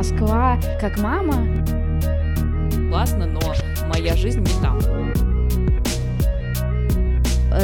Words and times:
Москва 0.00 0.58
как 0.80 0.98
мама. 0.98 1.46
Классно, 2.88 3.26
но 3.26 3.38
моя 3.86 4.16
жизнь 4.16 4.40
не 4.40 4.62
там. 4.62 4.78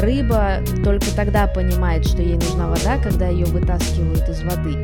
Рыба 0.01 0.59
только 0.83 1.07
тогда 1.15 1.47
понимает, 1.47 2.05
что 2.05 2.21
ей 2.21 2.35
нужна 2.35 2.67
вода, 2.67 2.99
когда 2.99 3.27
ее 3.27 3.47
вытаскивают 3.47 4.29
из 4.29 4.43
воды. 4.43 4.77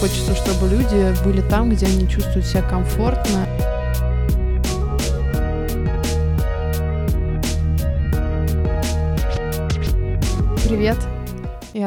Хочется, 0.00 0.34
чтобы 0.36 0.70
люди 0.70 1.14
были 1.22 1.42
там, 1.42 1.68
где 1.68 1.84
они 1.84 2.08
чувствуют 2.08 2.46
себя 2.46 2.62
комфортно. 2.62 3.43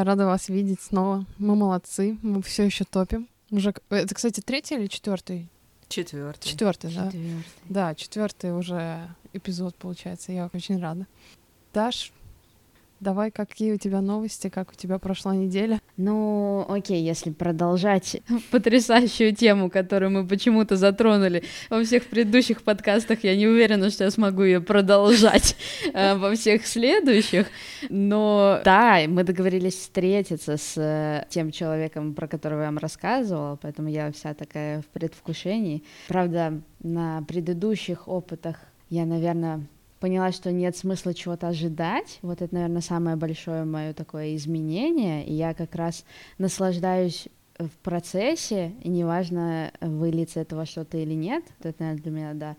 Рада 0.08 0.26
вас 0.26 0.48
видеть 0.48 0.80
снова. 0.80 1.24
Мы 1.38 1.54
молодцы, 1.54 2.18
мы 2.22 2.42
все 2.42 2.64
еще 2.64 2.84
топим. 2.84 3.28
Уже, 3.50 3.72
это, 3.90 4.14
кстати, 4.14 4.40
третий 4.40 4.74
или 4.74 4.86
четвертый? 4.86 5.48
Четвертый. 5.88 6.48
Четвертый, 6.48 6.94
да? 6.94 7.06
Четвёртый. 7.06 7.44
Да, 7.68 7.94
четвертый 7.94 8.58
уже 8.58 9.08
эпизод 9.32 9.76
получается. 9.76 10.32
Я 10.32 10.50
очень 10.52 10.80
рада. 10.80 11.06
Даш, 11.72 12.12
давай, 13.00 13.30
какие 13.30 13.72
у 13.72 13.78
тебя 13.78 14.00
новости, 14.00 14.48
как 14.48 14.72
у 14.72 14.74
тебя 14.74 14.98
прошла 14.98 15.34
неделя? 15.34 15.80
Ну, 15.96 16.66
окей, 16.68 17.02
если 17.02 17.30
продолжать 17.30 18.20
потрясающую 18.50 19.34
тему, 19.34 19.70
которую 19.70 20.10
мы 20.10 20.26
почему-то 20.26 20.76
затронули 20.76 21.44
во 21.70 21.82
всех 21.82 22.06
предыдущих 22.06 22.62
подкастах, 22.62 23.24
я 23.24 23.36
не 23.36 23.46
уверена, 23.46 23.90
что 23.90 24.04
я 24.04 24.10
смогу 24.10 24.42
ее 24.42 24.60
продолжать 24.60 25.56
э, 25.94 26.14
во 26.14 26.34
всех 26.34 26.66
следующих. 26.66 27.46
Но 27.88 28.60
да, 28.64 29.00
мы 29.08 29.24
договорились 29.24 29.74
встретиться 29.74 30.56
с 30.56 30.74
э, 30.76 31.26
тем 31.28 31.50
человеком, 31.50 32.14
про 32.14 32.26
которого 32.28 32.60
я 32.60 32.66
вам 32.66 32.78
рассказывала, 32.78 33.58
поэтому 33.60 33.88
я 33.88 34.12
вся 34.12 34.34
такая 34.34 34.82
в 34.82 34.86
предвкушении. 34.86 35.82
Правда, 36.08 36.60
на 36.82 37.22
предыдущих 37.22 38.08
опытах 38.08 38.56
я, 38.90 39.04
наверное, 39.04 39.66
поняла, 40.00 40.32
что 40.32 40.52
нет 40.52 40.76
смысла 40.76 41.14
чего-то 41.14 41.48
ожидать. 41.48 42.18
Вот 42.22 42.42
это, 42.42 42.54
наверное, 42.54 42.82
самое 42.82 43.16
большое 43.16 43.64
мое 43.64 43.92
такое 43.92 44.34
изменение. 44.36 45.26
И 45.26 45.32
я 45.32 45.54
как 45.54 45.74
раз 45.74 46.04
наслаждаюсь 46.38 47.28
в 47.58 47.70
процессе, 47.82 48.72
и 48.82 48.88
неважно, 48.88 49.72
выльется 49.80 50.40
этого 50.40 50.64
что-то 50.64 50.96
или 50.98 51.14
нет. 51.14 51.44
Это, 51.60 51.74
наверное, 51.80 52.02
для 52.02 52.12
меня, 52.12 52.34
да, 52.34 52.56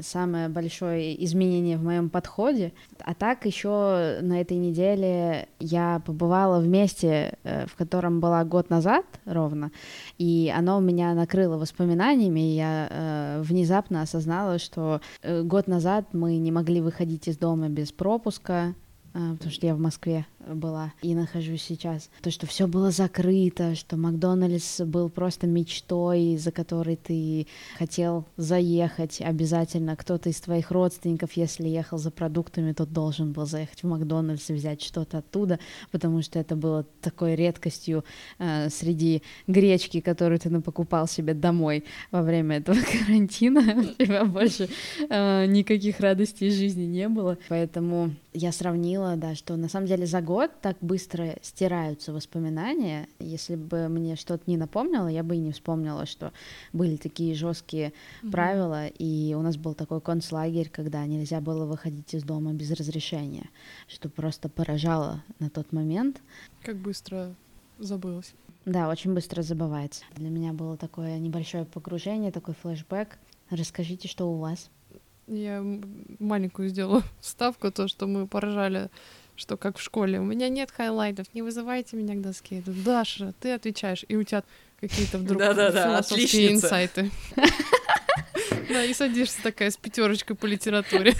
самое 0.00 0.48
большое 0.48 1.22
изменение 1.24 1.76
в 1.76 1.84
моем 1.84 2.10
подходе. 2.10 2.72
А 3.00 3.14
так 3.14 3.46
еще 3.46 4.18
на 4.22 4.40
этой 4.40 4.56
неделе 4.56 5.48
я 5.58 6.00
побывала 6.04 6.60
в 6.60 6.66
месте, 6.66 7.38
э, 7.44 7.66
в 7.66 7.76
котором 7.76 8.20
была 8.20 8.44
год 8.44 8.70
назад 8.70 9.04
ровно, 9.24 9.70
и 10.18 10.52
оно 10.54 10.80
меня 10.80 11.14
накрыло 11.14 11.56
воспоминаниями, 11.56 12.40
и 12.40 12.56
я 12.56 12.88
э, 12.90 13.42
внезапно 13.42 14.02
осознала, 14.02 14.58
что 14.58 15.00
э, 15.22 15.42
год 15.42 15.66
назад 15.66 16.06
мы 16.12 16.36
не 16.36 16.52
могли 16.52 16.80
выходить 16.80 17.28
из 17.28 17.36
дома 17.36 17.68
без 17.68 17.92
пропуска, 17.92 18.74
потому 19.12 19.50
что 19.50 19.66
я 19.66 19.74
в 19.74 19.78
Москве 19.78 20.26
была 20.46 20.92
и 21.02 21.14
нахожусь 21.14 21.62
сейчас. 21.62 22.10
То, 22.22 22.30
что 22.30 22.46
все 22.46 22.66
было 22.66 22.90
закрыто, 22.90 23.74
что 23.74 23.96
Макдональдс 23.96 24.80
был 24.80 25.08
просто 25.08 25.46
мечтой, 25.46 26.36
за 26.36 26.50
которой 26.50 26.96
ты 26.96 27.46
хотел 27.78 28.26
заехать 28.36 29.20
обязательно. 29.20 29.96
Кто-то 29.96 30.30
из 30.30 30.40
твоих 30.40 30.70
родственников, 30.70 31.32
если 31.32 31.68
ехал 31.68 31.98
за 31.98 32.10
продуктами, 32.10 32.72
тот 32.72 32.92
должен 32.92 33.32
был 33.32 33.46
заехать 33.46 33.82
в 33.82 33.86
Макдональдс 33.86 34.50
и 34.50 34.54
взять 34.54 34.82
что-то 34.82 35.18
оттуда, 35.18 35.58
потому 35.90 36.22
что 36.22 36.38
это 36.38 36.56
было 36.56 36.84
такой 37.00 37.34
редкостью 37.34 38.04
э, 38.38 38.68
среди 38.70 39.22
гречки, 39.46 40.00
которую 40.00 40.38
ты 40.38 40.50
покупал 40.60 41.06
себе 41.06 41.34
домой 41.34 41.84
во 42.10 42.22
время 42.22 42.56
этого 42.56 42.78
карантина. 42.92 43.60
У 43.98 44.02
тебя 44.02 44.24
больше 44.24 44.68
э, 45.08 45.46
никаких 45.46 46.00
радостей 46.00 46.50
жизни 46.50 46.84
не 46.84 47.08
было. 47.08 47.38
Поэтому 47.48 48.14
я 48.32 48.52
сравнила, 48.52 49.16
да, 49.16 49.34
что 49.34 49.56
на 49.56 49.68
самом 49.68 49.86
деле 49.86 50.06
за 50.06 50.20
год 50.22 50.50
так 50.60 50.76
быстро 50.80 51.36
стираются 51.42 52.12
воспоминания. 52.12 53.08
Если 53.18 53.56
бы 53.56 53.88
мне 53.88 54.16
что-то 54.16 54.44
не 54.46 54.56
напомнило, 54.56 55.08
я 55.08 55.22
бы 55.22 55.36
и 55.36 55.40
не 55.40 55.52
вспомнила, 55.52 56.06
что 56.06 56.32
были 56.72 56.96
такие 56.96 57.34
жесткие 57.34 57.92
Мгм. 58.22 58.32
правила, 58.32 58.86
и 58.86 59.34
у 59.34 59.42
нас 59.42 59.56
был 59.56 59.74
такой 59.74 60.00
концлагерь, 60.00 60.68
когда 60.70 61.04
нельзя 61.06 61.40
было 61.40 61.66
выходить 61.66 62.14
из 62.14 62.22
дома 62.22 62.52
без 62.52 62.70
разрешения, 62.72 63.50
что 63.86 64.08
просто 64.08 64.48
поражало 64.48 65.22
на 65.38 65.50
тот 65.50 65.72
момент. 65.72 66.22
Как 66.62 66.76
быстро 66.76 67.34
забылось. 67.78 68.34
Да, 68.64 68.88
очень 68.88 69.12
быстро 69.12 69.42
забывается. 69.42 70.04
Для 70.14 70.30
меня 70.30 70.52
было 70.52 70.76
такое 70.76 71.18
небольшое 71.18 71.64
погружение, 71.64 72.30
такой 72.30 72.54
флешбэк. 72.54 73.18
Расскажите, 73.50 74.08
что 74.08 74.32
у 74.32 74.36
вас? 74.38 74.70
Я 75.32 75.64
маленькую 76.18 76.68
сделала 76.68 77.02
вставку, 77.20 77.70
то, 77.70 77.88
что 77.88 78.06
мы 78.06 78.26
поржали, 78.26 78.90
что 79.36 79.56
как 79.56 79.78
в 79.78 79.82
школе. 79.82 80.20
У 80.20 80.24
меня 80.24 80.48
нет 80.48 80.70
highlight 80.70 81.12
ов, 81.12 81.26
не 81.34 81.42
вызывайте 81.42 81.96
меня 81.96 82.14
к 82.14 82.20
доске. 82.20 82.56
Я 82.56 82.62
говорю, 82.62 82.82
Даша, 82.82 83.34
ты 83.40 83.52
отвечаешь, 83.52 84.04
и 84.08 84.16
у 84.16 84.22
тебя 84.22 84.44
какие-то 84.80 85.18
вдруг 85.18 85.42
философские 85.42 86.52
инсайты. 86.52 87.10
Да, 88.68 88.84
и 88.84 88.94
садишься 88.94 89.42
такая 89.42 89.70
с 89.70 89.76
пятерочкой 89.76 90.34
по 90.34 90.46
литературе. 90.46 91.14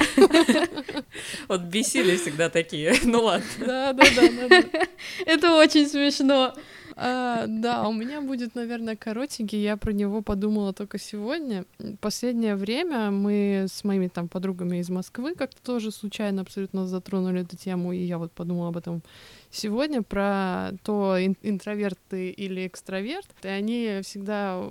Вот 1.49 1.61
бесили 1.63 2.17
всегда 2.17 2.49
такие. 2.49 2.95
Ну 3.05 3.25
ладно. 3.25 3.47
Да, 3.59 3.93
да, 3.93 4.05
да, 4.17 4.49
да. 4.49 4.89
Это 5.27 5.55
очень 5.57 5.87
смешно. 5.87 6.55
А, 6.97 7.47
да, 7.47 7.89
у 7.89 7.93
меня 7.93 8.21
будет, 8.21 8.55
наверное, 8.55 8.97
коротенький. 8.97 9.61
Я 9.63 9.77
про 9.77 9.93
него 9.93 10.23
подумала 10.23 10.73
только 10.73 10.99
сегодня. 10.99 11.65
Последнее 12.01 12.57
время 12.57 13.11
мы 13.11 13.67
с 13.69 13.85
моими 13.85 14.09
там 14.09 14.29
подругами 14.29 14.79
из 14.79 14.91
Москвы 14.91 15.35
как-то 15.35 15.63
тоже 15.63 15.91
случайно 15.91 16.43
абсолютно 16.43 16.87
затронули 16.87 17.43
эту 17.43 17.57
тему, 17.57 17.93
и 17.93 17.99
я 17.99 18.19
вот 18.19 18.33
подумала 18.33 18.69
об 18.69 18.77
этом 18.77 19.03
сегодня 19.51 20.03
про 20.03 20.71
то, 20.83 21.17
ин- 21.19 21.37
интроверт 21.43 21.99
ты 22.09 22.31
или 22.31 22.67
экстраверт. 22.67 23.27
И 23.43 23.49
они 23.49 24.01
всегда 24.03 24.63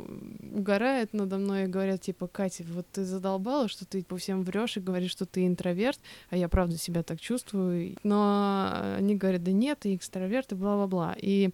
угорают 0.54 1.14
надо 1.14 1.38
мной 1.38 1.64
и 1.64 1.68
говорят, 1.68 2.02
типа, 2.02 2.28
Катя, 2.28 2.64
вот 2.74 2.88
ты 2.92 3.06
задолбала, 3.06 3.68
что 3.68 3.86
ты 3.86 4.04
по 4.04 4.18
всем 4.18 4.44
врешь 4.44 4.78
и 4.78 4.82
говоришь, 4.82 5.12
что 5.12 5.26
ты 5.26 5.46
интроверт, 5.46 6.00
а 6.30 6.38
я 6.38 6.50
правда 6.50 6.78
себя 6.78 7.04
так 7.04 7.20
чувствую. 7.20 7.96
Но 8.04 8.96
они 8.98 9.16
говорят, 9.16 9.44
да 9.44 9.52
нет, 9.52 9.80
ты 9.82 9.96
экстраверт 9.96 10.52
и 10.52 10.56
бла-бла-бла. 10.56 11.16
И 11.22 11.52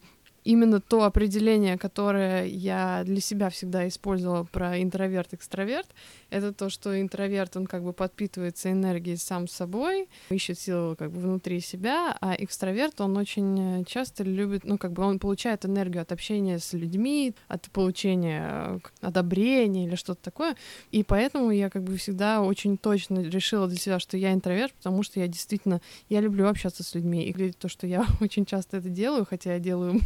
именно 0.47 0.79
то 0.79 1.03
определение, 1.03 1.77
которое 1.77 2.45
я 2.45 3.03
для 3.03 3.19
себя 3.19 3.49
всегда 3.49 3.85
использовала 3.89 4.45
про 4.45 4.81
интроверт-экстраверт, 4.81 5.87
это 6.29 6.53
то, 6.53 6.69
что 6.69 6.99
интроверт, 6.99 7.57
он 7.57 7.67
как 7.67 7.83
бы 7.83 7.91
подпитывается 7.91 8.71
энергией 8.71 9.17
сам 9.17 9.49
собой, 9.49 10.07
ищет 10.29 10.57
силу 10.57 10.95
как 10.95 11.11
бы 11.11 11.19
внутри 11.19 11.59
себя, 11.59 12.17
а 12.21 12.33
экстраверт, 12.37 13.01
он 13.01 13.17
очень 13.17 13.83
часто 13.85 14.23
любит, 14.23 14.63
ну, 14.63 14.77
как 14.77 14.93
бы 14.93 15.03
он 15.03 15.19
получает 15.19 15.65
энергию 15.65 16.01
от 16.01 16.13
общения 16.13 16.59
с 16.59 16.71
людьми, 16.71 17.33
от 17.49 17.69
получения 17.71 18.45
э, 18.47 18.79
одобрения 19.01 19.85
или 19.85 19.95
что-то 19.95 20.21
такое, 20.23 20.55
и 20.91 21.03
поэтому 21.03 21.51
я 21.51 21.69
как 21.69 21.83
бы 21.83 21.97
всегда 21.97 22.41
очень 22.41 22.77
точно 22.77 23.19
решила 23.19 23.67
для 23.67 23.77
себя, 23.77 23.99
что 23.99 24.15
я 24.15 24.31
интроверт, 24.31 24.73
потому 24.75 25.03
что 25.03 25.19
я 25.19 25.27
действительно, 25.27 25.81
я 26.07 26.21
люблю 26.21 26.47
общаться 26.47 26.83
с 26.83 26.95
людьми, 26.95 27.25
и 27.25 27.51
то, 27.51 27.67
что 27.67 27.85
я 27.85 28.05
очень 28.21 28.45
часто 28.45 28.77
это 28.77 28.87
делаю, 28.87 29.25
хотя 29.29 29.51
я 29.53 29.59
делаю 29.59 29.99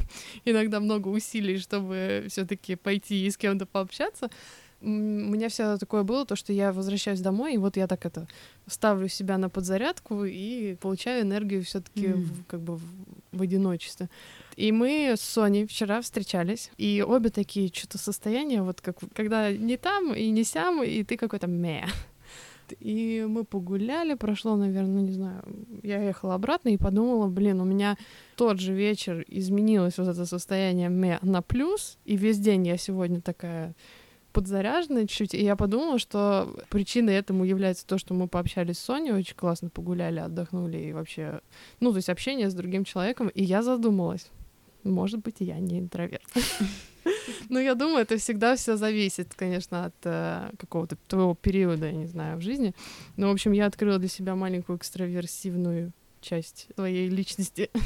иногда 0.46 0.80
много 0.80 1.08
усилий, 1.10 1.58
чтобы 1.58 2.26
все 2.30 2.46
таки 2.46 2.76
пойти 2.76 3.26
и 3.26 3.32
с 3.32 3.38
кем-то 3.38 3.66
пообщаться, 3.66 4.30
у 4.82 4.88
меня 4.88 5.50
всегда 5.50 5.78
такое 5.78 6.02
было, 6.04 6.26
то, 6.26 6.36
что 6.36 6.54
я 6.54 6.74
возвращаюсь 6.74 7.22
домой, 7.22 7.54
и 7.54 7.58
вот 7.58 7.78
я 7.78 7.86
так 7.88 8.06
это 8.06 8.28
ставлю 8.66 9.08
себя 9.10 9.38
на 9.38 9.48
подзарядку 9.48 10.26
и 10.26 10.76
получаю 10.76 11.22
энергию 11.22 11.64
все-таки 11.64 12.08
М. 12.08 12.46
как 12.48 12.62
бы 12.62 12.78
в, 12.78 12.84
в 13.32 13.42
одиночестве. 13.42 14.10
И 14.56 14.72
мы 14.72 15.14
с 15.16 15.22
Соней 15.22 15.68
вчера 15.68 16.02
встречались, 16.02 16.72
и 16.78 17.04
обе 17.08 17.30
такие 17.30 17.72
что-то 17.72 18.00
состояния, 18.00 18.64
вот 18.64 18.82
как 18.82 18.98
когда 19.14 19.52
не 19.52 19.78
там 19.78 20.14
и 20.14 20.30
не 20.30 20.44
сям, 20.44 20.84
и 20.84 21.04
ты 21.04 21.16
какой-то 21.16 21.48
мя. 21.48 21.88
И 22.80 23.26
мы 23.28 23.44
погуляли, 23.44 24.14
прошло, 24.16 24.56
наверное, 24.56 25.02
не 25.02 25.12
знаю, 25.12 25.44
я 25.84 26.02
ехала 26.02 26.36
обратно 26.36 26.70
и 26.70 26.78
подумала, 26.78 27.28
блин, 27.28 27.62
у 27.62 27.66
меня 27.66 27.98
тот 28.36 28.60
же 28.60 28.74
вечер 28.74 29.24
изменилось 29.28 29.98
вот 29.98 30.08
это 30.08 30.26
состояние 30.26 30.90
мя 30.90 31.20
на 31.22 31.42
плюс, 31.42 31.98
и 32.06 32.16
весь 32.16 32.40
день 32.40 32.68
я 32.68 32.78
сегодня 32.78 33.22
такая 33.22 33.76
подзаряженная 34.34 35.08
чуть-чуть, 35.08 35.34
и 35.34 35.44
я 35.44 35.56
подумала, 35.56 36.00
что 36.00 36.56
причиной 36.70 37.16
этому 37.16 37.44
является 37.44 37.86
то, 37.86 37.98
что 37.98 38.14
мы 38.14 38.28
пообщались 38.28 38.78
с 38.78 38.86
Соней, 38.86 39.12
очень 39.12 39.36
классно 39.36 39.70
погуляли, 39.70 40.20
отдохнули 40.20 40.78
и 40.78 40.94
вообще, 40.94 41.42
ну, 41.80 41.92
то 41.92 41.98
есть 41.98 42.10
общение 42.10 42.50
с 42.50 42.54
другим 42.54 42.86
человеком, 42.86 43.28
и 43.28 43.44
я 43.44 43.62
задумалась, 43.62 44.30
может 44.84 45.20
быть, 45.20 45.36
я 45.40 45.60
не 45.60 45.80
интроверт. 45.80 46.24
Но 47.50 47.60
я 47.60 47.76
думаю, 47.76 48.04
это 48.04 48.18
всегда 48.18 48.56
все 48.56 48.78
зависит, 48.78 49.34
конечно, 49.36 49.86
от 49.86 49.96
э, 50.04 50.52
какого-то 50.58 50.98
твоего 51.08 51.36
периода, 51.36 51.88
я 51.88 51.94
не 51.94 52.08
знаю, 52.08 52.38
в 52.38 52.42
жизни. 52.42 52.74
Но, 53.18 53.30
в 53.30 53.32
общем, 53.32 53.52
я 53.52 53.66
открыла 53.66 54.00
для 54.00 54.10
себя 54.10 54.36
маленькую 54.36 54.78
экстраверсивную 54.78 55.92
часть 56.22 56.68
своей 56.76 57.10
личности. 57.10 57.70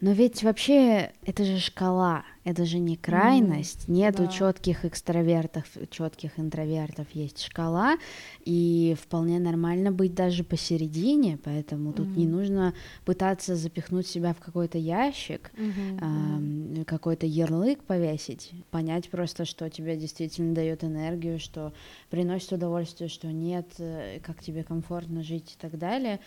Но 0.00 0.12
ведь 0.12 0.42
вообще 0.42 1.12
это 1.26 1.44
же 1.44 1.58
шкала, 1.58 2.24
это 2.44 2.64
же 2.64 2.78
не 2.78 2.96
крайность, 2.96 3.86
mm, 3.86 3.92
нету 3.92 4.24
да. 4.24 4.28
четких 4.28 4.86
экстравертов, 4.86 5.66
четких 5.90 6.38
интровертов, 6.38 7.06
есть 7.12 7.42
шкала, 7.42 7.98
и 8.46 8.96
вполне 9.00 9.38
нормально 9.38 9.92
быть 9.92 10.14
даже 10.14 10.42
посередине, 10.42 11.38
поэтому 11.44 11.90
mm. 11.90 11.92
тут 11.92 12.16
не 12.16 12.26
нужно 12.26 12.72
пытаться 13.04 13.56
запихнуть 13.56 14.06
себя 14.06 14.32
в 14.32 14.38
какой-то 14.38 14.78
ящик, 14.78 15.50
mm-hmm. 15.54 16.80
э, 16.80 16.84
какой-то 16.84 17.26
ярлык 17.26 17.82
повесить, 17.82 18.52
понять 18.70 19.10
просто, 19.10 19.44
что 19.44 19.68
тебе 19.68 19.96
действительно 19.96 20.54
дает 20.54 20.82
энергию, 20.82 21.38
что 21.38 21.74
приносит 22.08 22.52
удовольствие, 22.52 23.10
что 23.10 23.28
нет, 23.28 23.66
э, 23.78 24.18
как 24.22 24.42
тебе 24.42 24.64
комфортно 24.64 25.22
жить 25.22 25.56
и 25.58 25.60
так 25.60 25.76
далее. 25.76 26.20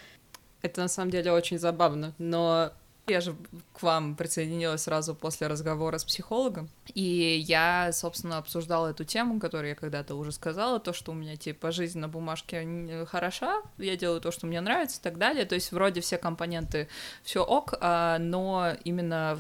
Это 0.62 0.80
на 0.80 0.88
самом 0.88 1.10
деле 1.12 1.32
очень 1.32 1.58
забавно, 1.58 2.14
но 2.20 2.72
я 3.08 3.22
же 3.22 3.36
к 3.74 3.84
вам 3.84 4.16
присоединилась 4.16 4.84
сразу 4.84 5.14
после 5.14 5.48
разговора 5.48 5.98
с 5.98 6.06
психологом, 6.06 6.70
и 6.94 7.44
я, 7.46 7.92
собственно, 7.92 8.38
обсуждала 8.38 8.92
эту 8.92 9.04
тему, 9.04 9.40
которую 9.40 9.70
я 9.70 9.76
когда-то 9.76 10.16
уже 10.16 10.32
сказала, 10.32 10.80
то, 10.80 10.94
что 10.94 11.12
у 11.12 11.16
меня, 11.16 11.36
типа, 11.36 11.72
жизнь 11.72 12.00
на 12.00 12.08
бумажке 12.08 13.06
хороша, 13.10 13.62
я 13.78 13.98
делаю 13.98 14.22
то, 14.22 14.32
что 14.32 14.48
мне 14.48 14.62
нравится 14.62 15.00
и 15.00 15.04
так 15.04 15.18
далее, 15.18 15.46
то 15.46 15.56
есть 15.56 15.72
вроде 15.72 16.02
все 16.02 16.18
компоненты 16.18 16.88
все 17.24 17.44
ок, 17.44 17.74
а, 17.82 18.20
но 18.20 18.74
именно 18.86 19.40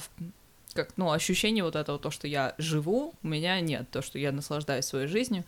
как, 0.74 0.98
ну, 0.98 1.12
ощущение 1.12 1.64
вот 1.64 1.76
этого, 1.76 2.00
то, 2.00 2.10
что 2.12 2.28
я 2.28 2.56
живу, 2.58 3.14
у 3.24 3.28
меня 3.28 3.60
нет, 3.62 3.90
то, 3.92 4.02
что 4.02 4.20
я 4.20 4.32
наслаждаюсь 4.32 4.86
своей 4.86 5.08
жизнью, 5.08 5.46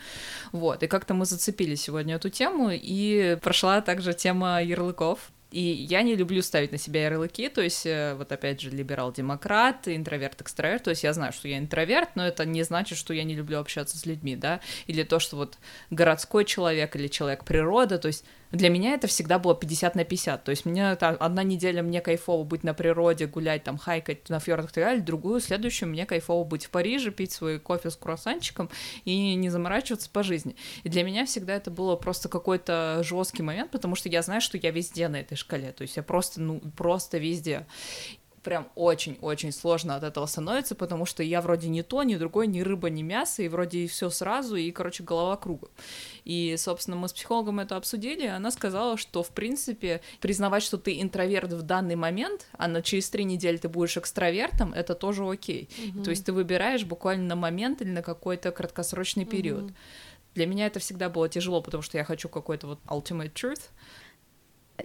вот, 0.51 0.83
и 0.83 0.87
как-то 0.87 1.13
мы 1.13 1.25
зацепили 1.25 1.75
сегодня 1.75 2.15
эту 2.15 2.29
тему, 2.29 2.69
и 2.71 3.37
прошла 3.41 3.81
также 3.81 4.13
тема 4.13 4.61
ярлыков, 4.61 5.31
и 5.55 5.61
я 5.61 6.01
не 6.01 6.17
люблю 6.17 6.41
ставить 6.41 6.73
на 6.73 6.77
себя 6.77 7.05
ярлыки, 7.05 7.47
то 7.47 7.61
есть, 7.61 7.85
э, 7.85 8.13
вот 8.15 8.29
опять 8.29 8.59
же, 8.59 8.71
либерал-демократ, 8.71 9.87
интроверт-экстраверт, 9.87 10.83
то 10.83 10.89
есть 10.89 11.05
я 11.05 11.13
знаю, 11.13 11.31
что 11.31 11.47
я 11.47 11.57
интроверт, 11.57 12.09
но 12.15 12.27
это 12.27 12.43
не 12.45 12.63
значит, 12.63 12.97
что 12.97 13.13
я 13.13 13.23
не 13.23 13.35
люблю 13.35 13.59
общаться 13.59 13.97
с 13.97 14.05
людьми, 14.05 14.35
да, 14.35 14.59
или 14.87 15.03
то, 15.03 15.17
что 15.19 15.37
вот 15.37 15.57
городской 15.91 16.43
человек 16.43 16.97
или 16.97 17.07
человек 17.07 17.45
природа, 17.45 17.97
то 17.99 18.09
есть 18.09 18.25
для 18.55 18.69
меня 18.69 18.93
это 18.93 19.07
всегда 19.07 19.39
было 19.39 19.55
50 19.55 19.95
на 19.95 20.03
50. 20.03 20.43
То 20.43 20.49
есть 20.51 20.65
мне 20.65 20.91
это 20.91 21.09
одна 21.09 21.43
неделя 21.43 21.81
мне 21.81 22.01
кайфово 22.01 22.43
быть 22.43 22.63
на 22.63 22.73
природе, 22.73 23.27
гулять 23.27 23.63
там, 23.63 23.77
хайкать 23.77 24.29
на 24.29 24.39
фьордах 24.39 24.71
и 24.71 24.73
так 24.73 24.83
далее, 24.83 25.01
другую, 25.03 25.39
следующую 25.39 25.89
мне 25.89 26.05
кайфово 26.05 26.43
быть 26.43 26.65
в 26.65 26.69
Париже, 26.69 27.11
пить 27.11 27.31
свой 27.31 27.59
кофе 27.59 27.89
с 27.89 27.95
круассанчиком 27.95 28.69
и 29.03 29.35
не 29.35 29.49
заморачиваться 29.49 30.09
по 30.09 30.23
жизни. 30.23 30.55
И 30.83 30.89
для 30.89 31.03
меня 31.03 31.25
всегда 31.25 31.55
это 31.55 31.71
было 31.71 31.95
просто 31.95 32.29
какой-то 32.29 33.01
жесткий 33.03 33.43
момент, 33.43 33.71
потому 33.71 33.95
что 33.95 34.09
я 34.09 34.21
знаю, 34.21 34.41
что 34.41 34.57
я 34.57 34.71
везде 34.71 35.07
на 35.07 35.17
этой 35.17 35.35
шкале. 35.35 35.71
То 35.71 35.83
есть 35.83 35.97
я 35.97 36.03
просто, 36.03 36.41
ну, 36.41 36.61
просто 36.75 37.17
везде 37.17 37.65
прям 38.45 38.69
очень-очень 38.75 39.51
сложно 39.51 39.95
от 39.95 40.03
этого 40.03 40.27
становится, 40.27 40.75
потому 40.75 41.05
что 41.05 41.23
я 41.23 41.41
вроде 41.41 41.67
не 41.67 41.81
то, 41.81 42.03
ни 42.03 42.15
другой, 42.15 42.45
ни 42.45 42.61
рыба, 42.61 42.91
ни 42.91 43.01
мясо, 43.01 43.41
и 43.41 43.47
вроде 43.47 43.79
и 43.79 43.87
все 43.87 44.11
сразу, 44.11 44.55
и, 44.55 44.71
короче, 44.71 45.03
голова 45.03 45.35
круга. 45.35 45.67
И, 46.25 46.55
собственно, 46.57 46.95
мы 46.95 47.07
с 47.07 47.13
психологом 47.13 47.59
это 47.59 47.75
обсудили, 47.75 48.23
и 48.23 48.27
она 48.27 48.51
сказала, 48.51 48.97
что, 48.97 49.23
в 49.23 49.31
принципе, 49.31 50.01
признавать, 50.21 50.61
что 50.61 50.77
ты 50.77 51.01
интроверт 51.01 51.51
в 51.53 51.63
данный 51.63 51.95
момент, 51.95 52.45
а 52.53 52.67
на 52.67 52.83
через 52.83 53.09
три 53.09 53.23
недели 53.23 53.57
ты 53.57 53.67
будешь 53.67 53.97
экстравертом, 53.97 54.73
это 54.73 54.93
тоже 54.93 55.27
окей. 55.27 55.67
Угу. 55.95 56.03
То 56.03 56.11
есть 56.11 56.23
ты 56.23 56.31
выбираешь 56.31 56.85
буквально 56.85 57.25
на 57.25 57.35
момент 57.35 57.81
или 57.81 57.89
на 57.89 58.03
какой-то 58.03 58.51
краткосрочный 58.51 59.25
период. 59.25 59.63
Угу. 59.63 59.73
Для 60.35 60.45
меня 60.45 60.67
это 60.67 60.79
всегда 60.79 61.09
было 61.09 61.27
тяжело, 61.29 61.61
потому 61.61 61.81
что 61.81 61.97
я 61.97 62.03
хочу 62.03 62.29
какой-то 62.29 62.67
вот 62.67 62.79
ultimate 62.87 63.33
truth, 63.33 63.69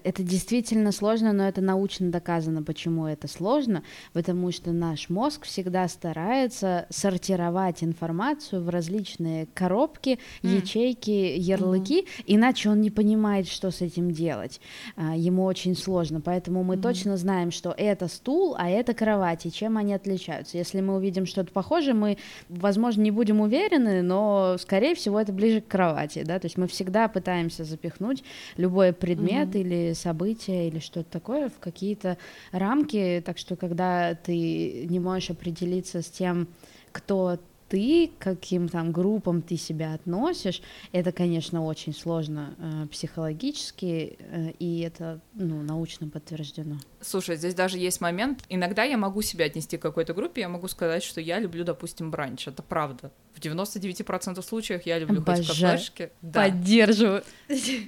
это 0.05 0.23
действительно 0.23 0.93
сложно, 0.93 1.33
но 1.33 1.47
это 1.47 1.61
научно 1.61 2.11
доказано, 2.11 2.63
почему 2.63 3.07
это 3.07 3.29
сложно, 3.29 3.83
потому 4.13 4.53
что 4.53 4.73
наш 4.73 5.09
мозг 5.09 5.45
всегда 5.45 5.89
старается 5.89 6.87
сортировать 6.91 7.83
информацию 7.83 8.63
в 8.63 8.69
различные 8.69 9.47
коробки, 9.53 10.19
mm. 10.43 10.57
ячейки, 10.57 11.11
ярлыки, 11.11 12.03
mm. 12.03 12.25
иначе 12.27 12.71
он 12.71 12.81
не 12.81 12.91
понимает, 12.91 13.49
что 13.49 13.71
с 13.71 13.81
этим 13.81 14.11
делать. 14.11 14.61
А, 14.97 15.17
ему 15.17 15.45
очень 15.45 15.77
сложно, 15.77 16.21
поэтому 16.21 16.63
мы 16.63 16.77
mm. 16.77 16.83
точно 16.83 17.17
знаем, 17.17 17.51
что 17.51 17.75
это 17.77 18.09
стул, 18.09 18.55
а 18.57 18.69
это 18.69 18.95
кровать, 18.95 19.47
и 19.47 19.53
чем 19.53 19.77
они 19.77 19.95
отличаются. 19.95 20.57
Если 20.57 20.81
мы 20.81 20.97
увидим 20.97 21.27
что-то 21.27 21.53
похожее, 21.53 21.95
мы, 21.95 22.17
возможно, 22.49 23.03
не 23.03 23.11
будем 23.11 23.41
уверены, 23.41 24.03
но, 24.03 24.57
скорее 24.59 24.95
всего, 24.95 25.21
это 25.21 25.33
ближе 25.33 25.61
к 25.61 25.69
кровати, 25.69 26.23
да, 26.25 26.39
то 26.39 26.47
есть 26.47 26.57
мы 26.57 26.69
всегда 26.69 27.09
пытаемся 27.09 27.65
запихнуть 27.65 28.23
любой 28.57 28.93
предмет 28.93 29.49
mm. 29.49 29.61
или 29.61 29.80
события 29.95 30.69
или 30.69 30.79
что-то 30.79 31.11
такое 31.11 31.49
в 31.49 31.59
какие-то 31.59 32.19
рамки, 32.53 33.23
так 33.25 33.39
что 33.39 33.57
когда 33.57 34.15
ты 34.15 34.87
не 34.89 35.01
можешь 35.01 35.31
определиться 35.31 36.03
с 36.03 36.11
тем, 36.11 36.49
кто 36.93 37.39
ты, 37.71 38.11
каким 38.19 38.69
там 38.69 38.91
группам 38.91 39.43
ты 39.43 39.57
себя 39.57 39.95
относишь, 39.95 40.61
это, 40.91 41.13
конечно, 41.13 41.65
очень 41.65 41.95
сложно 41.95 42.55
э, 42.59 42.87
психологически, 42.89 44.19
э, 44.19 44.51
и 44.59 44.81
это 44.81 45.21
ну, 45.35 45.63
научно 45.63 46.09
подтверждено. 46.09 46.79
Слушай, 47.01 47.37
здесь 47.37 47.55
даже 47.55 47.79
есть 47.79 48.01
момент, 48.01 48.43
иногда 48.49 48.83
я 48.83 48.99
могу 48.99 49.23
себя 49.23 49.45
отнести 49.45 49.79
к 49.79 49.83
какой-то 49.83 50.15
группе, 50.15 50.41
я 50.41 50.49
могу 50.49 50.67
сказать, 50.67 51.05
что 51.05 51.21
я 51.21 51.39
люблю, 51.39 51.65
допустим, 51.65 52.11
бранч, 52.11 52.49
это 52.49 52.63
правда. 52.63 53.13
В 53.35 53.39
99% 53.39 54.43
случаев 54.43 54.85
я 54.85 54.99
люблю 54.99 55.19
Обожаю. 55.19 55.45
ходить 55.45 55.57
в 55.57 55.61
кафешке. 55.61 56.13
Да. 56.23 56.43
Поддерживаю. 56.43 57.23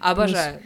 Обожаю. 0.00 0.62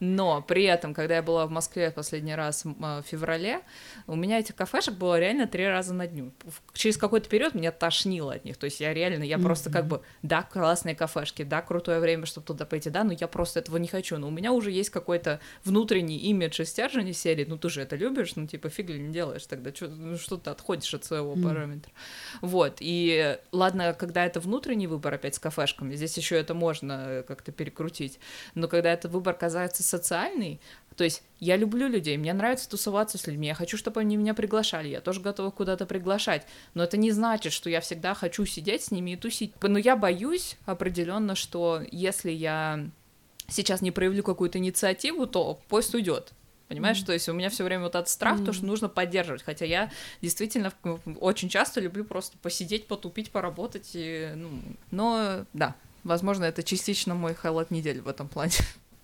Но 0.00 0.42
при 0.42 0.64
этом, 0.64 0.94
когда 0.94 1.16
я 1.16 1.22
была 1.22 1.46
в 1.46 1.50
Москве 1.50 1.90
последний 1.90 2.34
раз 2.34 2.64
в 2.64 3.02
феврале, 3.02 3.62
у 4.06 4.14
меня 4.14 4.38
этих 4.38 4.54
кафешек 4.54 4.94
было 4.94 5.18
реально 5.18 5.46
три 5.46 5.66
раза 5.66 5.92
на 5.92 6.06
дню. 6.06 6.32
Через 6.72 6.96
какой-то 6.96 7.28
период 7.28 7.54
меня 7.54 7.72
тошнило 7.72 8.32
от 8.32 8.44
них. 8.44 8.56
То 8.56 8.64
есть 8.64 8.80
я 8.80 8.94
реально, 8.94 9.24
я 9.24 9.36
mm-hmm. 9.36 9.42
просто 9.42 9.70
как 9.70 9.86
бы, 9.86 10.02
да, 10.22 10.42
классные 10.42 10.94
кафешки, 10.94 11.42
да, 11.42 11.62
крутое 11.62 11.98
время, 11.98 12.26
чтобы 12.26 12.46
туда 12.46 12.64
пойти, 12.64 12.90
да, 12.90 13.02
но 13.02 13.12
я 13.12 13.26
просто 13.26 13.58
этого 13.58 13.76
не 13.76 13.88
хочу. 13.88 14.18
Но 14.18 14.28
у 14.28 14.30
меня 14.30 14.52
уже 14.52 14.70
есть 14.70 14.90
какой-то 14.90 15.40
внутренний 15.64 16.18
имидж 16.18 16.60
и 16.62 16.64
стержень 16.64 17.08
из 17.08 17.18
серии, 17.18 17.44
ну 17.44 17.58
ты 17.58 17.68
же 17.68 17.82
это 17.82 17.96
любишь, 17.96 18.36
ну 18.36 18.46
типа 18.46 18.68
фиг 18.68 18.88
ли 18.90 19.00
не 19.00 19.12
делаешь 19.12 19.46
тогда, 19.46 19.74
что, 19.74 19.88
ну, 19.88 20.16
что 20.16 20.36
ты 20.36 20.50
отходишь 20.50 20.94
от 20.94 21.04
своего 21.04 21.34
mm-hmm. 21.34 21.42
параметра. 21.42 21.92
Вот, 22.40 22.76
и 22.80 23.38
ладно, 23.50 23.94
когда 23.94 24.24
это 24.24 24.38
внутренний 24.38 24.86
выбор 24.86 25.14
опять 25.14 25.34
с 25.34 25.38
кафешками, 25.38 25.94
здесь 25.96 26.16
еще 26.16 26.36
это 26.36 26.54
можно 26.54 27.24
как-то 27.26 27.50
перекрутить, 27.50 28.20
но 28.54 28.68
когда 28.68 28.92
этот 28.92 29.10
выбор 29.10 29.34
казается 29.34 29.82
социальный, 29.88 30.60
то 30.98 31.04
есть 31.04 31.22
я 31.38 31.56
люблю 31.56 31.86
людей, 31.86 32.16
мне 32.16 32.32
нравится 32.32 32.68
тусоваться 32.68 33.18
с 33.18 33.26
людьми, 33.28 33.46
я 33.46 33.54
хочу, 33.54 33.76
чтобы 33.76 34.00
они 34.00 34.16
меня 34.16 34.34
приглашали, 34.34 34.88
я 34.88 35.00
тоже 35.00 35.20
готова 35.20 35.50
куда-то 35.52 35.86
приглашать, 35.86 36.44
но 36.74 36.82
это 36.82 36.96
не 36.96 37.12
значит, 37.12 37.52
что 37.52 37.70
я 37.70 37.80
всегда 37.80 38.14
хочу 38.14 38.44
сидеть 38.44 38.82
с 38.82 38.90
ними 38.90 39.12
и 39.12 39.16
тусить. 39.16 39.54
Но 39.62 39.78
я 39.78 39.94
боюсь 39.96 40.56
определенно, 40.66 41.36
что 41.36 41.82
если 41.92 42.32
я 42.32 42.90
сейчас 43.46 43.80
не 43.80 43.92
проявлю 43.92 44.24
какую-то 44.24 44.58
инициативу, 44.58 45.28
то 45.28 45.60
поезд 45.68 45.94
уйдет. 45.94 46.32
Понимаешь, 46.66 46.98
mm-hmm. 46.98 47.06
то 47.06 47.12
есть 47.12 47.28
у 47.28 47.32
меня 47.32 47.48
все 47.48 47.62
время 47.62 47.84
вот 47.84 47.94
этот 47.94 48.08
страх, 48.08 48.40
mm-hmm. 48.40 48.44
то, 48.44 48.52
что 48.52 48.66
нужно 48.66 48.88
поддерживать. 48.88 49.42
Хотя 49.42 49.64
я 49.64 49.90
действительно 50.20 50.72
очень 51.20 51.48
часто 51.48 51.80
люблю 51.80 52.04
просто 52.04 52.36
посидеть, 52.38 52.88
потупить, 52.88 53.30
поработать. 53.30 53.92
И, 53.94 54.32
ну, 54.34 54.50
но 54.90 55.46
да, 55.54 55.76
возможно, 56.02 56.44
это 56.44 56.62
частично 56.62 57.14
мой 57.14 57.34
highlight 57.34 57.70
недели 57.70 58.00
в 58.00 58.08
этом 58.08 58.28
плане 58.28 58.52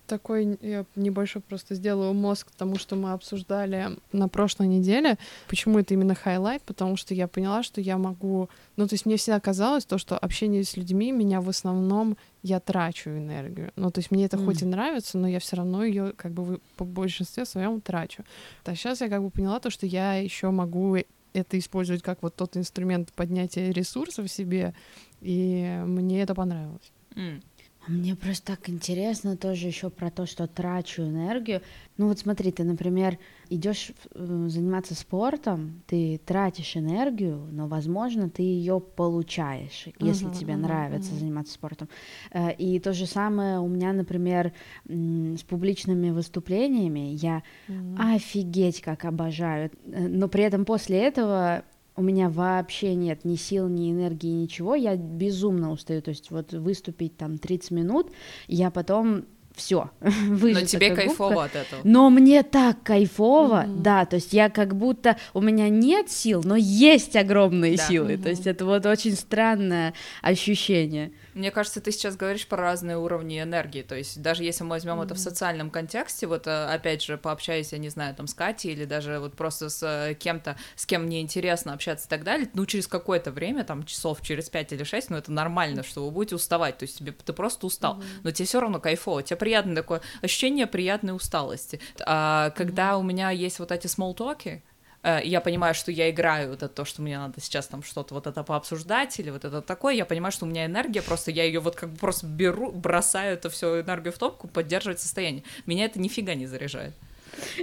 такой 0.05 0.57
я 0.61 0.85
небольшой 0.95 1.41
просто 1.41 1.75
сделаю 1.75 2.13
мост 2.13 2.40
к 2.40 2.47
тому, 2.57 2.77
что 2.77 2.95
мы 2.95 3.11
обсуждали 3.11 3.89
на 4.11 4.27
прошлой 4.27 4.67
неделе. 4.67 5.17
Почему 5.47 5.79
это 5.79 5.93
именно 5.93 6.15
highlight? 6.15 6.61
Потому 6.63 6.95
что 6.95 7.13
я 7.13 7.27
поняла, 7.27 7.63
что 7.63 7.81
я 7.81 7.97
могу... 7.97 8.49
Ну, 8.77 8.87
то 8.87 8.93
есть 8.93 9.05
мне 9.05 9.17
всегда 9.17 9.39
казалось 9.39 9.85
то, 9.85 9.97
что 9.97 10.17
общение 10.17 10.63
с 10.63 10.77
людьми 10.77 11.11
меня 11.11 11.41
в 11.41 11.49
основном 11.49 12.17
я 12.43 12.59
трачу 12.59 13.09
энергию. 13.09 13.71
Ну, 13.75 13.91
то 13.91 13.99
есть 13.99 14.11
мне 14.11 14.25
это 14.25 14.37
mm. 14.37 14.45
хоть 14.45 14.61
и 14.61 14.65
нравится, 14.65 15.17
но 15.17 15.27
я 15.27 15.39
все 15.39 15.55
равно 15.55 15.83
ее 15.83 16.13
как 16.15 16.31
бы 16.31 16.59
по 16.77 16.85
большинстве 16.85 17.45
своем 17.45 17.81
трачу. 17.81 18.23
А 18.63 18.75
сейчас 18.75 19.01
я 19.01 19.09
как 19.09 19.23
бы 19.23 19.29
поняла 19.29 19.59
то, 19.59 19.69
что 19.69 19.85
я 19.85 20.15
еще 20.15 20.51
могу 20.51 20.97
это 21.33 21.59
использовать 21.59 22.01
как 22.01 22.21
вот 22.21 22.35
тот 22.35 22.55
инструмент 22.55 23.11
поднятия 23.13 23.71
ресурсов 23.71 24.27
в 24.27 24.31
себе, 24.31 24.73
и 25.21 25.81
мне 25.85 26.21
это 26.21 26.33
понравилось. 26.33 26.91
Mm. 27.15 27.41
Мне 27.87 28.15
просто 28.15 28.55
так 28.55 28.69
интересно 28.69 29.37
тоже 29.37 29.67
еще 29.67 29.89
про 29.89 30.09
то, 30.09 30.25
что 30.25 30.47
трачу 30.47 31.03
энергию. 31.03 31.61
Ну 31.97 32.07
вот 32.07 32.19
смотри, 32.19 32.51
ты, 32.51 32.63
например, 32.63 33.17
идешь 33.49 33.91
э, 34.13 34.45
заниматься 34.47 34.95
спортом, 34.95 35.81
ты 35.87 36.19
тратишь 36.25 36.75
энергию, 36.75 37.47
но, 37.51 37.67
возможно, 37.67 38.29
ты 38.29 38.41
ее 38.41 38.79
получаешь, 38.79 39.87
если 39.99 40.27
uh-huh, 40.27 40.37
тебе 40.37 40.53
uh-huh, 40.53 40.57
нравится 40.57 41.11
uh-huh. 41.11 41.19
заниматься 41.19 41.53
спортом. 41.53 41.89
Э, 42.31 42.53
и 42.53 42.79
то 42.79 42.93
же 42.93 43.05
самое 43.05 43.59
у 43.59 43.67
меня, 43.67 43.93
например, 43.93 44.51
с 44.85 45.43
публичными 45.43 46.09
выступлениями. 46.09 47.13
Я 47.13 47.43
uh-huh. 47.67 48.15
офигеть 48.15 48.81
как 48.81 49.05
обожаю, 49.05 49.71
э, 49.85 50.07
но 50.07 50.27
при 50.27 50.43
этом 50.43 50.65
после 50.65 50.97
этого 50.97 51.63
у 51.95 52.01
меня 52.01 52.29
вообще 52.29 52.95
нет 52.95 53.25
ни 53.25 53.35
сил, 53.35 53.67
ни 53.67 53.91
энергии, 53.91 54.27
ничего, 54.27 54.75
я 54.75 54.95
безумно 54.95 55.71
устаю, 55.71 56.01
то 56.01 56.09
есть 56.09 56.31
вот 56.31 56.51
выступить 56.51 57.17
там 57.17 57.37
30 57.37 57.71
минут, 57.71 58.11
я 58.47 58.69
потом 58.69 59.25
все. 59.55 59.89
Но 60.01 60.61
тебе 60.61 60.93
кайфово 60.93 61.29
губка. 61.29 61.43
от 61.43 61.55
этого. 61.55 61.81
Но 61.83 62.09
мне 62.09 62.43
так 62.43 62.83
кайфово, 62.83 63.65
mm-hmm. 63.65 63.81
да, 63.81 64.05
то 64.05 64.17
есть 64.17 64.33
я 64.33 64.49
как 64.49 64.75
будто 64.75 65.17
у 65.33 65.41
меня 65.41 65.69
нет 65.69 66.09
сил, 66.09 66.41
но 66.43 66.55
есть 66.55 67.15
огромные 67.15 67.77
да. 67.77 67.83
силы. 67.87 68.13
Mm-hmm. 68.13 68.23
То 68.23 68.29
есть 68.29 68.47
это 68.47 68.65
вот 68.65 68.85
очень 68.85 69.15
странное 69.15 69.93
ощущение. 70.21 71.11
Мне 71.35 71.51
кажется, 71.51 71.81
ты 71.81 71.91
сейчас 71.91 72.15
говоришь 72.15 72.47
про 72.47 72.57
разные 72.57 72.97
уровни 72.97 73.41
энергии. 73.41 73.81
То 73.81 73.95
есть 73.95 74.21
даже 74.21 74.43
если 74.43 74.63
мы 74.63 74.71
возьмем 74.71 75.01
mm-hmm. 75.01 75.05
это 75.05 75.15
в 75.15 75.19
социальном 75.19 75.69
контексте, 75.69 76.27
вот 76.27 76.47
э, 76.47 76.65
опять 76.65 77.03
же, 77.03 77.17
пообщаясь, 77.17 77.73
я 77.73 77.77
не 77.77 77.89
знаю, 77.89 78.15
там 78.15 78.27
с 78.27 78.33
Катей 78.33 78.71
или 78.71 78.85
даже 78.85 79.19
вот 79.19 79.35
просто 79.35 79.69
с 79.69 79.83
э, 79.83 80.13
кем-то, 80.15 80.55
с 80.77 80.85
кем 80.85 81.03
мне 81.03 81.19
интересно 81.19 81.73
общаться 81.73 82.07
и 82.07 82.09
так 82.09 82.23
далее, 82.23 82.49
ну 82.53 82.65
через 82.65 82.87
какое-то 82.87 83.31
время, 83.31 83.65
там 83.65 83.83
часов 83.83 84.21
через 84.21 84.49
пять 84.49 84.71
или 84.71 84.85
шесть, 84.85 85.09
ну 85.09 85.17
это 85.17 85.29
нормально, 85.29 85.83
что 85.83 86.05
вы 86.05 86.11
будете 86.11 86.35
уставать. 86.35 86.77
То 86.77 86.83
есть 86.83 86.97
тебе 86.97 87.11
ты 87.11 87.33
просто 87.33 87.67
устал, 87.67 87.97
mm-hmm. 87.97 88.21
но 88.23 88.31
тебе 88.31 88.45
все 88.45 88.61
равно 88.61 88.79
кайфово, 88.79 89.21
тебе 89.21 89.35
приятное 89.35 89.75
такое 89.75 90.01
ощущение 90.21 90.67
приятной 90.67 91.13
усталости. 91.13 91.81
А 92.05 92.51
когда 92.51 92.91
mm-hmm. 92.91 92.99
у 92.99 93.03
меня 93.03 93.29
есть 93.31 93.59
вот 93.59 93.73
эти 93.73 93.87
смолтоки, 93.87 94.63
Э, 95.05 95.21
я 95.23 95.39
понимаю, 95.39 95.75
что 95.75 95.91
я 95.91 96.09
играю, 96.09 96.53
это 96.53 96.67
то, 96.67 96.83
что 96.83 97.03
мне 97.03 97.19
надо 97.19 97.39
сейчас 97.39 97.67
там 97.67 97.83
что-то 97.83 98.15
вот 98.15 98.25
это 98.25 98.43
пообсуждать 98.43 99.19
или 99.19 99.29
вот 99.29 99.45
это 99.45 99.61
такое, 99.61 99.93
я 99.93 100.03
понимаю, 100.03 100.31
что 100.31 100.45
у 100.45 100.49
меня 100.49 100.65
энергия, 100.65 101.03
просто 101.03 101.29
я 101.29 101.43
ее 101.43 101.59
вот 101.59 101.75
как 101.75 101.91
бы 101.91 101.97
просто 101.97 102.25
беру, 102.25 102.71
бросаю 102.71 103.35
эту 103.35 103.51
всю 103.51 103.81
энергию 103.81 104.11
в 104.11 104.17
топку, 104.17 104.47
поддерживать 104.47 104.99
состояние. 104.99 105.43
Меня 105.67 105.85
это 105.85 105.99
нифига 105.99 106.33
не 106.33 106.47
заряжает. 106.47 106.95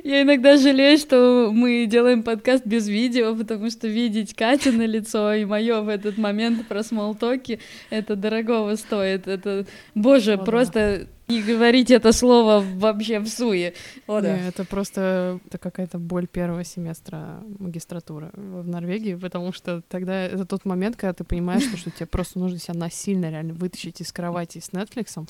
Я 0.04 0.22
иногда 0.22 0.56
жалею, 0.56 0.98
что 0.98 1.50
мы 1.52 1.86
делаем 1.86 2.22
подкаст 2.22 2.66
без 2.66 2.88
видео, 2.88 3.34
потому 3.34 3.70
что 3.70 3.88
видеть 3.88 4.34
Катю 4.34 4.72
на 4.72 4.86
лицо 4.86 5.32
и 5.34 5.44
мое 5.44 5.80
в 5.80 5.88
этот 5.88 6.18
момент 6.18 6.66
про 6.68 6.82
смолтоки, 6.82 7.60
это 7.90 8.16
дорогого 8.16 8.76
стоит. 8.76 9.28
Это, 9.28 9.66
боже, 9.94 10.34
О, 10.34 10.38
просто 10.38 10.98
да 11.00 11.06
не 11.32 11.42
говорить 11.42 11.90
это 11.90 12.12
слово 12.12 12.62
вообще 12.76 13.18
в 13.18 13.28
суе. 13.28 13.74
О, 14.06 14.20
да. 14.20 14.36
Не, 14.36 14.48
это 14.48 14.64
просто 14.64 15.40
это 15.46 15.58
какая-то 15.58 15.98
боль 15.98 16.26
первого 16.26 16.64
семестра 16.64 17.42
магистратуры 17.58 18.30
в 18.34 18.66
Норвегии, 18.68 19.14
потому 19.14 19.52
что 19.52 19.82
тогда 19.88 20.24
это 20.24 20.44
тот 20.44 20.64
момент, 20.64 20.96
когда 20.96 21.12
ты 21.14 21.24
понимаешь, 21.24 21.62
что, 21.62 21.76
что 21.76 21.90
тебе 21.90 22.06
просто 22.06 22.38
нужно 22.38 22.58
себя 22.58 22.74
насильно 22.74 23.30
реально 23.30 23.54
вытащить 23.54 24.00
из 24.00 24.12
кровати 24.12 24.58
с 24.58 24.70
Netflix 24.70 25.26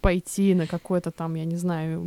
пойти 0.00 0.54
на 0.54 0.66
какое-то 0.66 1.10
там, 1.10 1.34
я 1.34 1.44
не 1.44 1.56
знаю, 1.56 2.00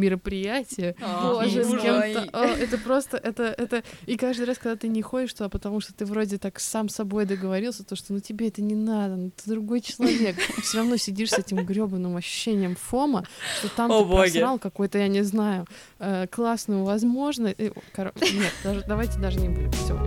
мероприятие. 0.00 0.94
Боже 1.22 1.64
мой. 1.64 2.12
Это 2.12 2.78
просто, 2.78 3.16
это, 3.16 3.44
это... 3.44 3.82
И 4.06 4.16
каждый 4.16 4.46
раз, 4.46 4.58
когда 4.58 4.76
ты 4.76 4.88
не 4.88 5.02
ходишь 5.02 5.32
туда, 5.34 5.48
потому 5.48 5.80
что 5.80 5.92
ты 5.92 6.04
вроде 6.04 6.38
так 6.38 6.60
сам 6.60 6.88
с 6.88 6.94
собой 6.94 7.26
договорился, 7.26 7.84
то, 7.84 7.96
что 7.96 8.12
ну 8.12 8.20
тебе 8.20 8.48
это 8.48 8.62
не 8.62 8.74
надо, 8.74 9.16
ну 9.16 9.30
ты 9.30 9.50
другой 9.50 9.80
человек. 9.80 10.36
Все 10.62 10.78
равно 10.78 10.96
сидишь 10.96 11.30
с 11.30 11.38
этим 11.38 11.64
гребаным 11.64 12.16
ощущением 12.16 12.76
фома, 12.76 13.24
что 13.58 13.68
там 13.68 13.90
ты 13.90 14.04
просрал 14.04 14.58
какой-то, 14.58 14.98
я 14.98 15.08
не 15.08 15.22
знаю, 15.22 15.66
э, 15.98 16.26
классную 16.28 16.84
возможность. 16.84 17.58
Нет, 17.58 18.52
давайте 18.86 19.18
даже 19.18 19.40
не 19.40 19.48
будем. 19.48 19.70
Все. 19.72 19.98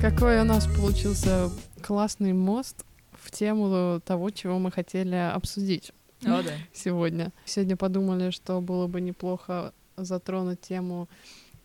Какой 0.00 0.40
у 0.40 0.44
нас 0.44 0.66
получился 0.66 1.48
классный 1.82 2.32
мост 2.32 2.84
в 3.12 3.30
тему 3.30 4.00
того, 4.00 4.30
чего 4.30 4.58
мы 4.58 4.70
хотели 4.70 5.14
обсудить 5.14 5.92
О, 6.22 6.42
да. 6.42 6.52
сегодня. 6.72 7.32
Сегодня 7.44 7.76
подумали, 7.76 8.30
что 8.30 8.60
было 8.60 8.86
бы 8.86 9.00
неплохо 9.00 9.72
затронуть 9.96 10.60
тему 10.60 11.08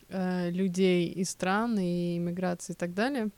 э, 0.08 0.50
людей 0.50 1.08
и 1.08 1.24
стран, 1.24 1.78
и 1.78 2.18
иммиграции 2.18 2.72
и 2.72 2.76
так 2.76 2.94
далее. 2.94 3.30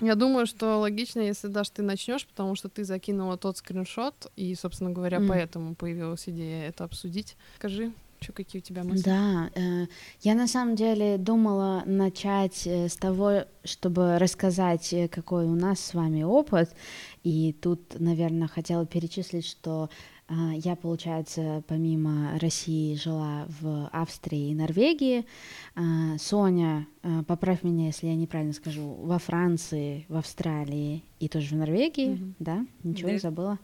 Я 0.00 0.16
думаю, 0.16 0.46
что 0.46 0.78
логично, 0.80 1.20
если 1.20 1.46
даже 1.46 1.70
ты 1.70 1.82
начнешь, 1.82 2.26
потому 2.26 2.56
что 2.56 2.68
ты 2.68 2.82
закинула 2.84 3.36
тот 3.36 3.58
скриншот, 3.58 4.32
и, 4.34 4.52
собственно 4.56 4.90
говоря, 4.90 5.18
mm. 5.18 5.28
поэтому 5.28 5.74
появилась 5.76 6.28
идея 6.28 6.68
это 6.68 6.82
обсудить. 6.82 7.36
Скажи, 7.56 7.92
что 8.22 8.32
какие 8.32 8.60
у 8.60 8.64
тебя 8.64 8.84
мысли? 8.84 9.04
Да, 9.04 9.50
э, 9.54 9.86
я 10.20 10.34
на 10.34 10.46
самом 10.46 10.76
деле 10.76 11.18
думала 11.18 11.82
начать 11.86 12.66
э, 12.66 12.88
с 12.88 12.96
того, 12.96 13.44
чтобы 13.64 14.18
рассказать, 14.18 14.92
э, 14.92 15.08
какой 15.08 15.44
у 15.44 15.54
нас 15.54 15.80
с 15.80 15.94
вами 15.94 16.22
опыт, 16.22 16.74
и 17.24 17.52
тут, 17.60 18.00
наверное, 18.00 18.48
хотела 18.48 18.86
перечислить, 18.86 19.46
что 19.46 19.90
э, 20.28 20.34
я, 20.56 20.76
получается, 20.76 21.62
помимо 21.68 22.38
России 22.38 22.94
жила 22.94 23.46
в 23.60 23.88
Австрии 23.92 24.50
и 24.50 24.54
Норвегии. 24.54 25.24
Э, 25.74 26.18
Соня, 26.18 26.86
э, 27.02 27.22
поправь 27.26 27.62
меня, 27.62 27.86
если 27.86 28.06
я 28.08 28.14
неправильно 28.14 28.54
скажу, 28.54 28.94
во 29.02 29.18
Франции, 29.18 30.06
в 30.08 30.16
Австралии 30.16 31.04
и 31.20 31.28
тоже 31.28 31.54
в 31.54 31.58
Норвегии, 31.58 32.10
mm-hmm. 32.10 32.34
да? 32.38 32.66
Ничего 32.82 33.08
да. 33.08 33.14
не 33.14 33.20
забыла. 33.20 33.58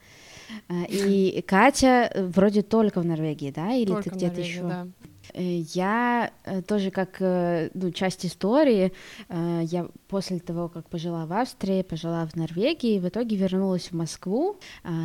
А, 0.68 0.84
и 0.88 1.42
Катя 1.42 2.10
э, 2.12 2.26
вроде 2.26 2.62
только 2.62 3.00
в 3.00 3.06
Норвегии, 3.06 3.50
да? 3.50 3.72
Или 3.74 3.88
только 3.88 4.10
ты 4.10 4.16
где-то 4.16 4.40
еще? 4.40 4.62
Да. 4.62 4.86
Э, 5.34 5.42
я 5.42 6.30
э, 6.44 6.62
тоже 6.62 6.90
как 6.90 7.20
ну, 7.20 7.90
часть 7.92 8.24
истории, 8.24 8.92
я 9.28 9.88
после 10.08 10.38
того, 10.38 10.68
как 10.68 10.88
пожила 10.88 11.26
в 11.26 11.32
Австрии, 11.32 11.82
пожила 11.82 12.26
в 12.26 12.36
Норвегии, 12.36 12.98
в 12.98 13.08
итоге 13.08 13.36
вернулась 13.36 13.90
в 13.90 13.92
Москву. 13.92 14.56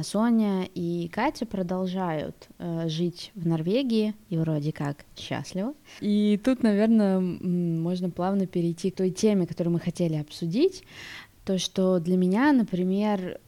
Соня 0.03 0.67
и 0.73 1.09
Катя 1.09 1.45
продолжают 1.45 2.47
жить 2.85 3.31
в 3.35 3.47
Норвегии 3.47 4.13
и 4.29 4.38
вроде 4.38 4.71
как 4.71 5.05
счастливы. 5.17 5.73
И 6.00 6.39
тут, 6.43 6.63
наверное, 6.63 7.19
можно 7.19 8.09
плавно 8.09 8.47
перейти 8.47 8.91
к 8.91 8.95
той 8.95 9.12
теме, 9.12 9.45
которую 9.45 9.73
мы 9.73 9.79
хотели 9.79 10.15
обсудить. 10.15 10.83
То, 11.45 11.57
что 11.57 12.00
для 12.00 12.15
меня, 12.15 12.53
например, 12.53 13.39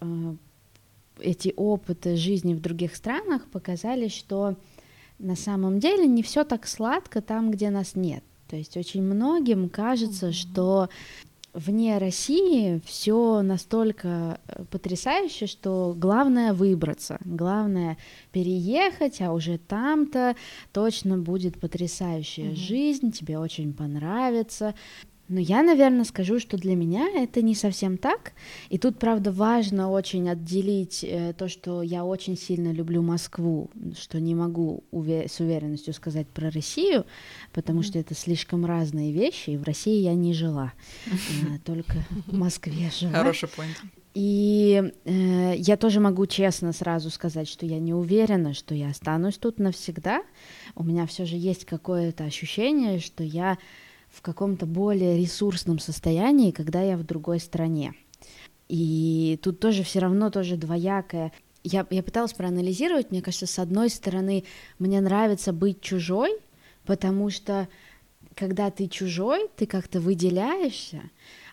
эти 1.20 1.54
опыты 1.56 2.16
жизни 2.16 2.54
в 2.54 2.62
других 2.62 2.96
странах 2.96 3.46
показали, 3.52 4.08
что 4.08 4.56
на 5.20 5.36
самом 5.36 5.80
деле 5.80 6.08
не 6.08 6.24
все 6.24 6.44
так 6.44 6.68
сладко 6.68 7.22
там, 7.22 7.52
где 7.52 7.70
нас 7.70 7.96
нет. 7.96 8.24
То 8.50 8.56
есть 8.56 8.78
очень 8.78 9.02
многим 9.02 9.70
кажется, 9.70 10.30
mm-hmm. 10.30 10.34
что 10.34 10.90
вне 11.56 11.98
России 11.98 12.82
все 12.86 13.42
настолько 13.42 14.40
э, 14.48 14.66
потрясающе, 14.70 15.48
что 15.48 15.96
главное 15.98 16.54
выбраться, 16.54 17.18
главное 17.24 17.98
переехать, 18.32 19.22
а 19.22 19.32
уже 19.32 19.58
там-то 19.58 20.36
точно 20.74 21.18
будет 21.18 21.60
потрясающая 21.60 22.52
mm-hmm. 22.52 22.56
жизнь, 22.56 23.12
тебе 23.12 23.40
очень 23.40 23.74
понравится. 23.74 24.76
Но 25.28 25.40
я, 25.40 25.64
наверное, 25.64 26.04
скажу, 26.04 26.40
что 26.40 26.58
для 26.58 26.76
меня 26.76 27.08
это 27.16 27.42
не 27.42 27.56
совсем 27.56 27.98
так. 27.98 28.34
И 28.70 28.78
тут, 28.78 29.00
правда, 29.00 29.32
важно 29.32 29.90
очень 29.90 30.30
отделить 30.30 31.04
э, 31.04 31.34
то, 31.34 31.48
что 31.48 31.82
я 31.82 32.06
очень 32.06 32.38
сильно 32.38 32.72
люблю 32.72 33.02
Москву, 33.02 33.72
что 34.00 34.20
не 34.20 34.36
могу 34.36 34.84
уве- 34.92 35.28
с 35.28 35.40
уверенностью 35.40 35.94
сказать 35.94 36.28
про 36.28 36.52
Россию, 36.52 37.06
потому 37.54 37.82
что 37.82 37.98
это 37.98 38.14
слишком 38.14 38.66
разные 38.66 39.12
вещи, 39.12 39.52
и 39.52 39.58
в 39.58 39.64
России 39.64 40.02
я 40.02 40.14
не 40.14 40.34
жила, 40.34 40.74
mm-hmm. 41.08 41.60
только 41.66 42.06
в 42.28 42.38
Москве 42.38 42.92
жила. 42.92 43.14
Хороший 43.14 43.50
point. 43.50 43.76
И 44.16 44.94
э, 45.04 45.56
я 45.58 45.76
тоже 45.76 46.00
могу 46.00 46.26
честно 46.26 46.72
сразу 46.72 47.10
сказать, 47.10 47.50
что 47.50 47.66
я 47.66 47.80
не 47.80 47.94
уверена, 47.94 48.54
что 48.54 48.74
я 48.74 48.90
останусь 48.90 49.38
тут 49.38 49.60
навсегда. 49.60 50.22
У 50.74 50.84
меня 50.84 51.06
все 51.06 51.26
же 51.26 51.36
есть 51.36 51.66
какое-то 51.66 52.24
ощущение, 52.24 53.00
что 53.00 53.26
я 53.26 53.58
в 54.16 54.22
каком-то 54.22 54.66
более 54.66 55.18
ресурсном 55.18 55.80
состоянии, 55.80 56.52
когда 56.52 56.82
я 56.82 56.98
в 56.98 57.04
другой 57.04 57.40
стране. 57.40 57.94
И 58.70 59.38
тут 59.44 59.60
тоже 59.60 59.84
все 59.84 60.00
равно 60.00 60.30
тоже 60.30 60.56
двоякое. 60.56 61.34
Я, 61.64 61.86
я 61.90 62.02
пыталась 62.02 62.34
проанализировать, 62.34 63.12
мне 63.12 63.22
кажется, 63.22 63.46
с 63.46 63.60
одной 63.60 63.90
стороны, 63.90 64.46
мне 64.80 65.02
нравится 65.02 65.52
быть 65.52 65.82
чужой, 65.82 66.32
потому 66.86 67.30
что 67.30 67.68
когда 68.36 68.72
ты 68.72 68.88
чужой, 68.88 69.50
ты 69.56 69.66
как-то 69.66 70.00
выделяешься, 70.00 71.02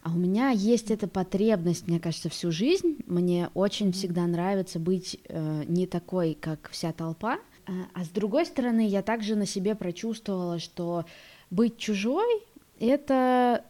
а 0.02 0.10
у 0.10 0.16
меня 0.16 0.50
есть 0.50 0.90
эта 0.90 1.08
потребность, 1.08 1.86
мне 1.86 2.00
кажется, 2.00 2.28
всю 2.28 2.50
жизнь. 2.50 2.98
Мне 3.06 3.50
очень 3.54 3.92
всегда 3.92 4.26
нравится 4.26 4.80
быть 4.80 5.20
э, 5.28 5.64
не 5.68 5.86
такой, 5.86 6.36
как 6.40 6.70
вся 6.70 6.92
толпа. 6.92 7.38
А, 7.66 7.72
а 7.94 8.04
с 8.04 8.08
другой 8.08 8.46
стороны, 8.46 8.86
я 8.86 9.02
также 9.02 9.36
на 9.36 9.46
себе 9.46 9.76
прочувствовала, 9.76 10.58
что 10.58 11.04
быть 11.50 11.78
чужой 11.78 12.42
это 12.86 13.64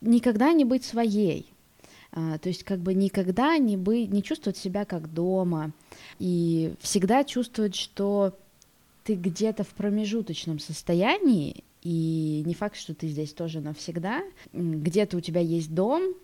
никогда 0.00 0.52
не 0.52 0.64
быть 0.64 0.84
своей. 0.84 1.52
А, 2.12 2.38
то 2.38 2.48
есть 2.48 2.64
как 2.64 2.80
бы 2.80 2.94
никогда 2.94 3.56
не, 3.58 3.76
быть, 3.76 4.10
не 4.10 4.22
чувствовать 4.22 4.56
себя 4.56 4.84
как 4.84 5.12
дома 5.12 5.72
и 6.18 6.74
всегда 6.80 7.22
чувствовать, 7.24 7.76
что 7.76 8.36
ты 9.04 9.14
где-то 9.14 9.62
в 9.64 9.68
промежуточном 9.68 10.58
состоянии, 10.58 11.64
и 11.82 12.42
не 12.44 12.54
факт, 12.54 12.76
что 12.76 12.94
ты 12.94 13.08
здесь 13.08 13.32
тоже 13.32 13.60
навсегда. 13.60 14.22
Где-то 14.52 15.16
у 15.16 15.20
тебя 15.20 15.40
есть 15.40 15.74
дом, 15.74 16.14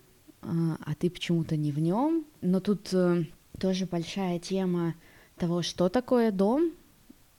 а, 0.41 0.77
а 0.85 0.93
ты 0.95 1.09
почему-то 1.09 1.55
не 1.55 1.71
в 1.71 1.79
нем. 1.79 2.25
Но 2.41 2.59
тут 2.59 2.93
э, 2.93 3.25
тоже 3.59 3.85
большая 3.85 4.39
тема 4.39 4.93
того, 5.37 5.61
что 5.61 5.89
такое 5.89 6.31
дом, 6.31 6.73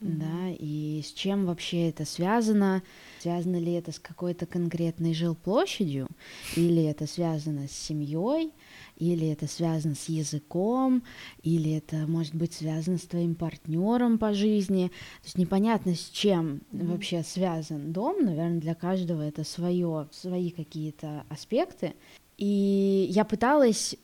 mm-hmm. 0.01 0.17
да, 0.19 0.57
и 0.59 1.03
с 1.05 1.13
чем 1.13 1.47
вообще 1.47 1.89
это 1.89 2.05
связано, 2.05 2.83
связано 3.21 3.57
ли 3.57 3.73
это 3.73 3.93
с 3.93 3.99
какой-то 3.99 4.47
конкретной 4.47 5.15
жилплощадью, 5.15 6.09
или 6.57 6.85
это 6.85 7.07
связано 7.07 7.69
с 7.69 7.73
семьей, 7.73 8.53
или 8.97 9.29
это 9.29 9.47
связано 9.47 9.95
с 9.95 10.09
языком, 10.09 11.03
или 11.43 11.73
это 11.73 12.07
может 12.07 12.35
быть 12.35 12.55
связано 12.55 12.99
с 12.99 13.03
твоим 13.03 13.35
партнером 13.35 14.19
по 14.19 14.35
жизни. 14.35 14.89
То 14.89 15.25
есть 15.25 15.39
непонятно, 15.39 15.95
с 15.95 16.09
чем 16.11 16.61
mm-hmm. 16.73 16.91
вообще 16.91 17.23
связан 17.23 17.93
дом. 17.93 18.25
Наверное, 18.25 18.61
для 18.61 18.75
каждого 18.75 19.23
это 19.23 19.45
свое, 19.45 20.09
свои 20.13 20.51
какие-то 20.51 21.25
аспекты. 21.29 21.95
И 22.37 23.09
я 23.11 23.25
пыталась 23.25 23.97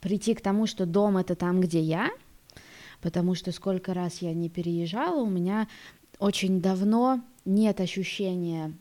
прийти 0.00 0.34
к 0.34 0.40
тому, 0.40 0.66
что 0.66 0.86
дом 0.86 1.16
это 1.16 1.34
там, 1.34 1.60
где 1.60 1.80
я, 1.80 2.10
потому 3.00 3.34
что 3.34 3.52
сколько 3.52 3.94
раз 3.94 4.22
я 4.22 4.32
не 4.34 4.48
переезжала, 4.48 5.22
у 5.22 5.28
меня 5.28 5.68
очень 6.18 6.60
давно 6.60 7.22
нет 7.44 7.80
ощущения 7.80 8.74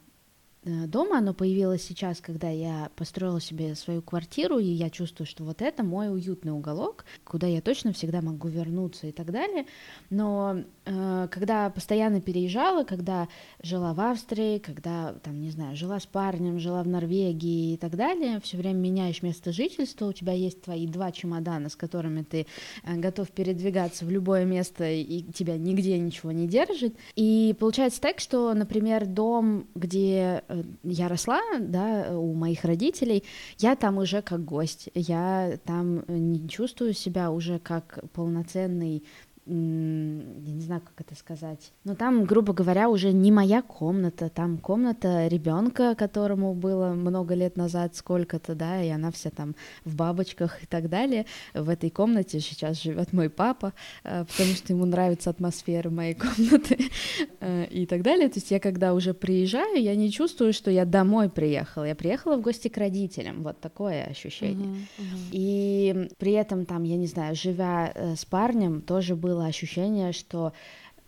дома, 0.87 1.19
оно 1.19 1.33
появилось 1.33 1.83
сейчас, 1.83 2.19
когда 2.19 2.49
я 2.49 2.91
построила 2.95 3.39
себе 3.39 3.75
свою 3.75 4.01
квартиру, 4.01 4.59
и 4.59 4.65
я 4.65 4.89
чувствую, 4.89 5.25
что 5.25 5.43
вот 5.43 5.61
это 5.61 5.83
мой 5.83 6.11
уютный 6.11 6.51
уголок, 6.51 7.05
куда 7.23 7.47
я 7.47 7.61
точно 7.61 7.93
всегда 7.93 8.21
могу 8.21 8.47
вернуться 8.47 9.07
и 9.07 9.11
так 9.11 9.31
далее. 9.31 9.65
Но 10.09 10.63
э, 10.85 11.27
когда 11.31 11.69
постоянно 11.69 12.21
переезжала, 12.21 12.83
когда 12.83 13.27
жила 13.61 13.93
в 13.93 14.01
Австрии, 14.01 14.57
когда, 14.59 15.13
там, 15.23 15.41
не 15.41 15.51
знаю, 15.51 15.75
жила 15.75 15.99
с 15.99 16.05
парнем, 16.05 16.59
жила 16.59 16.83
в 16.83 16.87
Норвегии 16.87 17.73
и 17.73 17.77
так 17.77 17.95
далее, 17.95 18.39
все 18.41 18.57
время 18.57 18.77
меняешь 18.77 19.21
место 19.21 19.51
жительства, 19.51 20.07
у 20.07 20.13
тебя 20.13 20.33
есть 20.33 20.61
твои 20.61 20.87
два 20.87 21.11
чемодана, 21.11 21.69
с 21.69 21.75
которыми 21.75 22.23
ты 22.23 22.45
э, 22.83 22.95
готов 22.97 23.31
передвигаться 23.31 24.05
в 24.05 24.09
любое 24.09 24.45
место, 24.45 24.89
и 24.89 25.23
тебя 25.33 25.57
нигде 25.57 25.97
ничего 25.97 26.31
не 26.31 26.47
держит. 26.47 26.95
И 27.15 27.55
получается 27.59 28.01
так, 28.01 28.19
что, 28.19 28.53
например, 28.53 29.05
дом, 29.05 29.67
где 29.75 30.43
э, 30.47 30.56
я 30.83 31.07
росла, 31.07 31.41
да, 31.59 32.17
у 32.17 32.33
моих 32.33 32.63
родителей, 32.63 33.23
я 33.57 33.75
там 33.75 33.97
уже 33.97 34.21
как 34.21 34.43
гость, 34.45 34.89
я 34.93 35.57
там 35.65 36.03
не 36.07 36.47
чувствую 36.49 36.93
себя 36.93 37.31
уже 37.31 37.59
как 37.59 37.99
полноценный 38.13 39.03
я 39.49 40.53
не 40.53 40.61
знаю, 40.61 40.81
как 40.81 41.05
это 41.05 41.15
сказать. 41.15 41.71
Но 41.85 41.95
там, 41.95 42.25
грубо 42.25 42.51
говоря, 42.51 42.89
уже 42.89 43.13
не 43.13 43.31
моя 43.31 43.61
комната, 43.61 44.29
там 44.29 44.57
комната 44.57 45.27
ребенка, 45.27 45.95
которому 45.95 46.53
было 46.53 46.89
много 46.89 47.33
лет 47.33 47.55
назад 47.55 47.95
сколько-то, 47.95 48.55
да, 48.55 48.83
и 48.83 48.89
она 48.89 49.09
вся 49.11 49.29
там 49.29 49.55
в 49.85 49.95
бабочках 49.95 50.63
и 50.63 50.65
так 50.65 50.89
далее. 50.89 51.25
В 51.53 51.69
этой 51.69 51.89
комнате 51.89 52.41
сейчас 52.41 52.81
живет 52.81 53.13
мой 53.13 53.29
папа, 53.29 53.73
э, 54.03 54.25
потому 54.25 54.53
что 54.53 54.73
ему 54.73 54.85
нравится 54.85 55.29
атмосфера 55.29 55.89
моей 55.89 56.15
комнаты 56.15 56.77
э, 57.39 57.67
и 57.67 57.85
так 57.85 58.01
далее. 58.01 58.27
То 58.27 58.39
есть 58.39 58.51
я 58.51 58.59
когда 58.59 58.93
уже 58.93 59.13
приезжаю, 59.13 59.81
я 59.81 59.95
не 59.95 60.11
чувствую, 60.11 60.51
что 60.51 60.71
я 60.71 60.83
домой 60.83 61.29
приехала. 61.29 61.85
Я 61.85 61.95
приехала 61.95 62.35
в 62.35 62.41
гости 62.41 62.67
к 62.67 62.77
родителям, 62.77 63.43
вот 63.43 63.61
такое 63.61 64.03
ощущение. 64.03 64.67
Uh-huh, 64.67 65.03
uh-huh. 65.03 65.29
И 65.31 66.09
при 66.17 66.33
этом 66.33 66.65
там, 66.65 66.83
я 66.83 66.97
не 66.97 67.07
знаю, 67.07 67.35
живя 67.35 67.91
э, 67.95 68.15
с 68.15 68.25
парнем, 68.25 68.81
тоже 68.81 69.15
было 69.15 69.36
было 69.37 69.45
ощущение, 69.45 70.13
что 70.13 70.53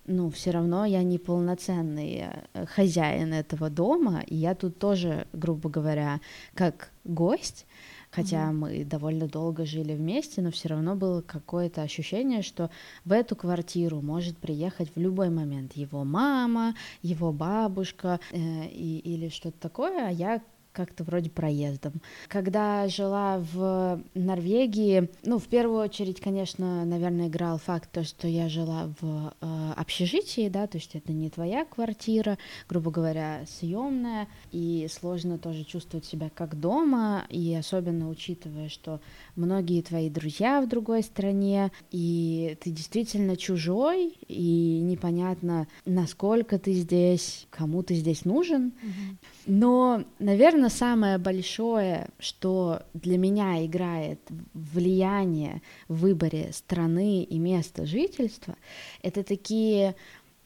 ну, 0.05 0.29
все 0.29 0.51
равно 0.51 0.85
я 0.85 1.03
не 1.03 1.17
полноценный 1.17 2.25
э, 2.53 2.65
хозяин 2.65 3.33
этого 3.33 3.69
дома, 3.69 4.21
и 4.27 4.35
я 4.35 4.53
тут 4.55 4.77
тоже, 4.77 5.27
грубо 5.33 5.69
говоря, 5.69 6.19
как 6.53 6.91
гость, 7.05 7.65
хотя 8.11 8.37
mm-hmm. 8.37 8.53
мы 8.53 8.85
довольно 8.85 9.27
долго 9.27 9.65
жили 9.65 9.93
вместе, 9.93 10.41
но 10.41 10.51
все 10.51 10.69
равно 10.69 10.95
было 10.95 11.21
какое-то 11.21 11.81
ощущение, 11.81 12.41
что 12.41 12.69
в 13.05 13.11
эту 13.11 13.35
квартиру 13.35 14.01
может 14.01 14.37
приехать 14.37 14.91
в 14.95 14.99
любой 14.99 15.29
момент 15.29 15.73
его 15.73 16.03
мама, 16.03 16.75
его 17.01 17.31
бабушка 17.31 18.19
э, 18.31 18.37
и, 18.67 18.99
или 18.99 19.29
что-то 19.29 19.59
такое, 19.59 20.07
а 20.07 20.11
я 20.11 20.41
как-то 20.71 21.03
вроде 21.03 21.29
проездом. 21.29 21.93
Когда 22.27 22.87
жила 22.87 23.43
в 23.53 24.01
Норвегии, 24.13 25.09
ну, 25.23 25.39
в 25.39 25.47
первую 25.47 25.79
очередь, 25.79 26.19
конечно, 26.19 26.85
наверное, 26.85 27.27
играл 27.27 27.57
факт 27.57 27.89
то, 27.91 28.03
что 28.03 28.27
я 28.27 28.49
жила 28.49 28.91
в 28.99 29.33
э, 29.41 29.73
общежитии, 29.75 30.49
да, 30.49 30.67
то 30.67 30.77
есть 30.77 30.95
это 30.95 31.11
не 31.11 31.29
твоя 31.29 31.65
квартира, 31.65 32.37
грубо 32.67 32.91
говоря, 32.91 33.45
съемная, 33.47 34.27
и 34.51 34.87
сложно 34.91 35.37
тоже 35.37 35.63
чувствовать 35.63 36.05
себя 36.05 36.29
как 36.33 36.59
дома, 36.59 37.25
и 37.29 37.55
особенно 37.55 38.09
учитывая, 38.09 38.69
что 38.69 38.99
многие 39.35 39.81
твои 39.81 40.09
друзья 40.09 40.61
в 40.61 40.67
другой 40.67 41.03
стране, 41.03 41.71
и 41.91 42.57
ты 42.61 42.71
действительно 42.71 43.37
чужой, 43.37 44.13
и 44.27 44.79
непонятно, 44.81 45.67
насколько 45.85 46.59
ты 46.59 46.73
здесь, 46.73 47.47
кому 47.49 47.83
ты 47.83 47.95
здесь 47.95 48.25
нужен. 48.25 48.67
Mm-hmm. 48.67 49.17
Но, 49.47 50.03
наверное, 50.19 50.58
самое 50.67 51.17
большое, 51.17 52.09
что 52.19 52.81
для 52.93 53.17
меня 53.17 53.65
играет 53.65 54.19
влияние 54.53 55.61
в 55.87 55.99
выборе 56.01 56.51
страны 56.51 57.23
и 57.23 57.39
места 57.39 57.85
жительства, 57.85 58.57
это 59.01 59.23
такие 59.23 59.95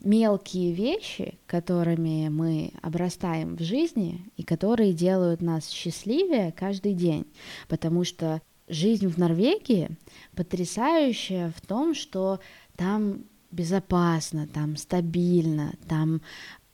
мелкие 0.04 0.73
вещи, 0.73 1.39
которыми 1.47 2.30
мы 2.30 2.73
обрастаем 2.84 3.56
в 3.56 3.63
жизни 3.63 4.30
и 4.38 4.43
которые 4.43 4.93
делают 4.93 5.41
нас 5.41 5.69
счастливее 5.69 6.52
каждый 6.52 6.93
день, 6.93 7.26
потому 7.67 8.04
что 8.04 8.41
жизнь 8.67 9.08
в 9.08 9.17
Норвегии 9.17 9.89
потрясающая 10.36 11.52
в 11.56 11.62
том, 11.62 11.95
что 11.95 12.39
там 12.76 13.23
безопасно, 13.52 14.47
там 14.47 14.76
стабильно, 14.76 15.73
там 15.88 16.21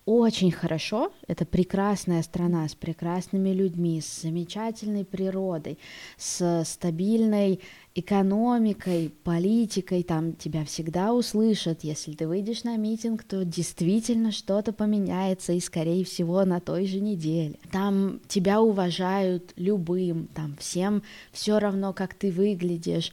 очень 0.09 0.51
хорошо. 0.51 1.13
Это 1.27 1.45
прекрасная 1.45 2.23
страна 2.23 2.67
с 2.67 2.73
прекрасными 2.73 3.49
людьми, 3.49 4.01
с 4.01 4.23
замечательной 4.23 5.05
природой, 5.05 5.77
с 6.17 6.63
стабильной 6.65 7.59
экономикой, 7.93 9.13
политикой. 9.23 10.01
Там 10.01 10.33
тебя 10.33 10.65
всегда 10.65 11.13
услышат. 11.13 11.83
Если 11.83 12.13
ты 12.13 12.27
выйдешь 12.27 12.63
на 12.63 12.75
митинг, 12.75 13.23
то 13.23 13.45
действительно 13.45 14.31
что-то 14.31 14.73
поменяется, 14.73 15.53
и, 15.53 15.59
скорее 15.59 16.03
всего, 16.03 16.43
на 16.43 16.59
той 16.59 16.87
же 16.87 16.99
неделе. 16.99 17.59
Там 17.71 18.19
тебя 18.27 18.61
уважают 18.61 19.53
любым, 19.57 20.27
там 20.33 20.55
всем 20.57 21.03
все 21.31 21.59
равно, 21.59 21.93
как 21.93 22.15
ты 22.15 22.31
выглядишь, 22.31 23.11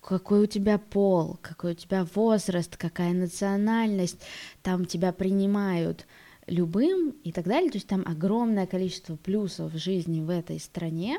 какой 0.00 0.42
у 0.42 0.46
тебя 0.46 0.78
пол, 0.78 1.38
какой 1.40 1.72
у 1.72 1.76
тебя 1.76 2.04
возраст, 2.16 2.76
какая 2.76 3.12
национальность. 3.12 4.18
Там 4.62 4.86
тебя 4.86 5.12
принимают 5.12 6.04
любым 6.46 7.14
и 7.24 7.32
так 7.32 7.46
далее. 7.46 7.70
То 7.70 7.76
есть 7.76 7.88
там 7.88 8.02
огромное 8.06 8.66
количество 8.66 9.16
плюсов 9.16 9.72
в 9.72 9.78
жизни 9.78 10.20
в 10.20 10.30
этой 10.30 10.58
стране. 10.58 11.18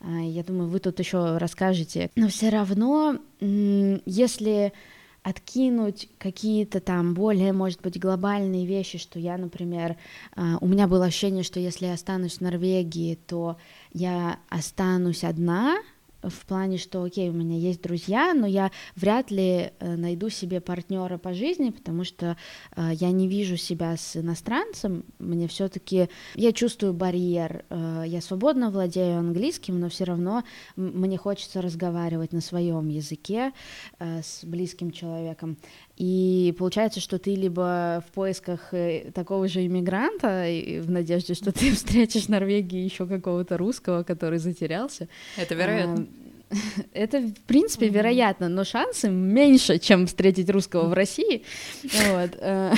А, 0.00 0.20
я 0.20 0.42
думаю, 0.42 0.68
вы 0.68 0.80
тут 0.80 0.98
еще 0.98 1.38
расскажете. 1.38 2.10
Но 2.16 2.28
все 2.28 2.48
равно, 2.50 3.18
если 3.40 4.72
откинуть 5.22 6.08
какие-то 6.18 6.80
там 6.80 7.14
более, 7.14 7.52
может 7.52 7.82
быть, 7.82 8.00
глобальные 8.00 8.64
вещи, 8.66 8.98
что 8.98 9.18
я, 9.18 9.36
например, 9.36 9.96
а, 10.34 10.56
у 10.60 10.66
меня 10.66 10.88
было 10.88 11.06
ощущение, 11.06 11.42
что 11.42 11.60
если 11.60 11.86
я 11.86 11.94
останусь 11.94 12.38
в 12.38 12.40
Норвегии, 12.40 13.18
то 13.26 13.56
я 13.92 14.38
останусь 14.48 15.24
одна, 15.24 15.76
в 16.22 16.46
плане, 16.46 16.78
что, 16.78 17.02
окей, 17.02 17.30
у 17.30 17.32
меня 17.32 17.56
есть 17.56 17.82
друзья, 17.82 18.34
но 18.34 18.46
я 18.46 18.70
вряд 18.96 19.30
ли 19.30 19.72
э, 19.78 19.96
найду 19.96 20.28
себе 20.28 20.60
партнера 20.60 21.18
по 21.18 21.34
жизни, 21.34 21.70
потому 21.70 22.04
что 22.04 22.36
э, 22.76 22.90
я 22.94 23.10
не 23.10 23.28
вижу 23.28 23.56
себя 23.56 23.96
с 23.96 24.16
иностранцем, 24.16 25.04
мне 25.18 25.48
все-таки, 25.48 26.08
я 26.34 26.52
чувствую 26.52 26.92
барьер, 26.92 27.64
э, 27.70 28.04
я 28.06 28.20
свободно 28.20 28.70
владею 28.70 29.18
английским, 29.18 29.80
но 29.80 29.88
все 29.88 30.04
равно 30.04 30.44
мне 30.76 31.16
хочется 31.16 31.62
разговаривать 31.62 32.32
на 32.32 32.40
своем 32.40 32.88
языке 32.88 33.52
э, 33.98 34.22
с 34.22 34.44
близким 34.44 34.90
человеком, 34.90 35.56
и 36.00 36.54
получается, 36.56 36.98
что 36.98 37.18
ты 37.18 37.34
либо 37.34 38.02
в 38.08 38.12
поисках 38.12 38.72
э, 38.72 39.10
такого 39.12 39.48
же 39.48 39.66
иммигранта, 39.66 40.46
в 40.80 40.90
надежде, 40.90 41.34
что 41.34 41.52
ты 41.52 41.72
встретишь 41.74 42.24
в 42.24 42.28
Норвегии 42.30 42.78
еще 42.78 43.06
какого-то 43.06 43.58
русского, 43.58 44.02
который 44.02 44.38
затерялся. 44.38 45.08
Это 45.36 45.54
вероятно. 45.54 46.06
Это, 46.92 47.20
в 47.20 47.40
принципе, 47.46 47.86
mm-hmm. 47.86 47.92
вероятно, 47.92 48.48
но 48.48 48.64
шансы 48.64 49.08
меньше, 49.08 49.78
чем 49.78 50.06
встретить 50.06 50.50
русского 50.50 50.88
в 50.88 50.92
России. 50.92 51.44
Э, 52.42 52.72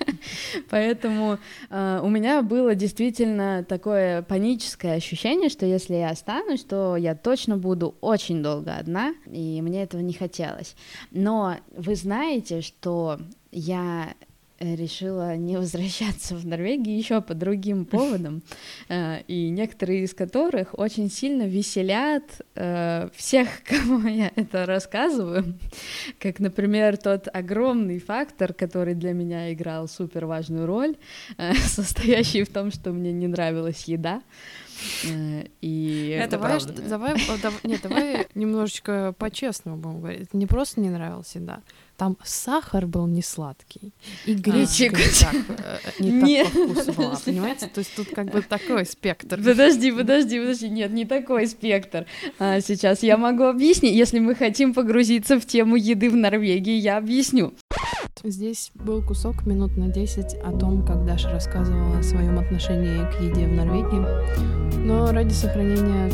поэтому 0.70 1.38
э, 1.70 2.00
у 2.02 2.08
меня 2.08 2.42
было 2.42 2.74
действительно 2.74 3.64
такое 3.64 4.22
паническое 4.22 4.96
ощущение, 4.96 5.48
что 5.48 5.66
если 5.66 5.94
я 5.94 6.10
останусь, 6.10 6.64
то 6.64 6.96
я 6.96 7.14
точно 7.14 7.56
буду 7.56 7.94
очень 8.00 8.42
долго 8.42 8.76
одна, 8.76 9.14
и 9.26 9.60
мне 9.62 9.82
этого 9.82 10.00
не 10.00 10.12
хотелось. 10.12 10.74
Но 11.10 11.56
вы 11.76 11.94
знаете, 11.96 12.60
что 12.60 13.18
я 13.50 14.14
решила 14.62 15.36
не 15.36 15.56
возвращаться 15.56 16.36
в 16.36 16.46
Норвегию 16.46 16.96
еще 16.96 17.20
по 17.20 17.34
другим 17.34 17.84
поводам, 17.92 18.42
э, 18.88 19.22
и 19.26 19.50
некоторые 19.50 20.04
из 20.04 20.14
которых 20.14 20.78
очень 20.78 21.10
сильно 21.10 21.42
веселят 21.42 22.24
э, 22.54 23.08
всех, 23.14 23.48
кому 23.64 24.06
я 24.08 24.30
это 24.36 24.66
рассказываю, 24.66 25.58
как, 26.18 26.38
например, 26.38 26.96
тот 26.96 27.28
огромный 27.32 27.98
фактор, 27.98 28.52
который 28.52 28.94
для 28.94 29.12
меня 29.12 29.52
играл 29.52 29.88
супер 29.88 30.26
важную 30.26 30.66
роль, 30.66 30.96
э, 31.38 31.54
состоящий 31.66 32.44
в 32.44 32.52
том, 32.52 32.70
что 32.70 32.92
мне 32.92 33.12
не 33.12 33.26
нравилась 33.26 33.84
еда. 33.84 34.22
И 35.60 36.18
это 36.18 36.38
давай, 36.38 36.58
правда. 36.58 36.82
Давай, 36.88 37.14
давай, 37.40 37.58
нет, 37.62 37.80
давай 37.82 38.26
немножечко 38.34 39.14
по-честному 39.16 39.76
будем 39.76 40.00
говорить. 40.00 40.34
Не 40.34 40.46
просто 40.46 40.80
не 40.80 40.90
нравилась 40.90 41.34
еда, 41.36 41.62
там 42.02 42.18
сахар 42.24 42.88
был 42.88 43.06
не 43.06 43.22
сладкий, 43.22 43.94
и 44.26 44.34
гречка 44.34 44.86
а. 44.86 45.32
не, 45.32 45.40
так, 45.70 46.00
не 46.00 46.10
нет. 46.10 46.52
так 46.52 46.66
по 46.66 46.74
вкусу 46.74 46.92
была, 46.94 47.20
понимаете? 47.24 47.68
То 47.68 47.78
есть 47.78 47.94
тут 47.94 48.08
как 48.08 48.32
бы 48.32 48.42
такой 48.42 48.86
спектр. 48.86 49.36
Подожди, 49.36 49.92
подожди, 49.92 50.40
подожди, 50.40 50.68
нет, 50.68 50.90
не 50.90 51.04
такой 51.04 51.46
спектр. 51.46 52.06
А, 52.40 52.60
сейчас 52.60 53.04
я 53.04 53.16
могу 53.16 53.44
объяснить, 53.44 53.94
если 53.94 54.18
мы 54.18 54.34
хотим 54.34 54.74
погрузиться 54.74 55.38
в 55.38 55.46
тему 55.46 55.76
еды 55.76 56.10
в 56.10 56.16
Норвегии, 56.16 56.74
я 56.74 56.96
объясню. 56.96 57.54
Здесь 58.24 58.70
был 58.74 59.02
кусок 59.02 59.46
минут 59.46 59.76
на 59.76 59.88
10 59.88 60.34
о 60.44 60.52
том, 60.56 60.84
как 60.84 61.04
Даша 61.04 61.30
рассказывала 61.30 61.98
о 61.98 62.02
своем 62.02 62.38
отношении 62.38 63.04
к 63.10 63.20
еде 63.20 63.48
в 63.48 63.52
Норвегии. 63.52 64.86
Но 64.86 65.10
ради 65.10 65.32
сохранения 65.32 66.08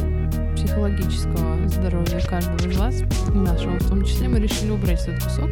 психологического 0.54 1.68
здоровья 1.68 2.20
каждого 2.26 2.66
из 2.66 2.78
вас, 2.78 3.02
и 3.02 3.36
нашего 3.36 3.78
в 3.78 3.88
том 3.88 4.04
числе, 4.04 4.28
мы 4.28 4.40
решили 4.40 4.70
убрать 4.70 5.06
этот 5.06 5.22
кусок. 5.22 5.50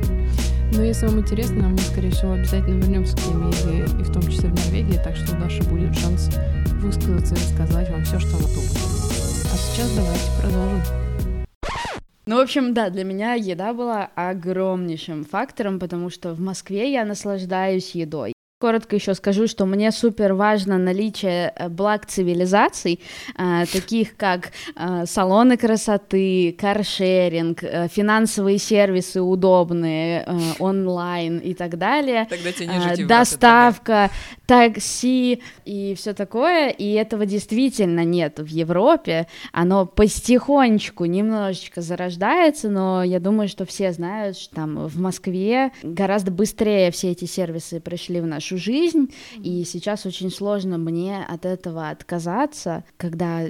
Но 0.73 0.83
если 0.83 1.07
вам 1.07 1.21
интересно, 1.21 1.69
мы, 1.69 1.79
скорее 1.79 2.11
всего, 2.11 2.33
обязательно 2.33 2.81
вернемся 2.81 3.17
к 3.17 3.21
теме 3.21 3.49
еды, 3.49 4.01
и 4.01 4.05
в 4.05 4.13
том 4.13 4.23
числе 4.23 4.49
в 4.49 4.55
Норвегии, 4.55 4.99
так 5.03 5.17
что 5.17 5.37
у 5.37 5.39
Даши 5.39 5.63
будет 5.65 5.95
шанс 5.95 6.31
высказаться 6.81 7.35
и 7.35 7.39
рассказать 7.39 7.91
вам 7.91 8.05
все, 8.05 8.19
что 8.19 8.37
она 8.37 8.47
думает. 8.47 8.73
А 8.73 9.57
сейчас 9.57 9.91
давайте 9.95 10.31
продолжим. 10.41 11.06
Ну, 12.29 12.39
в 12.39 12.41
общем, 12.41 12.75
да, 12.75 12.91
для 12.91 13.05
меня 13.05 13.35
еда 13.35 13.73
была 13.73 14.11
огромнейшим 14.17 15.25
фактором, 15.25 15.79
потому 15.79 16.11
что 16.11 16.35
в 16.35 16.41
Москве 16.41 16.91
я 16.91 17.05
наслаждаюсь 17.05 17.95
едой. 17.95 18.36
Коротко 18.59 18.97
еще 18.97 19.13
скажу, 19.13 19.49
что 19.49 19.67
мне 19.67 19.93
супер 19.93 20.33
важно 20.33 20.79
наличие 20.79 21.53
э, 21.55 21.69
благ 21.69 22.07
цивилизаций, 22.07 23.01
э, 23.37 23.65
таких 23.71 24.17
как 24.17 24.51
э, 24.75 25.05
салоны 25.05 25.59
красоты, 25.59 26.57
каршеринг, 26.59 27.59
финансовые 27.93 28.57
сервисы 28.57 29.21
удобные, 29.21 30.27
онлайн 30.59 31.37
и 31.37 31.53
так 31.53 31.77
далее. 31.77 32.27
Доставка, 33.07 34.11
такси 34.47 35.43
и 35.67 35.95
все 35.95 36.15
такое. 36.15 36.71
И 36.71 36.93
этого 36.93 37.27
действительно 37.27 38.05
нет 38.05 38.39
в 38.39 38.47
Европе. 38.47 39.27
Оно 39.53 39.85
потихонечку 39.85 41.05
немножечко 41.05 41.83
зарождается, 41.83 42.71
но 42.71 43.03
я 43.03 43.21
думаю, 43.21 43.49
что 43.49 43.67
все 43.67 43.93
знают, 43.93 44.39
что 44.39 44.55
там 44.55 44.87
в 44.87 44.99
Москве 44.99 45.73
гораздо 45.83 46.31
быстрее 46.31 46.91
все 46.91 47.11
эти 47.11 47.27
сервисы 47.27 47.81
пришли 47.81 48.23
в 48.23 48.27
наш 48.27 48.46
нашу 48.47 48.57
жизнь, 48.59 49.13
и 49.43 49.65
сейчас 49.65 50.07
очень 50.07 50.31
сложно 50.31 50.79
мне 50.79 51.25
от 51.25 51.45
этого 51.45 51.89
отказаться, 51.89 52.85
когда 52.97 53.47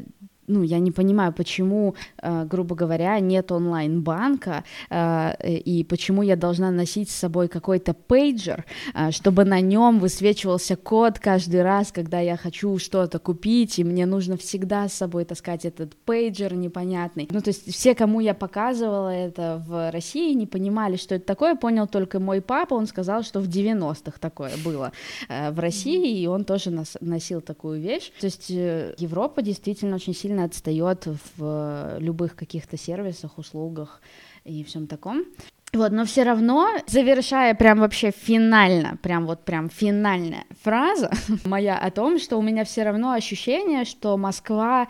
ну, 0.48 0.62
я 0.62 0.78
не 0.78 0.90
понимаю, 0.90 1.32
почему, 1.32 1.94
э, 2.22 2.44
грубо 2.44 2.74
говоря, 2.74 3.18
нет 3.20 3.52
онлайн-банка, 3.52 4.64
э, 4.90 5.56
и 5.58 5.84
почему 5.84 6.22
я 6.22 6.36
должна 6.36 6.70
носить 6.70 7.10
с 7.10 7.16
собой 7.16 7.48
какой-то 7.48 7.94
пейджер, 7.94 8.64
э, 8.94 9.10
чтобы 9.10 9.44
на 9.44 9.60
нем 9.60 9.98
высвечивался 9.98 10.76
код 10.76 11.18
каждый 11.18 11.62
раз, 11.62 11.92
когда 11.92 12.20
я 12.20 12.36
хочу 12.36 12.78
что-то 12.78 13.18
купить, 13.18 13.78
и 13.78 13.84
мне 13.84 14.06
нужно 14.06 14.36
всегда 14.36 14.88
с 14.88 14.92
собой 14.92 15.24
таскать 15.24 15.64
этот 15.64 15.96
пейджер 15.96 16.54
непонятный. 16.54 17.28
Ну, 17.30 17.40
то 17.40 17.48
есть 17.50 17.72
все, 17.72 17.94
кому 17.94 18.20
я 18.20 18.34
показывала 18.34 19.10
это 19.10 19.62
в 19.66 19.90
России, 19.90 20.34
не 20.34 20.46
понимали, 20.46 20.96
что 20.96 21.14
это 21.14 21.26
такое, 21.26 21.56
понял 21.56 21.86
только 21.86 22.20
мой 22.20 22.40
папа, 22.40 22.74
он 22.74 22.86
сказал, 22.86 23.22
что 23.22 23.40
в 23.40 23.48
90-х 23.48 24.18
такое 24.20 24.52
было 24.64 24.92
в 25.28 25.58
России, 25.58 26.20
и 26.20 26.26
он 26.26 26.44
тоже 26.44 26.70
носил 27.00 27.40
такую 27.40 27.80
вещь. 27.80 28.12
То 28.20 28.26
есть 28.26 28.50
Европа 28.50 29.42
действительно 29.42 29.96
очень 29.96 30.14
сильно 30.14 30.35
сильно 30.36 30.44
отстает 30.44 31.06
в 31.06 31.20
э, 31.38 31.98
любых 32.00 32.36
каких-то 32.36 32.76
сервисах, 32.76 33.38
услугах 33.38 34.00
и 34.44 34.62
всем 34.64 34.86
таком. 34.86 35.24
Вот, 35.72 35.92
но 35.92 36.04
все 36.04 36.22
равно, 36.22 36.68
завершая 36.86 37.54
прям 37.54 37.80
вообще 37.80 38.10
финально, 38.10 38.96
прям 39.02 39.26
вот 39.26 39.44
прям 39.44 39.68
финальная 39.68 40.44
фраза 40.62 41.10
моя 41.44 41.78
о 41.78 41.90
том, 41.90 42.18
что 42.18 42.38
у 42.38 42.42
меня 42.42 42.64
все 42.64 42.84
равно 42.84 43.12
ощущение, 43.12 43.84
что 43.84 44.16
Москва, 44.16 44.88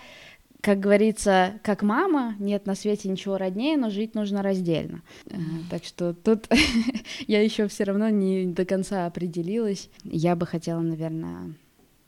как 0.60 0.80
говорится, 0.80 1.52
как 1.62 1.82
мама, 1.82 2.34
нет 2.38 2.66
на 2.66 2.74
свете 2.74 3.08
ничего 3.08 3.38
роднее, 3.38 3.76
но 3.76 3.90
жить 3.90 4.14
нужно 4.14 4.42
раздельно. 4.42 5.00
Mm-hmm. 5.26 5.70
Так 5.70 5.84
что 5.84 6.14
тут 6.14 6.48
я 7.26 7.42
еще 7.42 7.66
все 7.68 7.84
равно 7.84 8.10
не 8.10 8.46
до 8.46 8.64
конца 8.64 9.06
определилась. 9.06 9.88
Я 10.04 10.36
бы 10.36 10.46
хотела, 10.46 10.80
наверное, 10.80 11.54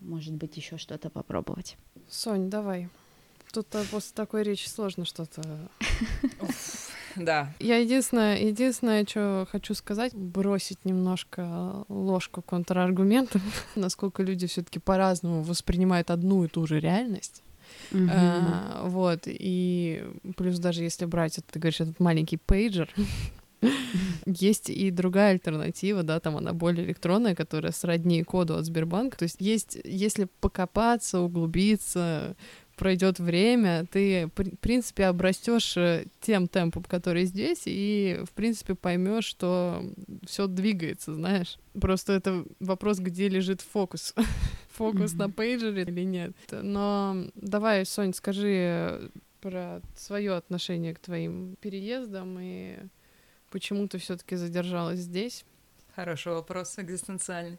может 0.01 0.35
быть, 0.35 0.57
еще 0.57 0.77
что-то 0.79 1.11
попробовать. 1.11 1.77
Сонь, 2.09 2.48
давай. 2.48 2.88
Тут 3.52 3.66
после 3.90 4.14
такой 4.14 4.42
речи 4.42 4.68
сложно 4.68 5.04
что-то. 5.04 5.42
Да. 7.16 7.52
Я 7.58 7.78
единственное, 7.78 8.38
единственное, 8.38 9.04
что 9.04 9.46
хочу 9.50 9.74
сказать, 9.74 10.14
бросить 10.14 10.84
немножко 10.84 11.84
ложку 11.88 12.42
контраргументов, 12.42 13.42
насколько 13.74 14.22
люди 14.22 14.46
все-таки 14.46 14.78
по-разному 14.78 15.42
воспринимают 15.42 16.11
одну 16.11 16.44
и 16.44 16.48
ту 16.48 16.66
же 16.66 16.78
реальность. 16.78 17.42
Mm-hmm. 17.90 18.08
А, 18.11 18.82
вот, 18.87 19.22
и 19.26 20.04
плюс 20.37 20.58
даже 20.58 20.82
если 20.82 21.04
брать, 21.04 21.38
ты 21.50 21.58
говоришь, 21.58 21.80
этот 21.80 22.00
маленький 22.00 22.37
пейджер, 22.37 22.92
есть 24.26 24.70
и 24.70 24.90
другая 24.90 25.32
альтернатива, 25.32 26.02
да, 26.02 26.20
там 26.20 26.37
она 26.37 26.52
более 26.52 26.87
электронная, 26.87 27.34
которая 27.34 27.72
сродни 27.72 28.22
коду 28.22 28.56
от 28.56 28.64
Сбербанка. 28.64 29.18
То 29.18 29.24
есть 29.24 29.37
есть, 29.40 29.78
если 29.84 30.28
покопаться, 30.40 31.20
углубиться, 31.20 32.37
пройдет 32.79 33.19
время, 33.19 33.87
ты, 33.91 34.31
в 34.35 34.57
принципе, 34.61 35.07
обрастешь 35.07 35.77
э, 35.77 36.07
тем 36.21 36.49
темпом, 36.49 36.85
который 36.85 37.25
здесь, 37.25 37.62
и, 37.67 38.23
в 38.25 38.31
принципе, 38.31 38.75
поймешь, 38.75 39.25
что 39.25 39.85
все 40.25 40.47
двигается, 40.47 41.14
знаешь. 41.14 41.59
Просто 41.79 42.14
это 42.14 42.45
вопрос, 42.61 42.99
где 43.01 43.29
лежит 43.29 43.61
фокус. 43.61 44.14
фокус 44.71 45.12
на 45.14 45.29
пейджере 45.29 45.83
или 45.83 46.03
нет. 46.03 46.33
Но 46.51 47.27
давай, 47.35 47.85
Сонь, 47.85 48.14
скажи 48.14 49.11
про 49.41 49.81
свое 49.97 50.35
отношение 50.35 50.95
к 50.95 51.01
твоим 51.01 51.57
переездам 51.61 52.38
и 52.41 52.77
почему 53.51 53.88
ты 53.88 53.99
все-таки 53.99 54.37
задержалась 54.37 55.01
здесь. 55.01 55.45
Хороший 55.95 56.33
вопрос, 56.33 56.79
экзистенциальный. 56.79 57.59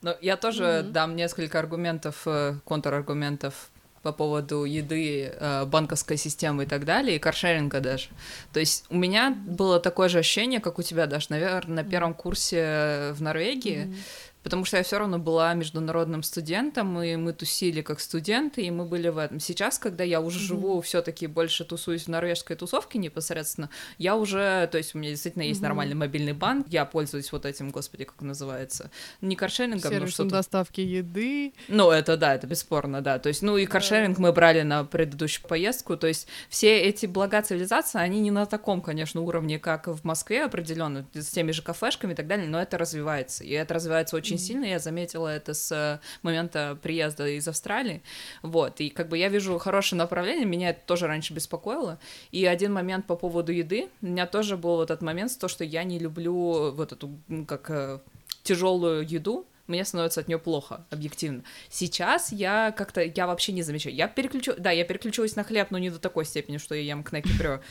Но 0.00 0.14
я 0.20 0.36
тоже 0.36 0.64
mm-hmm. 0.64 0.90
дам 0.90 1.16
несколько 1.16 1.58
аргументов, 1.58 2.22
э, 2.26 2.56
контраргументов 2.64 3.70
по 4.04 4.12
поводу 4.12 4.64
еды, 4.64 5.32
э, 5.34 5.64
банковской 5.64 6.16
системы 6.16 6.62
и 6.62 6.66
так 6.66 6.84
далее, 6.84 7.16
и 7.16 7.18
каршеринга 7.18 7.80
даже. 7.80 8.08
То 8.52 8.60
есть 8.60 8.84
у 8.90 8.96
меня 8.96 9.36
было 9.46 9.80
такое 9.80 10.08
же 10.08 10.18
ощущение, 10.18 10.60
как 10.60 10.78
у 10.78 10.82
тебя, 10.82 11.06
даже, 11.06 11.26
наверное, 11.30 11.82
на 11.82 11.90
первом 11.90 12.14
курсе 12.14 13.12
в 13.14 13.22
Норвегии, 13.22 13.86
mm-hmm 13.86 14.33
потому 14.44 14.64
что 14.66 14.76
я 14.76 14.82
все 14.82 14.98
равно 14.98 15.18
была 15.18 15.54
международным 15.54 16.22
студентом, 16.22 17.02
и 17.02 17.16
мы 17.16 17.32
тусили 17.32 17.80
как 17.80 17.98
студенты, 17.98 18.62
и 18.62 18.70
мы 18.70 18.84
были 18.84 19.08
в 19.08 19.18
этом. 19.18 19.40
Сейчас, 19.40 19.78
когда 19.78 20.04
я 20.04 20.20
уже 20.20 20.38
mm-hmm. 20.38 20.42
живу, 20.42 20.80
все-таки 20.82 21.26
больше 21.26 21.64
тусуюсь 21.64 22.04
в 22.04 22.08
норвежской 22.08 22.54
тусовке 22.54 22.98
непосредственно, 22.98 23.70
я 23.98 24.14
уже, 24.14 24.68
то 24.70 24.78
есть 24.78 24.94
у 24.94 24.98
меня 24.98 25.10
действительно 25.10 25.42
есть 25.42 25.60
mm-hmm. 25.60 25.62
нормальный 25.62 25.94
мобильный 25.94 26.34
банк, 26.34 26.66
я 26.68 26.84
пользуюсь 26.84 27.32
вот 27.32 27.46
этим, 27.46 27.70
господи, 27.70 28.04
как 28.04 28.20
называется, 28.20 28.90
не 29.22 29.34
каршерингом, 29.34 29.98
но 29.98 30.06
что-то... 30.06 30.30
доставки 30.30 30.82
еды. 30.82 31.54
Ну, 31.68 31.90
это 31.90 32.18
да, 32.18 32.34
это 32.34 32.46
бесспорно, 32.46 33.00
да. 33.00 33.18
То 33.18 33.30
есть, 33.30 33.40
ну 33.40 33.56
и 33.56 33.64
каршеринг 33.64 34.18
мы 34.18 34.32
брали 34.32 34.60
на 34.60 34.84
предыдущую 34.84 35.48
поездку, 35.48 35.96
то 35.96 36.06
есть 36.06 36.28
все 36.50 36.78
эти 36.80 37.06
блага 37.06 37.40
цивилизации, 37.40 37.98
они 37.98 38.20
не 38.20 38.30
на 38.30 38.44
таком, 38.44 38.82
конечно, 38.82 39.22
уровне, 39.22 39.58
как 39.58 39.88
в 39.88 40.04
Москве 40.04 40.44
определенно, 40.44 41.06
с 41.14 41.28
теми 41.28 41.52
же 41.52 41.62
кафешками 41.62 42.12
и 42.12 42.14
так 42.14 42.26
далее, 42.26 42.46
но 42.46 42.60
это 42.60 42.76
развивается, 42.76 43.42
и 43.42 43.50
это 43.52 43.72
развивается 43.72 44.16
очень 44.16 44.33
очень 44.34 44.44
сильно, 44.44 44.64
я 44.64 44.78
заметила 44.78 45.28
это 45.28 45.54
с 45.54 45.72
э, 45.72 46.00
момента 46.22 46.76
приезда 46.82 47.28
из 47.28 47.46
Австралии, 47.48 48.02
вот, 48.42 48.80
и 48.80 48.90
как 48.90 49.08
бы 49.08 49.18
я 49.18 49.28
вижу 49.28 49.58
хорошее 49.58 49.98
направление, 49.98 50.44
меня 50.44 50.70
это 50.70 50.80
тоже 50.86 51.06
раньше 51.06 51.32
беспокоило, 51.32 51.98
и 52.32 52.44
один 52.44 52.72
момент 52.72 53.06
по 53.06 53.16
поводу 53.16 53.52
еды, 53.52 53.88
у 54.02 54.06
меня 54.06 54.26
тоже 54.26 54.56
был 54.56 54.76
вот 54.76 54.90
этот 54.90 55.02
момент, 55.02 55.38
то, 55.38 55.48
что 55.48 55.64
я 55.64 55.84
не 55.84 55.98
люблю 55.98 56.72
вот 56.72 56.92
эту, 56.92 57.10
как 57.46 57.70
э, 57.70 57.98
тяжелую 58.42 59.06
еду, 59.06 59.46
мне 59.66 59.84
становится 59.84 60.20
от 60.20 60.28
нее 60.28 60.38
плохо, 60.38 60.86
объективно. 60.90 61.42
Сейчас 61.68 62.32
я 62.32 62.72
как-то, 62.72 63.02
я 63.02 63.26
вообще 63.26 63.52
не 63.52 63.62
замечаю. 63.62 63.94
Я 63.94 64.08
переключу, 64.08 64.54
да, 64.58 64.70
я 64.70 64.84
переключилась 64.84 65.36
на 65.36 65.44
хлеб, 65.44 65.70
но 65.70 65.78
не 65.78 65.90
до 65.90 65.98
такой 65.98 66.24
степени, 66.24 66.58
что 66.58 66.74
я 66.74 66.82
ем 66.82 67.02
кнеки. 67.02 67.30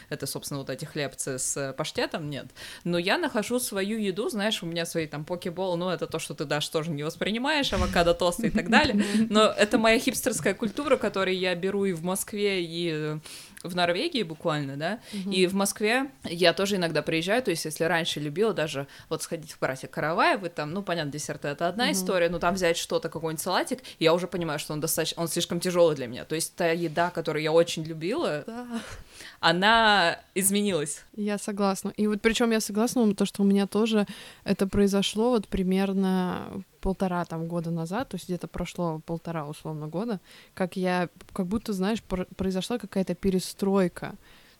Это, 0.10 0.25
собственно, 0.25 0.60
вот 0.60 0.69
эти 0.69 0.86
хлебцы 0.86 1.39
с 1.39 1.73
паштетом, 1.77 2.29
нет. 2.29 2.47
Но 2.84 2.97
я 2.97 3.17
нахожу 3.17 3.60
свою 3.60 3.97
еду, 3.97 4.29
знаешь, 4.29 4.62
у 4.63 4.65
меня 4.65 4.86
свои 4.86 5.08
там 5.08 5.25
покебол, 5.25 5.77
ну, 5.77 5.89
это 5.89 6.08
то, 6.08 6.19
что 6.19 6.34
ты 6.34 6.45
даже 6.45 6.69
тоже 6.69 6.91
не 6.91 7.03
воспринимаешь, 7.03 7.71
авокадо, 7.73 8.13
тосты 8.13 8.47
и 8.47 8.51
так 8.51 8.69
далее. 8.69 9.03
Но 9.29 9.45
это 9.45 9.77
моя 9.77 9.99
хипстерская 9.99 10.53
культура, 10.53 10.97
которую 10.97 11.38
я 11.38 11.56
беру 11.56 11.86
и 11.86 11.93
в 11.93 12.03
Москве, 12.03 12.63
и 12.63 13.19
в 13.63 13.76
Норвегии 13.76 14.23
буквально, 14.23 14.78
да, 14.78 14.99
угу. 15.13 15.32
и 15.32 15.47
в 15.47 15.56
Москве 15.56 16.12
я 16.23 16.54
тоже 16.54 16.76
иногда 16.76 17.02
приезжаю, 17.02 17.41
то 17.41 17.52
есть 17.52 17.65
если 17.65 17.86
раньше 17.86 18.19
любила 18.19 18.54
даже 18.54 18.88
вот 19.10 19.23
сходить 19.23 19.52
в 19.52 19.60
братья 19.60 19.88
Караваевы, 19.88 20.49
там, 20.49 20.71
ну, 20.71 20.84
понятно, 20.84 21.12
десерты 21.12 21.47
это 21.47 21.67
одна 21.67 21.86
угу. 21.86 21.93
история, 21.93 22.30
но 22.30 22.39
там 22.39 22.56
взять 22.56 22.78
что-то, 22.78 23.10
какой-нибудь 23.10 23.41
салатик, 23.41 23.80
я 23.99 24.13
уже 24.13 24.28
понимаю, 24.28 24.60
что 24.60 24.73
он 24.73 24.80
достаточно, 24.80 25.21
он 25.21 25.28
слишком 25.28 25.60
тяжелый 25.60 25.95
для 25.95 26.08
меня, 26.08 26.26
то 26.26 26.36
есть 26.36 26.56
та 26.56 26.69
еда, 26.71 27.10
которую 27.10 27.43
я 27.43 27.52
очень 27.52 27.84
любила, 27.84 28.43
да. 28.45 28.67
она 29.39 30.19
изменилась. 30.36 31.04
Я 31.15 31.38
согласна, 31.38 31.89
и 31.95 32.08
вот 32.08 32.21
причем 32.21 32.52
я 32.52 32.60
согласна, 32.60 33.13
то, 33.15 33.26
что 33.26 33.43
у 33.43 33.45
меня 33.45 33.67
тоже 33.67 34.06
это 34.43 34.67
произошло 34.67 35.32
вот 35.32 35.47
примерно 35.47 36.63
полтора 36.84 37.24
там 37.24 37.48
года 37.48 37.72
назад, 37.72 38.10
то 38.10 38.15
есть 38.15 38.26
где-то 38.26 38.48
прошло 38.48 39.00
полтора 39.06 39.48
условно 39.48 39.88
года, 39.88 40.19
как 40.54 40.76
я, 40.76 41.08
как 41.32 41.48
будто, 41.48 41.72
знаешь, 41.72 42.04
произошла 42.04 42.78
какая-то 42.78 43.15
перестройка. 43.15 44.15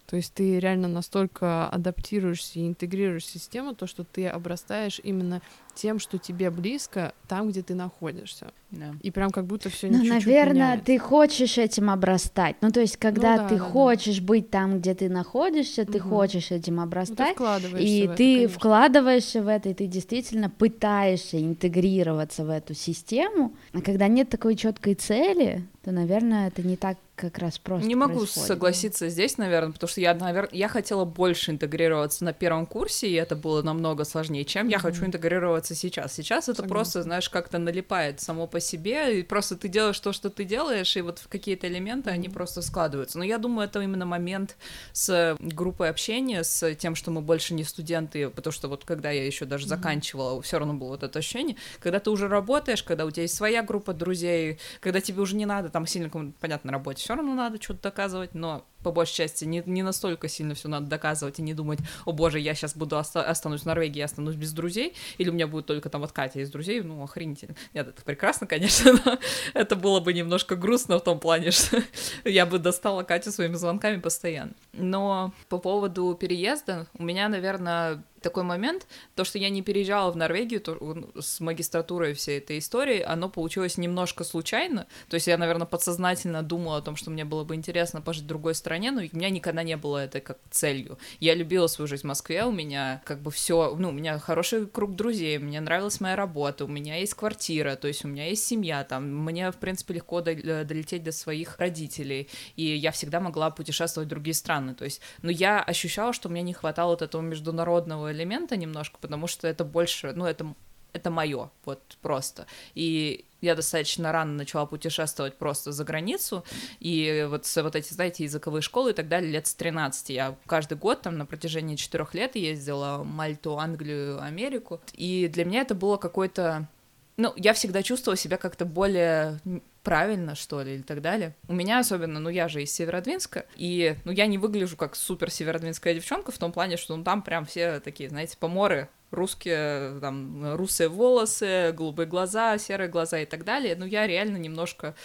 То 0.06 0.16
есть 0.16 0.34
ты 0.34 0.58
реально 0.60 0.88
настолько 0.88 1.68
адаптируешься 1.68 2.60
и 2.60 2.68
интегрируешь 2.68 3.26
систему, 3.26 3.76
то, 3.76 3.88
что 3.88 4.06
ты 4.06 4.28
обрастаешь 4.28 5.02
именно 5.04 5.42
тем, 5.74 6.00
что 6.00 6.18
тебе 6.18 6.50
близко, 6.50 7.14
там, 7.28 7.50
где 7.50 7.62
ты 7.62 7.76
находишься. 7.76 8.52
Да. 8.72 8.96
И 9.02 9.12
прям 9.12 9.30
как 9.30 9.46
будто 9.46 9.70
все 9.70 9.88
Ну, 9.90 10.04
наверное, 10.04 10.54
меняется. 10.54 10.86
ты 10.86 10.98
хочешь 10.98 11.58
этим 11.58 11.90
обрастать. 11.90 12.56
Ну, 12.62 12.72
то 12.72 12.80
есть, 12.80 12.98
когда 12.98 13.34
ну, 13.34 13.38
да, 13.38 13.48
ты 13.50 13.56
да, 13.58 13.62
хочешь 13.62 14.18
да. 14.18 14.26
быть 14.26 14.50
там, 14.50 14.80
где 14.80 14.96
ты 14.96 15.10
находишься, 15.10 15.86
ты 15.86 16.00
угу. 16.00 16.10
хочешь 16.10 16.52
этим 16.52 16.80
обрастать. 16.80 17.38
Ну, 17.40 17.60
ты 17.60 17.84
и 17.84 18.08
в 18.08 18.16
ты 18.16 18.46
это, 18.46 18.54
вкладываешься 18.54 19.44
в 19.44 19.48
это, 19.48 19.70
и 19.70 19.74
ты 19.74 19.86
действительно 19.86 20.50
пытаешься 20.50 21.40
интегрироваться 21.40 22.44
в 22.46 22.50
эту 22.50 22.74
систему. 22.74 23.54
А 23.74 23.82
когда 23.82 24.08
нет 24.08 24.30
такой 24.30 24.56
четкой 24.56 24.96
цели, 24.96 25.64
то, 25.84 25.92
наверное, 25.92 26.48
это 26.48 26.62
не 26.64 26.78
так 26.78 26.98
как 27.16 27.38
раз 27.38 27.60
просто. 27.60 27.88
Не 27.88 27.96
могу 27.96 28.20
происходит. 28.20 28.48
согласиться 28.48 29.10
здесь, 29.10 29.38
наверное, 29.38 29.72
потому 29.72 29.88
что 29.88 30.02
я, 30.02 30.14
наверное, 30.16 30.50
я 30.52 30.68
хотела 30.68 31.06
больше 31.06 31.52
интегрироваться 31.52 32.24
на 32.26 32.34
первом 32.34 32.66
курсе, 32.66 33.08
и 33.08 33.14
это 33.14 33.36
было 33.36 33.62
намного 33.62 34.04
сложнее, 34.04 34.46
чем 34.46 34.68
mm-hmm. 34.68 34.72
я 34.72 34.80
хочу 34.80 35.06
интегрироваться 35.06 35.63
сейчас. 35.76 36.14
Сейчас 36.14 36.50
это 36.50 36.58
Согласна. 36.58 36.68
просто, 36.68 37.04
знаешь, 37.04 37.30
как-то 37.30 37.58
налипает 37.58 38.22
само 38.22 38.48
по 38.48 38.60
себе, 38.60 39.20
и 39.20 39.24
просто 39.24 39.56
ты 39.56 39.68
делаешь 39.68 40.00
то, 40.00 40.14
что 40.14 40.30
ты 40.30 40.44
делаешь, 40.44 40.96
и 40.98 41.02
вот 41.02 41.22
какие-то 41.30 41.68
элементы, 41.68 42.10
mm-hmm. 42.10 42.14
они 42.14 42.30
просто 42.30 42.62
складываются. 42.62 43.18
Но 43.18 43.24
я 43.24 43.38
думаю, 43.38 43.68
это 43.68 43.82
именно 43.82 44.06
момент 44.06 44.58
с 44.92 45.36
группой 45.40 45.90
общения, 45.90 46.44
с 46.44 46.76
тем, 46.76 46.96
что 46.96 47.12
мы 47.12 47.22
больше 47.22 47.54
не 47.54 47.64
студенты, 47.64 48.30
потому 48.30 48.52
что 48.52 48.68
вот 48.68 48.86
когда 48.86 49.12
я 49.12 49.26
еще 49.26 49.46
даже 49.46 49.66
mm-hmm. 49.66 49.70
заканчивала, 49.70 50.42
все 50.42 50.60
равно 50.60 50.74
было 50.74 50.90
вот 50.90 51.04
это 51.04 51.20
ощущение, 51.20 51.56
когда 51.80 52.00
ты 52.00 52.10
уже 52.10 52.28
работаешь, 52.28 52.84
когда 52.84 53.06
у 53.06 53.12
тебя 53.12 53.24
есть 53.24 53.36
своя 53.36 53.64
группа 53.64 53.94
друзей, 53.94 54.60
когда 54.82 55.02
тебе 55.02 55.22
уже 55.22 55.36
не 55.36 55.46
надо 55.46 55.70
там 55.70 55.88
сильно, 55.88 56.10
понятно, 56.40 56.68
на 56.68 56.78
работе 56.78 57.00
все 57.00 57.16
равно 57.16 57.34
надо 57.34 57.62
что-то 57.62 57.84
доказывать, 57.84 58.34
но 58.34 58.66
по 58.84 58.92
большей 58.92 59.16
части 59.16 59.46
не, 59.46 59.64
не 59.66 59.84
настолько 59.84 60.28
сильно 60.28 60.54
все 60.54 60.68
надо 60.68 60.88
доказывать 60.88 61.40
и 61.40 61.42
не 61.42 61.54
думать, 61.54 61.80
о 62.06 62.12
боже, 62.12 62.40
я 62.40 62.54
сейчас 62.54 62.76
буду 62.76 62.98
оста- 62.98 63.24
останусь 63.24 63.62
в 63.62 63.66
Норвегии, 63.66 64.00
я 64.00 64.06
останусь 64.06 64.36
без 64.36 64.52
друзей, 64.52 64.94
или 65.18 65.30
у 65.30 65.34
меня 65.34 65.48
будет 65.48 65.66
только 65.66 65.90
там 65.90 66.02
вот 66.02 66.12
Катя 66.12 66.40
из 66.40 66.52
друзей, 66.52 66.82
ну, 66.82 67.04
охренительно. 67.04 67.56
Нет, 67.74 67.88
это 67.88 68.02
прекрасно, 68.04 68.48
конечно, 68.54 68.94
но 69.06 69.20
это 69.54 69.76
было 69.76 70.00
бы 70.00 70.14
немножко 70.14 70.56
грустно 70.56 71.00
в 71.00 71.04
том 71.04 71.20
плане, 71.20 71.52
что 71.52 71.82
я 72.24 72.46
бы 72.46 72.60
достала 72.60 73.04
Катю 73.04 73.32
своими 73.32 73.56
звонками 73.56 74.00
постоянно. 74.00 74.54
Но 74.74 75.34
по 75.50 75.58
поводу 75.58 76.16
переезда, 76.20 76.88
у 76.98 77.04
меня, 77.04 77.30
наверное, 77.30 78.04
такой 78.24 78.44
момент, 78.44 78.88
то, 79.16 79.24
что 79.24 79.38
я 79.38 79.50
не 79.50 79.62
переезжала 79.62 80.12
в 80.12 80.18
Норвегию 80.18 80.62
то, 80.62 80.78
с 81.20 81.40
магистратурой 81.40 82.14
всей 82.14 82.40
этой 82.40 82.58
истории, 82.58 83.02
оно 83.02 83.30
получилось 83.30 83.78
немножко 83.78 84.24
случайно, 84.24 84.88
то 85.10 85.16
есть 85.16 85.28
я, 85.28 85.38
наверное, 85.38 85.68
подсознательно 85.68 86.42
думала 86.42 86.78
о 86.78 86.82
том, 86.82 86.96
что 86.96 87.12
мне 87.12 87.26
было 87.26 87.44
бы 87.44 87.56
интересно 87.56 88.02
пожить 88.02 88.24
в 88.24 88.28
другой 88.28 88.56
стране, 88.56 88.92
но 88.92 89.02
у 89.02 89.16
меня 89.16 89.30
никогда 89.30 89.64
не 89.64 89.78
было 89.78 90.00
это 90.00 90.22
как 90.22 90.40
целью. 90.50 90.98
Я 91.20 91.36
любила 91.36 91.68
свою 91.68 91.88
жизнь 91.88 92.04
в 92.04 92.06
Москве, 92.06 92.46
у 92.46 92.52
меня 92.52 93.02
как 93.06 93.22
бы 93.22 93.30
все, 93.30 93.76
ну, 93.78 93.90
у 93.90 93.92
меня 93.92 94.18
хороший 94.20 94.66
круг 94.66 94.96
друзей, 94.96 95.38
мне 95.38 95.60
нравилась 95.60 96.00
моя 96.00 96.16
работа, 96.16 96.66
у 96.66 96.68
меня 96.68 96.96
есть 96.96 97.14
квартира, 97.14 97.76
то 97.76 97.88
есть 97.88 98.06
у 98.06 98.08
меня 98.08 98.28
есть 98.28 98.46
семья, 98.46 98.84
там, 98.86 99.04
мне, 99.26 99.52
в 99.52 99.58
принципе, 99.58 99.96
легко 99.96 100.22
долететь 100.22 101.04
до 101.04 101.12
своих 101.12 101.58
родителей, 101.58 102.30
и 102.56 102.64
я 102.64 102.92
всегда 102.92 103.20
могла 103.20 103.52
путешествовать 103.52 104.08
в 104.08 104.10
другие 104.10 104.34
страны, 104.34 104.74
то 104.74 104.86
есть, 104.86 105.02
но 105.22 105.30
я 105.30 105.62
ощущала, 105.62 106.14
что 106.14 106.30
мне 106.30 106.42
не 106.42 106.54
хватало 106.54 106.92
вот 106.92 107.02
этого 107.02 107.22
международного 107.22 108.13
элемента 108.14 108.56
немножко, 108.56 108.98
потому 109.00 109.28
что 109.28 109.48
это 109.48 109.66
больше, 109.66 110.14
ну, 110.14 110.26
это 110.26 110.54
это 110.94 111.10
мое, 111.10 111.50
вот 111.66 111.98
просто. 112.02 112.46
И 112.76 113.26
я 113.42 113.56
достаточно 113.56 114.12
рано 114.12 114.34
начала 114.34 114.66
путешествовать 114.66 115.38
просто 115.38 115.72
за 115.72 115.84
границу, 115.84 116.46
и 116.80 117.28
вот 117.30 117.46
вот 117.56 117.76
эти, 117.76 117.94
знаете, 117.94 118.24
языковые 118.24 118.62
школы 118.62 118.92
и 118.92 118.94
так 118.94 119.10
далее, 119.10 119.32
лет 119.32 119.48
с 119.48 119.56
13. 119.56 120.12
Я 120.12 120.38
каждый 120.46 120.78
год 120.78 121.02
там 121.02 121.18
на 121.18 121.26
протяжении 121.26 121.76
четырех 121.76 122.14
лет 122.14 122.36
ездила 122.36 123.04
Мальту, 123.04 123.58
Англию, 123.58 124.22
Америку, 124.22 124.80
и 124.94 125.28
для 125.28 125.46
меня 125.46 125.62
это 125.62 125.76
было 125.76 125.98
какой-то 125.98 126.68
ну, 127.16 127.32
я 127.36 127.54
всегда 127.54 127.84
чувствовала 127.84 128.18
себя 128.18 128.38
как-то 128.38 128.66
более 128.66 129.40
правильно, 129.84 130.34
что 130.36 130.62
ли, 130.62 130.76
или 130.76 130.82
так 130.82 131.02
далее. 131.02 131.36
У 131.48 131.54
меня 131.54 131.80
особенно, 131.80 132.20
ну, 132.20 132.30
я 132.30 132.48
же 132.48 132.64
из 132.64 132.74
Северодвинска, 132.74 133.46
и, 133.56 133.96
ну, 134.06 134.12
я 134.12 134.26
не 134.26 134.38
выгляжу 134.38 134.78
как 134.78 134.96
супер 134.96 135.30
северодвинская 135.30 135.94
девчонка 135.94 136.32
в 136.32 136.38
том 136.38 136.52
плане, 136.52 136.78
что, 136.78 136.96
ну, 136.96 137.04
там 137.04 137.22
прям 137.22 137.46
все 137.46 137.80
такие, 137.80 138.10
знаете, 138.10 138.38
поморы, 138.40 138.90
русские, 139.12 140.00
там, 140.00 140.56
русые 140.56 140.90
волосы, 140.90 141.74
голубые 141.74 142.08
глаза, 142.08 142.58
серые 142.58 142.90
глаза 142.90 143.20
и 143.20 143.26
так 143.26 143.44
далее, 143.44 143.76
но 143.76 143.86
я 143.86 144.08
реально 144.08 144.38
немножко 144.38 144.96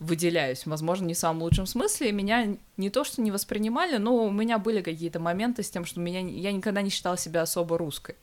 выделяюсь, 0.00 0.64
возможно, 0.66 1.06
не 1.06 1.14
в 1.14 1.18
самом 1.18 1.42
лучшем 1.42 1.66
смысле, 1.66 2.10
и 2.10 2.12
меня 2.12 2.56
не 2.76 2.90
то, 2.90 3.02
что 3.02 3.20
не 3.20 3.32
воспринимали, 3.32 3.96
но 3.96 4.26
у 4.26 4.30
меня 4.30 4.58
были 4.58 4.80
какие-то 4.80 5.18
моменты 5.18 5.62
с 5.64 5.70
тем, 5.70 5.84
что 5.84 5.98
меня, 5.98 6.20
я 6.20 6.52
никогда 6.52 6.82
не 6.82 6.90
считала 6.90 7.18
себя 7.18 7.42
особо 7.42 7.78
русской. 7.78 8.14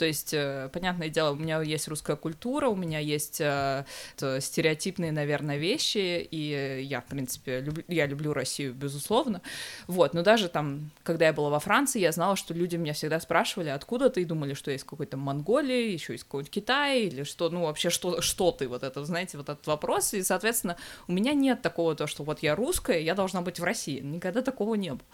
То 0.00 0.06
есть, 0.06 0.32
э, 0.32 0.70
понятное 0.72 1.10
дело, 1.10 1.32
у 1.32 1.34
меня 1.34 1.60
есть 1.60 1.86
русская 1.86 2.16
культура, 2.16 2.68
у 2.68 2.74
меня 2.74 3.00
есть 3.00 3.38
э, 3.38 3.84
стереотипные, 4.16 5.12
наверное, 5.12 5.58
вещи, 5.58 6.26
и 6.30 6.86
я, 6.88 7.02
в 7.02 7.04
принципе, 7.04 7.60
люблю, 7.60 7.84
я 7.86 8.06
люблю 8.06 8.32
Россию, 8.32 8.72
безусловно. 8.72 9.42
Вот, 9.88 10.14
но 10.14 10.22
даже 10.22 10.48
там, 10.48 10.90
когда 11.02 11.26
я 11.26 11.34
была 11.34 11.50
во 11.50 11.60
Франции, 11.60 12.00
я 12.00 12.12
знала, 12.12 12.34
что 12.36 12.54
люди 12.54 12.76
меня 12.76 12.94
всегда 12.94 13.20
спрашивали, 13.20 13.68
откуда 13.68 14.08
ты, 14.08 14.22
и 14.22 14.24
думали, 14.24 14.54
что 14.54 14.70
есть 14.70 14.84
какой-то 14.84 15.18
Монголии, 15.18 15.92
еще 15.92 16.14
есть 16.14 16.24
какой-то 16.24 16.48
Китай, 16.48 17.02
или 17.02 17.24
что, 17.24 17.50
ну, 17.50 17.64
вообще, 17.64 17.90
что, 17.90 18.22
что 18.22 18.52
ты, 18.52 18.68
вот 18.68 18.84
это, 18.84 19.04
знаете, 19.04 19.36
вот 19.36 19.50
этот 19.50 19.66
вопрос, 19.66 20.14
и, 20.14 20.22
соответственно, 20.22 20.78
у 21.08 21.12
меня 21.12 21.34
нет 21.34 21.60
такого, 21.60 21.94
то, 21.94 22.06
что 22.06 22.24
вот 22.24 22.42
я 22.42 22.56
русская, 22.56 23.02
я 23.02 23.14
должна 23.14 23.42
быть 23.42 23.60
в 23.60 23.64
России, 23.64 24.00
никогда 24.00 24.40
такого 24.40 24.76
не 24.76 24.92
было. 24.92 25.04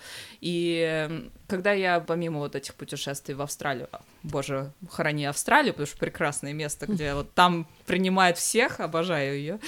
И 0.41 1.29
когда 1.49 1.73
я, 1.73 1.99
помимо 1.99 2.39
вот 2.39 2.55
этих 2.55 2.77
путешествий 2.77 3.35
в 3.35 3.43
Австралию, 3.43 3.89
боже, 4.23 4.73
храни 4.89 5.25
Австралию, 5.25 5.73
потому 5.73 5.87
что 5.87 5.99
прекрасное 5.99 6.53
место, 6.53 6.87
где 6.87 7.15
вот 7.15 7.33
там 7.35 7.67
принимают 7.87 8.39
всех, 8.39 8.81
обожаю 8.81 9.37
ее. 9.37 9.59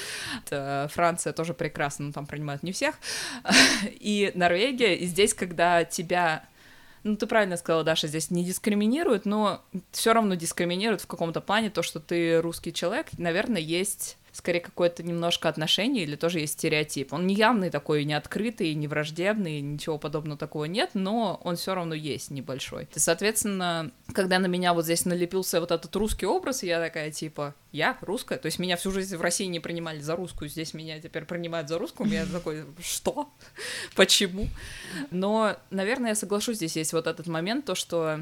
Франция 0.90 1.32
тоже 1.32 1.54
прекрасна, 1.54 2.06
но 2.06 2.12
там 2.12 2.26
принимают 2.26 2.62
не 2.62 2.72
всех. 2.72 2.96
И 3.84 4.32
Норвегия, 4.34 4.94
и 4.94 5.06
здесь, 5.06 5.34
когда 5.34 5.84
тебя 5.84 6.44
ну, 7.04 7.16
ты 7.16 7.26
правильно 7.26 7.56
сказала, 7.56 7.84
Даша, 7.84 8.08
здесь 8.08 8.30
не 8.30 8.44
дискриминируют, 8.44 9.24
но 9.24 9.64
все 9.92 10.12
равно 10.12 10.34
дискриминируют 10.34 11.00
в 11.00 11.06
каком-то 11.06 11.40
плане 11.40 11.70
то, 11.70 11.82
что 11.82 12.00
ты 12.00 12.40
русский 12.40 12.72
человек. 12.72 13.06
Наверное, 13.16 13.62
есть 13.62 14.17
скорее 14.32 14.60
какое-то 14.60 15.02
немножко 15.02 15.48
отношение 15.48 16.04
или 16.04 16.16
тоже 16.16 16.40
есть 16.40 16.54
стереотип. 16.54 17.12
Он 17.12 17.26
не 17.26 17.34
явный 17.34 17.70
такой, 17.70 18.04
не 18.04 18.14
открытый, 18.14 18.74
не 18.74 18.88
враждебный, 18.88 19.60
ничего 19.60 19.98
подобного 19.98 20.38
такого 20.38 20.64
нет, 20.64 20.90
но 20.94 21.40
он 21.44 21.56
все 21.56 21.74
равно 21.74 21.94
есть 21.94 22.30
небольшой. 22.30 22.88
И, 22.94 22.98
соответственно, 22.98 23.90
когда 24.12 24.38
на 24.38 24.46
меня 24.46 24.74
вот 24.74 24.84
здесь 24.84 25.04
налепился 25.04 25.60
вот 25.60 25.70
этот 25.70 25.94
русский 25.96 26.26
образ, 26.26 26.62
я 26.62 26.80
такая 26.80 27.10
типа, 27.10 27.54
я 27.72 27.98
русская, 28.00 28.38
то 28.38 28.46
есть 28.46 28.58
меня 28.58 28.76
всю 28.76 28.90
жизнь 28.90 29.16
в 29.16 29.22
России 29.22 29.46
не 29.46 29.60
принимали 29.60 30.00
за 30.00 30.16
русскую, 30.16 30.48
здесь 30.48 30.74
меня 30.74 31.00
теперь 31.00 31.24
принимают 31.24 31.68
за 31.68 31.78
русскую, 31.78 32.08
я 32.10 32.26
такой, 32.26 32.64
что? 32.80 33.30
Почему? 33.94 34.48
Но, 35.10 35.56
наверное, 35.70 36.10
я 36.10 36.14
соглашусь, 36.14 36.56
здесь 36.56 36.76
есть 36.76 36.92
вот 36.92 37.06
этот 37.06 37.26
момент, 37.26 37.64
то, 37.64 37.74
что 37.74 38.20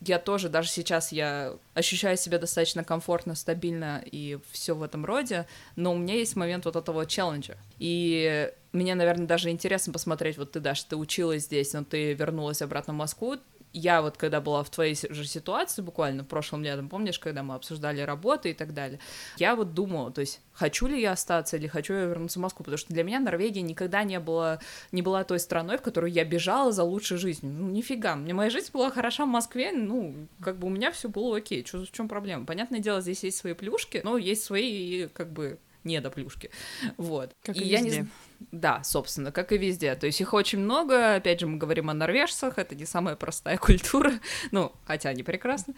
я 0.00 0.18
тоже, 0.18 0.48
даже 0.48 0.68
сейчас 0.68 1.12
я 1.12 1.54
ощущаю 1.74 2.16
себя 2.16 2.38
достаточно 2.38 2.84
комфортно, 2.84 3.34
стабильно 3.34 4.02
и 4.04 4.38
все 4.50 4.74
в 4.74 4.82
этом 4.82 5.04
роде, 5.04 5.46
но 5.76 5.92
у 5.92 5.96
меня 5.96 6.14
есть 6.14 6.36
момент 6.36 6.64
вот 6.64 6.76
этого 6.76 7.06
челленджа. 7.06 7.56
И 7.78 8.50
мне, 8.72 8.94
наверное, 8.94 9.26
даже 9.26 9.50
интересно 9.50 9.92
посмотреть, 9.92 10.36
вот 10.36 10.52
ты, 10.52 10.60
Даша, 10.60 10.84
ты 10.88 10.96
училась 10.96 11.44
здесь, 11.44 11.72
но 11.72 11.84
ты 11.84 12.12
вернулась 12.12 12.60
обратно 12.60 12.92
в 12.92 12.96
Москву, 12.96 13.36
я 13.74 14.00
вот 14.00 14.16
когда 14.16 14.40
была 14.40 14.62
в 14.62 14.70
твоей 14.70 14.96
же 14.96 15.26
ситуации 15.26 15.82
буквально 15.82 16.24
прошлым 16.24 16.62
летом, 16.62 16.88
помнишь, 16.88 17.18
когда 17.18 17.42
мы 17.42 17.54
обсуждали 17.54 18.00
работу 18.00 18.48
и 18.48 18.54
так 18.54 18.72
далее, 18.72 19.00
я 19.36 19.56
вот 19.56 19.74
думала, 19.74 20.10
то 20.12 20.20
есть 20.20 20.40
хочу 20.52 20.86
ли 20.86 21.00
я 21.00 21.12
остаться 21.12 21.56
или 21.56 21.66
хочу 21.66 21.92
я 21.92 22.04
вернуться 22.04 22.38
в 22.38 22.42
Москву, 22.42 22.64
потому 22.64 22.78
что 22.78 22.92
для 22.92 23.02
меня 23.02 23.20
Норвегия 23.20 23.62
никогда 23.62 24.04
не 24.04 24.18
была, 24.20 24.60
не 24.92 25.02
была 25.02 25.24
той 25.24 25.40
страной, 25.40 25.76
в 25.76 25.82
которую 25.82 26.12
я 26.12 26.24
бежала 26.24 26.72
за 26.72 26.84
лучшей 26.84 27.18
жизнью. 27.18 27.52
Ну, 27.52 27.68
нифига, 27.70 28.14
мне 28.14 28.32
моя 28.32 28.50
жизнь 28.50 28.70
была 28.72 28.90
хороша 28.90 29.26
в 29.26 29.28
Москве, 29.28 29.72
ну, 29.72 30.14
как 30.40 30.56
бы 30.56 30.68
у 30.68 30.70
меня 30.70 30.92
все 30.92 31.08
было 31.08 31.36
окей, 31.36 31.64
Чё, 31.64 31.84
в 31.84 31.90
чем 31.90 32.08
проблема? 32.08 32.46
Понятное 32.46 32.78
дело, 32.78 33.00
здесь 33.00 33.24
есть 33.24 33.38
свои 33.38 33.54
плюшки, 33.54 34.00
но 34.04 34.16
есть 34.16 34.44
свои, 34.44 35.08
как 35.08 35.32
бы, 35.32 35.58
недоплюшки. 35.84 36.50
Вот. 36.96 37.34
Как 37.42 37.56
и, 37.56 37.60
и 37.60 37.68
я 37.68 37.80
везде. 37.80 38.00
не 38.02 38.08
да, 38.52 38.82
собственно, 38.84 39.32
как 39.32 39.52
и 39.52 39.58
везде. 39.58 39.94
То 39.94 40.06
есть 40.06 40.20
их 40.20 40.32
очень 40.34 40.58
много. 40.58 41.16
Опять 41.16 41.40
же, 41.40 41.46
мы 41.46 41.58
говорим 41.58 41.90
о 41.90 41.94
норвежцах. 41.94 42.58
Это 42.58 42.74
не 42.74 42.84
самая 42.84 43.16
простая 43.16 43.56
культура. 43.58 44.12
Ну, 44.50 44.72
хотя 44.84 45.10
они 45.10 45.22
прекрасны. 45.22 45.74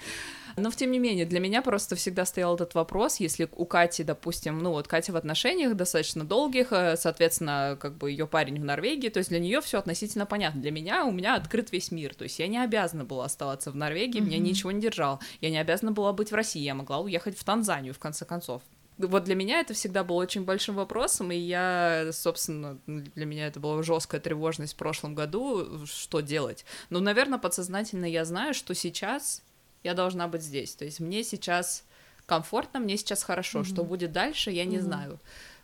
Но, 0.56 0.70
тем 0.70 0.90
не 0.90 0.98
менее, 0.98 1.26
для 1.26 1.40
меня 1.40 1.62
просто 1.62 1.96
всегда 1.96 2.24
стоял 2.24 2.54
этот 2.54 2.74
вопрос. 2.74 3.20
Если 3.20 3.48
у 3.52 3.66
Кати, 3.66 4.04
допустим, 4.04 4.58
ну 4.58 4.70
вот 4.70 4.88
Катя 4.88 5.12
в 5.12 5.16
отношениях 5.16 5.74
достаточно 5.74 6.24
долгих, 6.24 6.68
э, 6.72 6.96
соответственно, 6.96 7.76
как 7.80 7.96
бы 7.96 8.10
ее 8.10 8.26
парень 8.26 8.60
в 8.60 8.64
Норвегии, 8.64 9.08
то 9.08 9.18
есть 9.18 9.30
для 9.30 9.38
нее 9.38 9.60
все 9.60 9.78
относительно 9.78 10.24
понятно. 10.24 10.60
Для 10.62 10.70
меня 10.70 11.04
у 11.04 11.12
меня 11.12 11.34
открыт 11.34 11.72
весь 11.72 11.90
мир. 11.90 12.14
То 12.14 12.24
есть 12.24 12.38
я 12.38 12.46
не 12.46 12.58
обязана 12.58 13.04
была 13.04 13.26
оставаться 13.26 13.70
в 13.70 13.76
Норвегии, 13.76 14.20
mm-hmm. 14.20 14.26
меня 14.26 14.38
ничего 14.38 14.70
не 14.70 14.80
держал. 14.80 15.20
Я 15.40 15.50
не 15.50 15.58
обязана 15.58 15.92
была 15.92 16.12
быть 16.12 16.32
в 16.32 16.34
России. 16.34 16.62
Я 16.62 16.74
могла 16.74 17.00
уехать 17.00 17.38
в 17.38 17.44
Танзанию, 17.44 17.92
в 17.92 17.98
конце 17.98 18.24
концов 18.24 18.62
вот 18.98 19.24
для 19.24 19.34
меня 19.34 19.60
это 19.60 19.74
всегда 19.74 20.04
было 20.04 20.16
очень 20.16 20.44
большим 20.44 20.76
вопросом, 20.76 21.30
и 21.30 21.36
я, 21.36 22.08
собственно, 22.12 22.78
для 22.86 23.26
меня 23.26 23.46
это 23.46 23.60
была 23.60 23.82
жесткая 23.82 24.20
тревожность 24.20 24.72
в 24.72 24.76
прошлом 24.76 25.14
году, 25.14 25.86
что 25.86 26.20
делать. 26.20 26.64
Ну, 26.88 27.00
наверное, 27.00 27.38
подсознательно 27.38 28.06
я 28.06 28.24
знаю, 28.24 28.54
что 28.54 28.74
сейчас 28.74 29.42
я 29.82 29.94
должна 29.94 30.28
быть 30.28 30.42
здесь. 30.42 30.74
То 30.74 30.84
есть 30.84 31.00
мне 31.00 31.22
сейчас 31.24 31.84
комфортно, 32.26 32.80
мне 32.80 32.96
сейчас 32.96 33.22
хорошо. 33.22 33.60
Mm-hmm. 33.60 33.72
Что 33.72 33.84
будет 33.84 34.12
дальше, 34.12 34.50
я 34.50 34.64
не 34.64 34.76
mm-hmm. 34.76 34.80
знаю. 34.80 35.20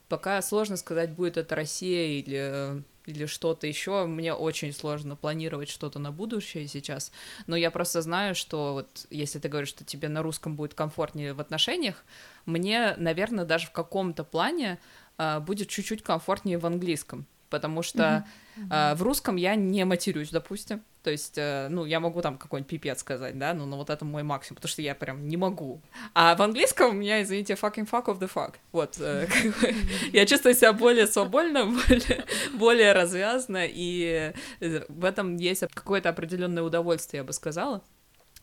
Пока 0.09 0.41
сложно 0.43 0.77
сказать, 0.77 1.13
будет 1.13 1.37
это 1.39 1.55
Россия 1.55 2.21
или 2.21 2.83
или 3.07 3.27
что-то 3.27 3.67
еще. 3.67 4.07
Мне 4.07 4.35
очень 4.35 4.73
сложно 4.73 5.17
планировать 5.17 5.69
что-то 5.69 5.99
на 5.99 6.13
будущее 6.13 6.69
сейчас, 6.69 7.13
но 7.47 7.57
я 7.57 7.71
просто 7.71 8.03
знаю, 8.03 8.35
что 8.35 8.75
вот 8.75 9.07
если 9.11 9.39
ты 9.39 9.49
говоришь, 9.49 9.71
что 9.71 9.85
тебе 9.85 10.09
на 10.09 10.23
русском 10.23 10.57
будет 10.57 10.75
комфортнее 10.75 11.35
в 11.35 11.41
отношениях, 11.41 12.05
мне, 12.47 12.95
наверное, 12.97 13.45
даже 13.45 13.67
в 13.67 13.73
каком-то 13.73 14.25
плане 14.25 14.79
э, 15.19 15.41
будет 15.41 15.69
чуть-чуть 15.69 16.03
комфортнее 16.03 16.59
в 16.59 16.67
английском, 16.67 17.27
потому 17.51 17.83
что 17.83 18.27
mm-hmm. 18.57 18.93
э, 18.93 18.95
в 18.95 19.03
русском 19.03 19.37
я 19.37 19.55
не 19.55 19.85
матерюсь, 19.85 20.31
допустим. 20.31 20.83
То 21.03 21.11
есть, 21.11 21.37
э, 21.37 21.69
ну, 21.69 21.85
я 21.85 21.99
могу 21.99 22.23
там 22.23 22.39
какой-нибудь 22.39 22.71
пипец 22.71 23.01
сказать, 23.01 23.37
да, 23.37 23.55
ну, 23.55 23.67
но 23.67 23.77
вот 23.77 23.91
это 23.91 24.05
мой 24.05 24.23
максимум, 24.23 24.57
потому 24.57 24.71
что 24.71 24.83
я 24.83 24.95
прям 24.95 25.27
не 25.27 25.37
могу. 25.37 25.81
А 26.15 26.37
в 26.37 26.43
английском 26.43 26.91
у 26.91 26.93
меня, 26.93 27.23
извините, 27.23 27.55
fucking 27.55 27.91
fuck 27.91 28.07
of 28.07 28.21
the 28.21 28.31
fuck. 28.33 28.55
Вот, 28.71 28.97
э, 29.01 29.27
я 30.13 30.27
чувствую 30.27 30.55
себя 30.55 30.73
более 30.73 31.09
свободно, 31.09 31.73
более, 32.55 32.93
развязно, 32.93 33.65
и 33.67 34.33
в 34.61 35.05
этом 35.05 35.37
есть 35.37 35.65
какое-то 35.75 36.09
определенное 36.09 36.63
удовольствие, 36.63 37.19
я 37.21 37.25
бы 37.25 37.33
сказала. 37.33 37.83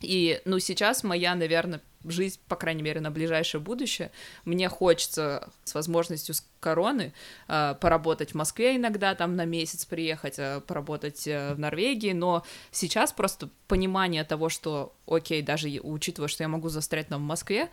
И, 0.01 0.41
ну, 0.45 0.59
сейчас 0.59 1.03
моя, 1.03 1.35
наверное, 1.35 1.81
жизнь, 2.05 2.39
по 2.47 2.55
крайней 2.55 2.83
мере, 2.83 3.01
на 3.01 3.11
ближайшее 3.11 3.61
будущее, 3.61 4.11
мне 4.45 4.69
хочется 4.69 5.49
с 5.63 5.73
возможностью 5.73 6.33
с 6.35 6.45
короны 6.59 7.13
э, 7.47 7.75
поработать 7.79 8.31
в 8.31 8.35
Москве 8.35 8.77
иногда, 8.77 9.15
там 9.15 9.35
на 9.35 9.45
месяц 9.45 9.85
приехать, 9.85 10.39
э, 10.39 10.61
поработать 10.65 11.27
э, 11.27 11.53
в 11.53 11.59
Норвегии, 11.59 12.13
но 12.13 12.43
сейчас 12.71 13.11
просто 13.11 13.49
понимание 13.67 14.23
того, 14.23 14.49
что, 14.49 14.95
окей, 15.07 15.41
даже 15.41 15.69
учитывая, 15.81 16.27
что 16.29 16.43
я 16.43 16.47
могу 16.47 16.69
застрять 16.69 17.07
там 17.07 17.21
в 17.21 17.27
Москве, 17.27 17.69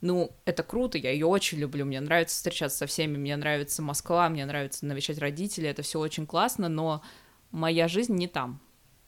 ну, 0.00 0.30
это 0.44 0.62
круто, 0.62 0.96
я 0.96 1.10
ее 1.10 1.26
очень 1.26 1.58
люблю, 1.58 1.84
мне 1.84 2.00
нравится 2.00 2.36
встречаться 2.36 2.78
со 2.78 2.86
всеми, 2.86 3.16
мне 3.16 3.36
нравится 3.36 3.82
Москва, 3.82 4.28
мне 4.28 4.46
нравится 4.46 4.86
навещать 4.86 5.18
родителей, 5.18 5.68
это 5.68 5.82
все 5.82 5.98
очень 5.98 6.26
классно, 6.26 6.68
но 6.68 7.02
моя 7.50 7.88
жизнь 7.88 8.14
не 8.14 8.28
там, 8.28 8.60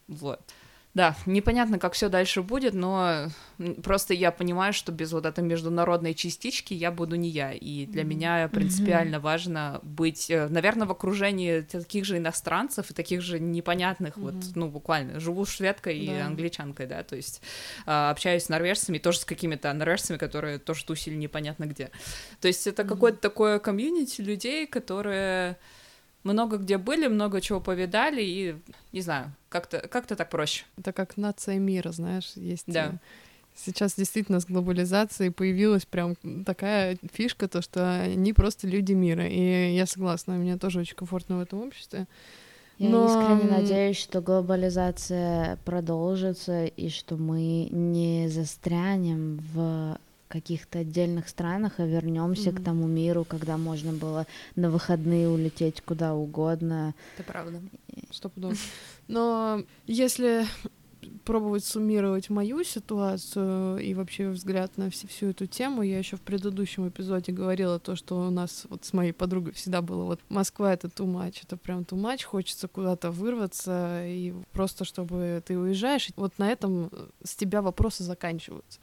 вот. 0.09 0.41
Да, 0.93 1.15
непонятно, 1.25 1.79
как 1.79 1.93
все 1.93 2.09
дальше 2.09 2.43
будет, 2.43 2.75
но 2.75 3.29
просто 3.85 4.13
я 4.13 4.33
понимаю, 4.33 4.73
что 4.73 4.91
без 4.91 5.13
вот 5.13 5.25
этой 5.25 5.45
международной 5.45 6.15
частички 6.15 6.75
я 6.75 6.91
буду 6.91 7.15
не 7.15 7.29
я, 7.29 7.53
и 7.53 7.87
для 7.87 8.03
mm-hmm. 8.03 8.07
меня 8.07 8.49
принципиально 8.49 9.17
mm-hmm. 9.17 9.21
важно 9.21 9.81
быть, 9.85 10.29
э, 10.31 10.49
наверное, 10.49 10.89
в 10.89 10.91
окружении 10.91 11.61
таких 11.61 12.05
же 12.05 12.17
иностранцев 12.17 12.91
и 12.91 12.95
таких 12.95 13.23
же 13.23 13.39
непонятных, 13.39 14.17
mm-hmm. 14.17 14.21
вот, 14.21 14.57
ну, 14.57 14.69
буквально, 14.69 15.21
живу 15.21 15.45
шведкой 15.45 15.97
и 15.97 16.13
англичанкой, 16.13 16.87
да, 16.87 17.05
то 17.05 17.15
есть 17.15 17.41
а, 17.87 18.11
общаюсь 18.11 18.45
с 18.45 18.49
норвежцами, 18.49 18.99
тоже 18.99 19.21
с 19.21 19.25
какими-то 19.25 19.73
норвежцами, 19.73 20.19
которые 20.19 20.59
тоже 20.59 20.85
тусили 20.85 21.15
непонятно 21.15 21.67
где. 21.67 21.91
То 22.41 22.49
есть 22.49 22.67
это 22.67 22.83
mm-hmm. 22.83 22.89
какое-то 22.89 23.19
такое 23.19 23.61
комьюнити 23.61 24.23
людей, 24.23 24.67
которые 24.67 25.57
много 26.25 26.59
где 26.59 26.79
были, 26.79 27.07
много 27.07 27.41
чего 27.41 27.61
повидали, 27.61 28.23
и, 28.23 28.57
не 28.93 29.01
знаю, 29.01 29.33
как-то 29.49 29.87
как 29.89 30.07
так 30.07 30.29
проще. 30.29 30.65
Это 30.77 30.93
как 30.93 31.17
нация 31.17 31.59
мира, 31.59 31.93
знаешь, 31.93 32.33
есть... 32.37 32.65
Да. 32.67 32.87
Э, 32.87 32.99
сейчас 33.55 33.95
действительно 33.95 34.41
с 34.41 34.47
глобализацией 34.47 35.31
появилась 35.31 35.87
прям 35.87 36.17
такая 36.45 36.99
фишка, 37.13 37.49
то, 37.49 37.63
что 37.63 38.03
они 38.03 38.33
просто 38.33 38.67
люди 38.67 38.93
мира. 38.93 39.27
И 39.27 39.75
я 39.75 39.87
согласна, 39.87 40.35
мне 40.35 40.57
тоже 40.57 40.81
очень 40.81 40.97
комфортно 40.97 41.39
в 41.39 41.41
этом 41.41 41.63
обществе. 41.63 42.07
Я 42.79 42.89
Но... 42.89 43.07
искренне 43.07 43.51
надеюсь, 43.51 43.99
что 43.99 44.23
глобализация 44.23 45.59
продолжится 45.67 46.65
и 46.65 46.89
что 46.89 47.17
мы 47.17 47.69
не 47.71 48.29
застрянем 48.29 49.41
в 49.53 49.99
каких-то 50.31 50.79
отдельных 50.79 51.29
странах, 51.29 51.75
а 51.79 51.85
вернемся 51.85 52.51
mm-hmm. 52.51 52.61
к 52.61 52.65
тому 52.65 52.87
миру, 52.87 53.25
когда 53.25 53.59
можно 53.59 53.93
было 53.93 54.27
на 54.57 54.71
выходные 54.71 55.29
улететь 55.29 55.83
куда 55.83 56.15
угодно. 56.15 56.95
Это 57.17 57.25
правда. 57.25 57.61
Стопудово. 58.11 58.55
Но 59.09 59.65
если 59.87 60.47
пробовать 61.25 61.65
суммировать 61.65 62.31
мою 62.31 62.65
ситуацию 62.65 63.79
и 63.79 63.95
вообще 63.95 64.29
взгляд 64.31 64.77
на 64.77 64.91
всю, 64.91 65.09
всю 65.09 65.27
эту 65.27 65.47
тему. 65.47 65.83
Я 65.83 65.99
еще 65.99 66.17
в 66.17 66.21
предыдущем 66.21 66.89
эпизоде 66.89 67.33
говорила 67.33 67.79
то, 67.79 67.97
что 67.97 68.27
у 68.27 68.31
нас 68.31 68.67
вот 68.69 68.85
с 68.85 68.93
моей 68.93 69.13
подругой 69.13 69.53
всегда 69.53 69.83
было 69.83 70.05
вот 70.05 70.21
Москва 70.29 70.73
это 70.73 70.89
much, 70.89 71.41
это 71.43 71.57
прям 71.57 71.81
much, 71.81 72.25
хочется 72.25 72.69
куда-то 72.69 73.11
вырваться 73.11 74.05
и 74.07 74.35
просто 74.53 74.85
чтобы 74.85 75.43
ты 75.47 75.59
уезжаешь. 75.59 76.09
Вот 76.17 76.39
на 76.39 76.51
этом 76.51 76.91
с 77.23 77.37
тебя 77.37 77.63
вопросы 77.63 78.03
заканчиваются 78.05 78.81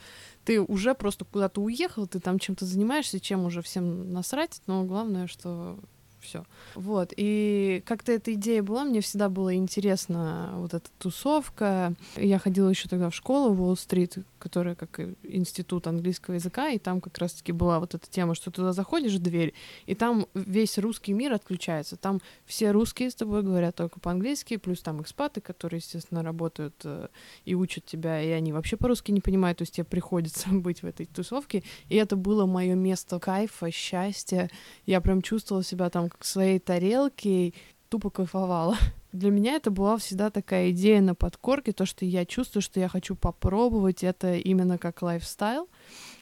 ты 0.48 0.62
уже 0.62 0.96
просто 0.96 1.26
куда-то 1.26 1.60
уехал, 1.60 2.08
ты 2.08 2.22
там 2.22 2.40
чем-то 2.40 2.64
занимаешься, 2.64 3.20
чем 3.20 3.44
уже 3.44 3.62
всем 3.62 4.14
насрать, 4.14 4.62
но 4.66 4.86
главное, 4.86 5.28
что 5.28 5.78
все. 6.20 6.46
Вот. 6.76 7.14
И 7.16 7.84
как-то 7.86 8.12
эта 8.12 8.34
идея 8.34 8.64
была, 8.64 8.84
мне 8.84 9.02
всегда 9.02 9.30
было 9.30 9.56
интересно 9.56 10.52
вот 10.56 10.74
эта 10.74 10.90
тусовка. 11.00 11.94
Я 12.16 12.40
ходила 12.40 12.70
еще 12.70 12.90
тогда 12.90 13.10
в 13.10 13.16
школу 13.16 13.54
в 13.54 13.62
Уолл-стрит, 13.62 14.18
которая 14.40 14.76
как 14.76 15.00
институт 15.24 15.88
английского 15.88 16.36
языка, 16.36 16.70
и 16.70 16.80
там 16.80 17.02
как 17.02 17.18
раз-таки 17.18 17.52
была 17.52 17.80
вот 17.80 17.96
эта 17.96 18.10
тема, 18.10 18.36
что 18.36 18.52
туда 18.52 18.74
заходишь 18.74 19.14
в 19.14 19.22
дверь, 19.22 19.54
и 19.86 19.96
там 19.96 20.28
весь 20.34 20.78
русский 20.78 21.14
мир 21.14 21.34
отключается. 21.34 21.98
Там 21.98 22.22
все 22.46 22.72
русские 22.72 23.10
с 23.10 23.16
тобой 23.16 23.44
говорят 23.44 23.76
только 23.76 24.00
по-английски, 24.00 24.58
плюс 24.58 24.82
там 24.82 25.02
экспаты, 25.02 25.42
которые, 25.42 25.80
естественно, 25.80 26.24
работают 26.24 26.76
э, 26.84 27.08
и 27.46 27.56
учат 27.56 27.86
тебя, 27.86 28.22
и 28.22 28.30
они 28.30 28.54
вообще 28.54 28.78
по-русски 28.78 29.12
не 29.12 29.22
понимают, 29.22 29.60
то 29.60 29.64
есть 29.64 29.76
тебе 29.76 29.86
приходится 29.86 30.50
быть 30.52 30.82
в 30.82 30.86
этой 30.86 31.06
тусовке. 31.06 31.64
И 31.90 31.96
это 31.96 32.16
было 32.16 32.46
мое 32.46 32.76
место 32.76 33.20
кайфа, 33.20 33.72
счастья. 33.72 34.50
Я 34.86 35.02
прям 35.02 35.22
чувствовала 35.22 35.64
себя 35.64 35.90
там 35.90 36.07
как 36.10 36.24
в 36.24 36.28
своей 36.28 36.60
тарелке, 36.60 37.54
тупо 37.89 38.10
кайфовала. 38.10 38.78
Для 39.12 39.32
меня 39.32 39.56
это 39.56 39.72
была 39.72 39.98
всегда 39.98 40.30
такая 40.30 40.72
идея 40.72 41.02
на 41.02 41.15
подкорке, 41.15 41.72
то, 41.72 41.86
что 41.86 42.06
я 42.06 42.26
чувствую, 42.26 42.62
что 42.62 42.80
я 42.80 42.88
хочу 42.88 43.15
попробовать 43.15 44.04
это 44.04 44.36
именно 44.36 44.78
как 44.78 45.02
лайфстайл. 45.02 45.70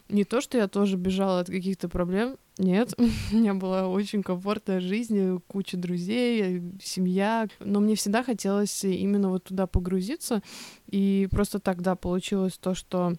Не 0.08 0.24
то, 0.24 0.40
что 0.40 0.58
я 0.58 0.68
тоже 0.68 0.98
бежала 0.98 1.40
от 1.40 1.48
каких-то 1.48 1.90
проблем, 1.90 2.38
нет, 2.58 2.94
у 3.32 3.36
меня 3.36 3.54
была 3.56 3.88
очень 3.88 4.22
комфортная 4.22 4.80
жизнь, 4.80 5.40
куча 5.48 5.78
друзей, 5.78 6.62
семья, 6.82 7.48
но 7.60 7.80
мне 7.80 7.96
всегда 7.96 8.24
хотелось 8.24 8.84
именно 8.84 9.30
вот 9.30 9.46
туда 9.46 9.66
погрузиться, 9.66 10.44
и 10.88 11.28
просто 11.32 11.60
тогда 11.60 11.96
получилось 11.96 12.58
то, 12.60 12.76
что 12.76 13.16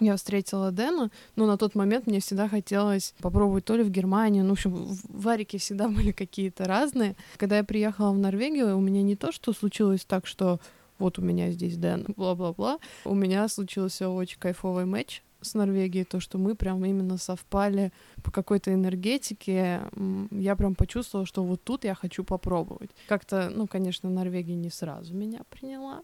я 0.00 0.16
встретила 0.16 0.70
Дэна, 0.70 1.10
но 1.36 1.46
на 1.46 1.56
тот 1.56 1.74
момент 1.74 2.06
мне 2.06 2.20
всегда 2.20 2.48
хотелось 2.48 3.14
попробовать 3.20 3.64
то 3.64 3.76
ли 3.76 3.82
в 3.82 3.90
Германию, 3.90 4.44
ну, 4.44 4.50
в 4.50 4.52
общем, 4.52 4.74
в 4.74 4.98
Варике 5.22 5.58
всегда 5.58 5.88
были 5.88 6.12
какие-то 6.12 6.64
разные. 6.64 7.16
Когда 7.36 7.58
я 7.58 7.64
приехала 7.64 8.12
в 8.12 8.18
Норвегию, 8.18 8.76
у 8.76 8.80
меня 8.80 9.02
не 9.02 9.16
то, 9.16 9.32
что 9.32 9.52
случилось 9.52 10.04
так, 10.04 10.26
что 10.26 10.60
вот 10.98 11.18
у 11.18 11.22
меня 11.22 11.50
здесь 11.50 11.76
Дэн, 11.76 12.06
бла-бла-бла. 12.16 12.78
У 13.04 13.14
меня 13.14 13.48
случился 13.48 14.08
очень 14.08 14.38
кайфовый 14.38 14.86
матч 14.86 15.22
с 15.42 15.54
Норвегией, 15.54 16.04
то, 16.04 16.20
что 16.20 16.38
мы 16.38 16.54
прям 16.54 16.84
именно 16.84 17.18
совпали 17.18 17.92
по 18.22 18.30
какой-то 18.30 18.72
энергетике. 18.72 19.82
Я 20.30 20.56
прям 20.56 20.74
почувствовала, 20.74 21.26
что 21.26 21.44
вот 21.44 21.62
тут 21.62 21.84
я 21.84 21.94
хочу 21.94 22.24
попробовать. 22.24 22.90
Как-то, 23.08 23.50
ну, 23.54 23.66
конечно, 23.66 24.10
Норвегия 24.10 24.54
не 24.54 24.70
сразу 24.70 25.14
меня 25.14 25.40
приняла, 25.50 26.02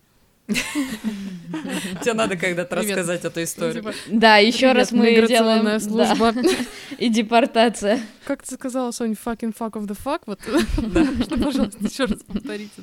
Тебе 2.03 2.15
надо 2.15 2.37
когда-то 2.37 2.77
рассказать 2.77 3.25
эту 3.25 3.43
историю. 3.43 3.85
Да, 4.09 4.37
еще 4.39 4.73
раз 4.73 4.93
мы 4.93 5.27
делаем... 5.27 5.81
служба. 5.81 6.35
И 6.99 7.09
депортация. 7.09 8.01
Как 8.25 8.43
ты 8.43 8.55
сказала, 8.55 8.91
Соня, 8.93 9.15
fucking 9.15 9.55
fuck 9.57 9.73
of 9.73 9.87
the 9.87 9.99
fuck, 10.03 10.23
вот, 10.27 10.41
Да. 10.77 11.05
что, 11.25 11.37
пожалуйста, 11.39 11.85
еще 11.85 12.05
раз 12.05 12.21
повторите. 12.23 12.83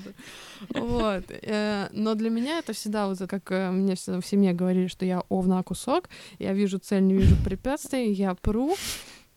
Вот. 0.69 1.23
э, 1.29 1.87
Но 1.93 2.15
для 2.15 2.29
меня 2.29 2.59
это 2.59 2.73
всегда 2.73 3.07
вот 3.07 3.19
как 3.27 3.51
э, 3.51 3.71
мне 3.71 3.95
всегда 3.95 4.19
в 4.19 4.25
семье 4.25 4.53
говорили, 4.53 4.87
что 4.87 5.05
я 5.05 5.23
овна 5.29 5.63
кусок, 5.63 6.09
я 6.39 6.53
вижу 6.53 6.79
цель, 6.79 7.03
не 7.03 7.13
вижу 7.13 7.35
препятствий, 7.45 8.11
я 8.11 8.35
пру, 8.35 8.75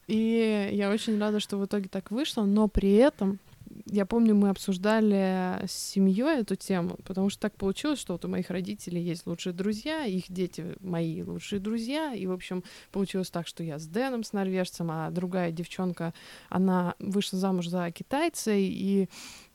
и 0.08 0.70
я 0.72 0.90
очень 0.90 1.18
рада, 1.18 1.40
что 1.40 1.56
в 1.58 1.64
итоге 1.64 1.88
так 1.88 2.10
вышло, 2.10 2.44
но 2.44 2.68
при 2.68 2.94
этом 2.94 3.38
я 3.86 4.06
помню, 4.06 4.34
мы 4.34 4.48
обсуждали 4.48 5.64
с 5.66 5.72
семьей 5.72 6.40
эту 6.40 6.56
тему, 6.56 6.98
потому 7.04 7.30
что 7.30 7.40
так 7.40 7.56
получилось, 7.56 7.98
что 7.98 8.14
вот 8.14 8.24
у 8.24 8.28
моих 8.28 8.50
родителей 8.50 9.02
есть 9.02 9.26
лучшие 9.26 9.52
друзья, 9.52 10.04
их 10.04 10.24
дети 10.28 10.76
мои 10.80 11.22
лучшие 11.22 11.60
друзья, 11.60 12.14
и, 12.14 12.26
в 12.26 12.32
общем, 12.32 12.64
получилось 12.90 13.30
так, 13.30 13.46
что 13.46 13.62
я 13.62 13.78
с 13.78 13.86
Дэном, 13.86 14.24
с 14.24 14.32
норвежцем, 14.32 14.90
а 14.90 15.10
другая 15.10 15.52
девчонка, 15.52 16.14
она 16.48 16.94
вышла 16.98 17.38
замуж 17.38 17.68
за 17.68 17.90
китайца, 17.90 18.52
и 18.54 19.08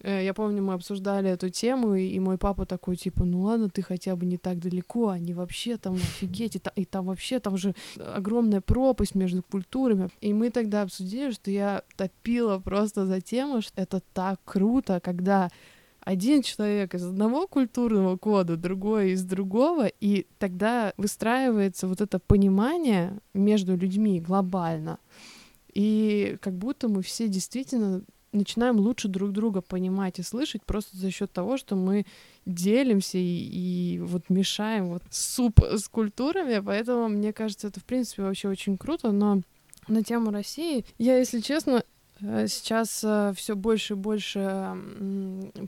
я 0.04 0.34
помню, 0.34 0.62
мы 0.62 0.74
обсуждали 0.74 1.30
эту 1.30 1.50
тему, 1.50 1.96
и, 1.96 2.20
мой 2.20 2.38
папа 2.38 2.66
такой, 2.66 2.96
типа, 2.96 3.26
ну 3.26 3.42
ладно, 3.42 3.70
ты 3.70 3.82
хотя 3.82 4.16
бы 4.16 4.26
не 4.26 4.38
так 4.38 4.60
далеко, 4.60 5.10
они 5.10 5.34
вообще 5.34 5.78
там 5.78 5.96
офигеть, 5.96 6.56
и, 6.56 6.60
та- 6.60 6.74
и 6.76 6.86
там 6.86 7.06
вообще, 7.06 7.40
там 7.40 7.58
же 7.58 7.74
огромная 7.98 8.62
пропасть 8.62 9.16
между 9.16 9.42
культурами. 9.42 10.10
И 10.22 10.34
мы 10.34 10.52
тогда 10.52 10.84
обсудили, 10.84 11.32
что 11.32 11.50
я 11.50 11.82
топила 11.96 12.60
просто 12.60 13.06
за 13.06 13.22
тему, 13.22 13.62
что 13.62 13.82
это 13.82 14.02
так 14.14 14.40
круто, 14.46 15.00
когда 15.00 15.50
один 16.02 16.42
человек 16.42 16.96
из 16.96 17.04
одного 17.04 17.48
культурного 17.48 18.16
кода, 18.16 18.56
другой 18.56 19.12
из 19.12 19.24
другого, 19.24 19.88
и 19.88 20.26
тогда 20.40 20.94
выстраивается 20.96 21.88
вот 21.88 22.00
это 22.00 22.20
понимание 22.20 23.20
между 23.34 23.76
людьми 23.76 24.22
глобально. 24.22 25.00
И 25.74 26.38
как 26.40 26.54
будто 26.54 26.88
мы 26.88 27.02
все 27.02 27.28
действительно 27.28 28.04
начинаем 28.38 28.78
лучше 28.78 29.08
друг 29.08 29.32
друга 29.32 29.62
понимать 29.62 30.20
и 30.20 30.24
слышать 30.24 30.64
просто 30.64 30.96
за 30.98 31.12
счет 31.12 31.32
того, 31.32 31.58
что 31.58 31.76
мы 31.76 32.06
делимся 32.46 33.18
и, 33.18 33.22
и 33.22 34.00
вот 34.00 34.30
мешаем 34.30 34.88
вот 34.88 35.04
суп 35.10 35.60
с 35.62 35.88
культурами, 35.88 36.60
поэтому 36.60 37.10
мне 37.10 37.34
кажется, 37.34 37.68
это 37.68 37.80
в 37.80 37.86
принципе 37.86 38.24
вообще 38.24 38.48
очень 38.48 38.78
круто, 38.78 39.12
но 39.12 39.42
на 39.88 40.04
тему 40.04 40.32
России 40.32 40.86
я, 40.98 41.18
если 41.18 41.40
честно, 41.40 41.84
сейчас 42.20 43.06
все 43.36 43.56
больше 43.56 43.94
и 43.94 43.98
больше 43.98 44.76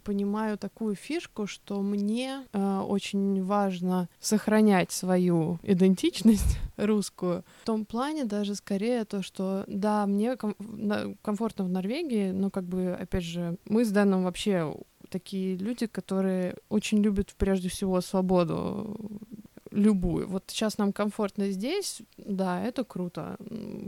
понимаю 0.03 0.57
такую 0.57 0.95
фишку, 0.95 1.47
что 1.47 1.81
мне 1.81 2.45
э, 2.51 2.79
очень 2.79 3.43
важно 3.43 4.09
сохранять 4.19 4.91
свою 4.91 5.59
идентичность 5.63 6.57
русскую. 6.77 7.43
В 7.63 7.65
том 7.65 7.85
плане 7.85 8.25
даже 8.25 8.55
скорее 8.55 9.05
то, 9.05 9.21
что 9.21 9.63
да, 9.67 10.05
мне 10.05 10.37
комфортно 11.21 11.65
в 11.65 11.69
Норвегии, 11.69 12.31
но 12.31 12.49
как 12.49 12.65
бы, 12.65 12.93
опять 12.99 13.23
же, 13.23 13.57
мы 13.65 13.85
с 13.85 13.91
Дэном 13.91 14.23
вообще 14.23 14.73
такие 15.09 15.57
люди, 15.57 15.87
которые 15.87 16.55
очень 16.69 17.01
любят 17.01 17.33
прежде 17.37 17.69
всего 17.69 18.01
свободу 18.01 18.95
любую. 19.71 20.27
Вот 20.27 20.45
сейчас 20.47 20.77
нам 20.77 20.93
комфортно 20.93 21.51
здесь, 21.51 22.01
да, 22.17 22.63
это 22.63 22.83
круто. 22.83 23.37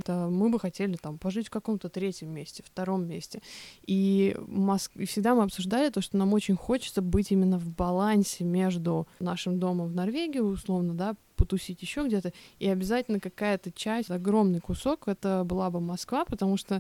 Да, 0.06 0.28
мы 0.28 0.50
бы 0.50 0.60
хотели 0.60 0.96
там 0.96 1.18
пожить 1.18 1.48
в 1.48 1.52
каком-то 1.52 1.90
третьем 1.90 2.30
месте, 2.30 2.64
втором 2.66 3.08
месте. 3.08 3.42
И, 3.86 4.36
Моск- 4.40 4.92
и 4.96 5.06
всегда 5.06 5.36
мы 5.36 5.44
обсуждали 5.44 5.90
то, 5.90 6.02
что 6.02 6.18
нам 6.18 6.34
очень 6.34 6.56
хочется 6.56 7.02
быть 7.02 7.32
именно 7.32 7.58
в 7.58 7.70
балансе 7.70 8.44
между 8.44 9.08
нашим 9.20 9.60
домом 9.60 9.88
в 9.88 9.96
Норвегии, 9.96 10.40
условно, 10.40 10.94
да, 10.94 11.16
потусить 11.36 11.82
еще 11.82 12.06
где-то, 12.06 12.34
и 12.60 12.68
обязательно 12.68 13.20
какая-то 13.20 13.72
часть, 13.72 14.12
огромный 14.12 14.60
кусок, 14.60 15.08
это 15.08 15.44
была 15.44 15.72
бы 15.72 15.80
Москва, 15.80 16.24
потому 16.24 16.56
что 16.56 16.80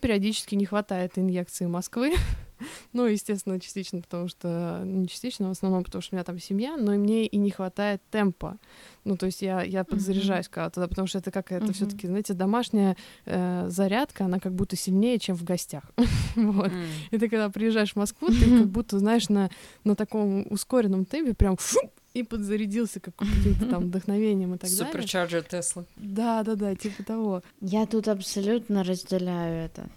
периодически 0.00 0.54
не 0.54 0.64
хватает 0.64 1.18
инъекции 1.18 1.66
Москвы. 1.66 2.14
Ну, 2.92 3.06
естественно, 3.06 3.60
частично, 3.60 4.00
потому 4.00 4.28
что... 4.28 4.82
Не 4.84 5.06
частично, 5.08 5.46
а 5.46 5.48
в 5.48 5.52
основном, 5.52 5.84
потому 5.84 6.02
что 6.02 6.14
у 6.14 6.16
меня 6.16 6.24
там 6.24 6.38
семья, 6.38 6.76
но 6.76 6.94
и 6.94 6.98
мне 6.98 7.26
и 7.26 7.36
не 7.36 7.50
хватает 7.50 8.02
темпа. 8.10 8.58
Ну, 9.04 9.16
то 9.16 9.26
есть 9.26 9.42
я, 9.42 9.62
я 9.62 9.84
подзаряжаюсь 9.84 10.48
когда 10.48 10.70
туда, 10.70 10.88
потому 10.88 11.06
что 11.06 11.18
это 11.18 11.30
как 11.30 11.52
это 11.52 11.72
все 11.72 11.86
таки 11.86 12.06
знаете, 12.06 12.34
домашняя 12.34 12.96
э, 13.24 13.66
зарядка, 13.68 14.24
она 14.24 14.38
как 14.38 14.54
будто 14.54 14.76
сильнее, 14.76 15.18
чем 15.18 15.36
в 15.36 15.44
гостях. 15.44 15.84
Вот. 16.36 16.70
И 17.10 17.18
ты 17.18 17.28
когда 17.28 17.50
приезжаешь 17.50 17.92
в 17.92 17.96
Москву, 17.96 18.28
ты 18.28 18.58
как 18.58 18.68
будто, 18.68 18.98
знаешь, 18.98 19.28
на, 19.28 19.50
на 19.84 19.96
таком 19.96 20.46
ускоренном 20.50 21.04
темпе 21.04 21.34
прям 21.34 21.56
фу, 21.56 21.80
и 22.14 22.22
подзарядился 22.22 23.00
как 23.00 23.14
каким-то 23.16 23.66
там 23.66 23.84
вдохновением 23.84 24.54
и 24.54 24.58
так 24.58 24.70
далее. 24.70 24.86
Суперчарджер 24.86 25.42
Теслы. 25.42 25.84
Да, 25.96 26.42
да, 26.42 26.54
да, 26.54 26.74
типа 26.74 27.02
того. 27.02 27.42
Я 27.60 27.86
тут 27.86 28.08
абсолютно 28.08 28.82
разделяю 28.84 29.64
это. 29.66 29.88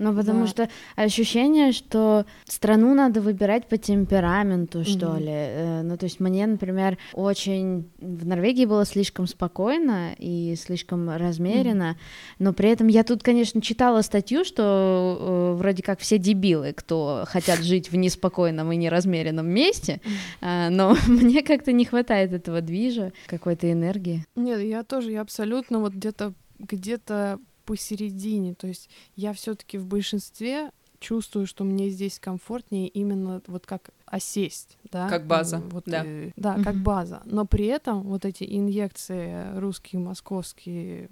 Ну, 0.00 0.14
потому 0.16 0.40
Да. 0.40 0.46
что 0.46 0.68
ощущение, 0.96 1.72
что 1.72 2.24
страну 2.46 2.94
надо 2.94 3.20
выбирать 3.20 3.68
по 3.68 3.76
темпераменту, 3.76 4.82
что 4.84 5.08
Мгм. 5.08 5.18
ли. 5.18 5.30
Э, 5.30 5.82
Ну, 5.82 5.96
то 5.98 6.04
есть 6.06 6.20
мне, 6.20 6.46
например, 6.46 6.96
очень 7.12 7.90
в 8.00 8.26
Норвегии 8.26 8.64
было 8.64 8.84
слишком 8.86 9.26
спокойно 9.26 10.14
и 10.18 10.54
слишком 10.56 11.10
размеренно, 11.10 11.96
но 12.38 12.52
при 12.54 12.70
этом 12.70 12.86
я 12.88 13.04
тут, 13.04 13.22
конечно, 13.22 13.60
читала 13.60 14.00
статью, 14.02 14.44
что 14.44 15.18
э, 15.20 15.58
вроде 15.58 15.82
как 15.82 16.00
все 16.00 16.16
дебилы, 16.18 16.72
кто 16.72 17.24
хотят 17.26 17.58
жить 17.60 17.90
в 17.92 17.96
неспокойном 17.96 18.72
и 18.72 18.76
неразмеренном 18.76 19.46
месте, 19.48 20.00
А, 20.40 20.70
но 20.70 20.96
мне 21.08 21.42
как-то 21.42 21.72
не 21.72 21.84
хватает 21.84 22.32
этого 22.32 22.62
движа, 22.62 23.12
какой-то 23.26 23.70
энергии. 23.70 24.24
Нет, 24.34 24.60
я 24.62 24.82
тоже, 24.82 25.12
я 25.12 25.20
абсолютно 25.20 25.78
вот 25.80 25.92
где-то 25.92 26.32
где-то 26.58 27.38
посередине. 27.70 28.54
То 28.54 28.66
есть 28.66 28.90
я 29.14 29.32
все-таки 29.32 29.78
в 29.78 29.86
большинстве 29.86 30.72
чувствую, 30.98 31.46
что 31.46 31.62
мне 31.62 31.88
здесь 31.90 32.18
комфортнее 32.18 32.88
именно 32.88 33.42
вот 33.46 33.64
как 33.64 33.90
осесть, 34.10 34.76
да? 34.90 35.08
Как 35.08 35.26
база, 35.26 35.62
Вот, 35.70 35.84
да. 35.86 36.02
э, 36.04 36.32
да, 36.36 36.60
как 36.62 36.76
база. 36.76 37.22
Но 37.24 37.46
при 37.46 37.66
этом 37.66 38.02
вот 38.02 38.24
эти 38.24 38.44
инъекции 38.44 39.56
русские, 39.56 40.02
московские, 40.02 41.08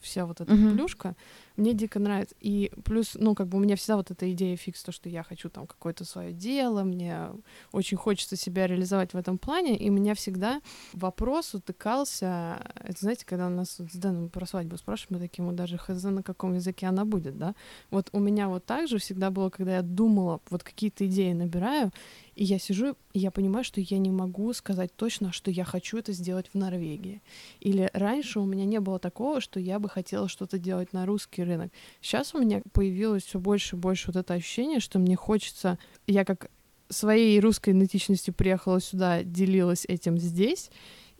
вся 0.00 0.26
вот 0.26 0.42
эта 0.42 0.54
плюшка, 0.54 1.16
мне 1.56 1.72
дико 1.72 1.98
нравится. 1.98 2.34
И 2.40 2.70
плюс, 2.84 3.16
ну, 3.18 3.34
как 3.34 3.48
бы 3.48 3.58
у 3.58 3.60
меня 3.60 3.76
всегда 3.76 3.96
вот 3.96 4.10
эта 4.10 4.30
идея 4.32 4.56
фикс, 4.56 4.82
то, 4.82 4.92
что 4.92 5.08
я 5.08 5.22
хочу 5.22 5.48
там 5.48 5.66
какое-то 5.66 6.04
свое 6.04 6.32
дело, 6.32 6.82
мне 6.82 7.28
очень 7.72 7.96
хочется 7.96 8.36
себя 8.36 8.66
реализовать 8.66 9.14
в 9.14 9.16
этом 9.16 9.38
плане, 9.38 9.76
и 9.76 9.88
у 9.88 9.92
меня 9.92 10.14
всегда 10.14 10.60
вопрос 10.92 11.54
утыкался, 11.54 12.58
это 12.76 12.98
знаете, 13.00 13.24
когда 13.24 13.48
нас 13.48 13.78
вот 13.78 13.90
с 13.90 13.96
Дэном 13.96 14.28
про 14.28 14.46
свадьбу 14.46 14.76
спрашивают, 14.76 15.10
мы 15.10 15.26
такие, 15.26 15.44
мы 15.44 15.52
даже 15.52 15.78
хз 15.78 16.02
на 16.02 16.22
каком 16.22 16.54
языке 16.54 16.86
она 16.86 17.04
будет, 17.04 17.38
да? 17.38 17.54
Вот 17.90 18.10
у 18.12 18.18
меня 18.18 18.48
вот 18.48 18.66
так 18.66 18.88
же 18.88 18.98
всегда 18.98 19.30
было, 19.30 19.48
когда 19.48 19.76
я 19.76 19.82
думала, 19.82 20.40
вот 20.50 20.62
какие-то 20.62 21.06
идеи 21.06 21.32
набираю, 21.32 21.92
и 22.34 22.41
я 22.44 22.58
сижу, 22.58 22.96
и 23.12 23.18
я 23.18 23.30
понимаю, 23.30 23.64
что 23.64 23.80
я 23.80 23.98
не 23.98 24.10
могу 24.10 24.52
сказать 24.52 24.94
точно, 24.96 25.32
что 25.32 25.50
я 25.50 25.64
хочу 25.64 25.98
это 25.98 26.12
сделать 26.12 26.46
в 26.52 26.58
Норвегии. 26.58 27.22
Или 27.60 27.90
раньше 27.92 28.40
у 28.40 28.44
меня 28.44 28.64
не 28.64 28.80
было 28.80 28.98
такого, 28.98 29.40
что 29.40 29.60
я 29.60 29.78
бы 29.78 29.88
хотела 29.88 30.28
что-то 30.28 30.58
делать 30.58 30.92
на 30.92 31.06
русский 31.06 31.44
рынок. 31.44 31.70
Сейчас 32.00 32.34
у 32.34 32.38
меня 32.40 32.62
появилось 32.72 33.24
все 33.24 33.38
больше 33.38 33.76
и 33.76 33.78
больше 33.78 34.08
вот 34.08 34.16
это 34.16 34.34
ощущение, 34.34 34.80
что 34.80 34.98
мне 34.98 35.16
хочется... 35.16 35.78
Я 36.06 36.24
как 36.24 36.50
своей 36.88 37.38
русской 37.40 37.70
идентичностью 37.70 38.34
приехала 38.34 38.80
сюда, 38.80 39.22
делилась 39.22 39.84
этим 39.86 40.18
здесь, 40.18 40.70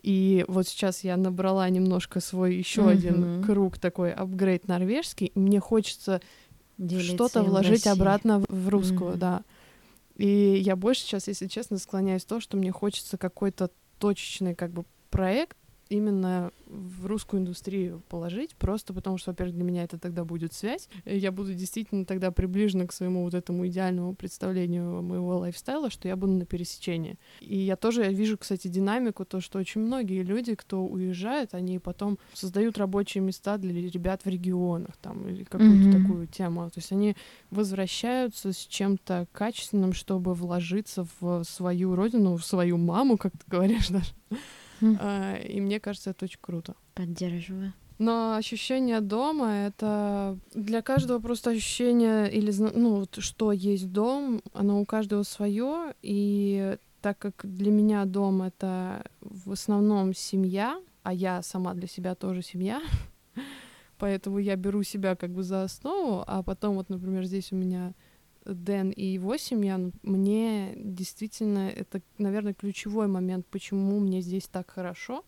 и 0.03 0.43
вот 0.47 0.67
сейчас 0.67 1.03
я 1.03 1.15
набрала 1.17 1.67
немножко 1.69 2.19
свой 2.19 2.55
еще 2.55 2.87
один 2.89 3.37
Мгм. 3.37 3.43
круг 3.43 3.79
такой 3.79 4.11
апгрейд 4.11 4.67
норвежский. 4.67 5.27
и 5.27 5.39
Мне 5.39 5.59
хочется 5.59 6.21
что-то 6.99 7.43
вложить 7.43 7.87
обратно 7.87 8.43
в- 8.49 8.69
русскую, 8.69 9.11
Мгм. 9.11 9.19
да. 9.19 9.43
И 10.15 10.27
я 10.27 10.75
больше 10.75 11.01
сейчас, 11.01 11.27
если 11.27 11.47
честно, 11.47 11.77
склоняюсь 11.77 12.25
то, 12.25 12.39
что 12.39 12.57
мне 12.57 12.71
хочется 12.71 13.17
какой-то 13.17 13.71
точечный 13.99 14.55
как 14.55 14.71
бы 14.71 14.85
проект 15.09 15.57
именно 15.89 16.51
в 16.67 17.05
русскую 17.05 17.39
индустрию 17.41 18.01
положить, 18.09 18.55
просто 18.55 18.93
потому 18.93 19.17
что, 19.17 19.31
во-первых, 19.31 19.55
для 19.55 19.63
меня 19.63 19.83
это 19.83 19.99
тогда 19.99 20.23
будет 20.25 20.53
связь, 20.53 20.89
я 21.05 21.31
буду 21.31 21.53
действительно 21.53 22.05
тогда 22.05 22.31
приближена 22.31 22.87
к 22.87 22.93
своему 22.93 23.23
вот 23.23 23.33
этому 23.33 23.67
идеальному 23.67 24.15
представлению 24.15 25.03
моего 25.03 25.37
лайфстайла, 25.37 25.89
что 25.89 26.07
я 26.07 26.15
буду 26.15 26.33
на 26.33 26.45
пересечении. 26.45 27.17
И 27.41 27.57
я 27.57 27.75
тоже 27.75 28.11
вижу, 28.11 28.37
кстати, 28.37 28.67
динамику, 28.67 29.23
то, 29.25 29.39
что 29.39 29.59
очень 29.59 29.81
многие 29.81 30.23
люди, 30.23 30.55
кто 30.55 30.83
уезжает, 30.85 31.53
они 31.53 31.77
потом 31.79 32.17
создают 32.33 32.77
рабочие 32.77 33.21
места 33.23 33.57
для 33.57 33.73
ребят 33.73 34.21
в 34.25 34.29
регионах, 34.29 34.97
там, 34.97 35.27
или 35.27 35.43
какую-то 35.43 35.89
Мгм. 35.89 36.01
такую 36.01 36.27
тему. 36.27 36.69
То 36.71 36.79
есть 36.79 36.91
они 36.91 37.15
возвращаются 37.51 38.51
с 38.51 38.57
чем-то 38.57 39.27
качественным, 39.31 39.93
чтобы 39.93 40.33
вложиться 40.33 41.05
в 41.19 41.43
свою 41.43 41.95
родину, 41.95 42.35
в 42.37 42.45
свою 42.45 42.77
маму, 42.77 43.17
как 43.17 43.33
ты 43.33 43.43
говоришь 43.47 43.89
даже. 43.89 44.11
А, 44.99 45.35
И 45.37 45.61
мне 45.61 45.79
кажется, 45.79 46.11
это 46.11 46.25
очень 46.25 46.39
круто. 46.41 46.75
Поддерживаю. 46.93 47.73
Но 47.99 48.35
ощущение 48.35 49.01
дома 49.01 49.51
это 49.67 50.37
для 50.53 50.81
каждого 50.81 51.19
просто 51.19 51.51
ощущение 51.51 52.31
или 52.31 52.51
ну 52.51 52.95
вот 52.95 53.15
что 53.19 53.51
есть 53.51 53.91
дом, 53.91 54.41
оно 54.53 54.81
у 54.81 54.85
каждого 54.85 55.23
свое 55.23 55.93
и 56.01 56.77
так 57.01 57.19
как 57.19 57.33
для 57.43 57.71
меня 57.71 58.05
дом 58.05 58.41
это 58.41 59.05
в 59.21 59.51
основном 59.51 60.13
семья, 60.13 60.81
а 61.03 61.13
я 61.13 61.41
сама 61.43 61.73
для 61.73 61.87
себя 61.87 62.15
тоже 62.15 62.41
семья, 62.41 62.81
поэтому 63.99 64.39
я 64.39 64.55
беру 64.55 64.83
себя 64.83 65.15
как 65.15 65.31
бы 65.31 65.43
за 65.43 65.63
основу, 65.63 66.23
а 66.25 66.41
потом 66.43 66.75
вот, 66.75 66.89
например, 66.89 67.25
здесь 67.25 67.51
у 67.51 67.55
меня 67.55 67.93
Дэн 68.45 68.91
и 68.91 69.05
его 69.05 69.37
семья, 69.37 69.79
мне 70.01 70.73
действительно 70.75 71.69
это, 71.69 72.01
наверное, 72.17 72.53
ключевой 72.53 73.07
момент, 73.07 73.45
почему 73.47 73.99
мне 73.99 74.21
здесь 74.21 74.47
так 74.47 74.71
хорошо, 74.71 75.23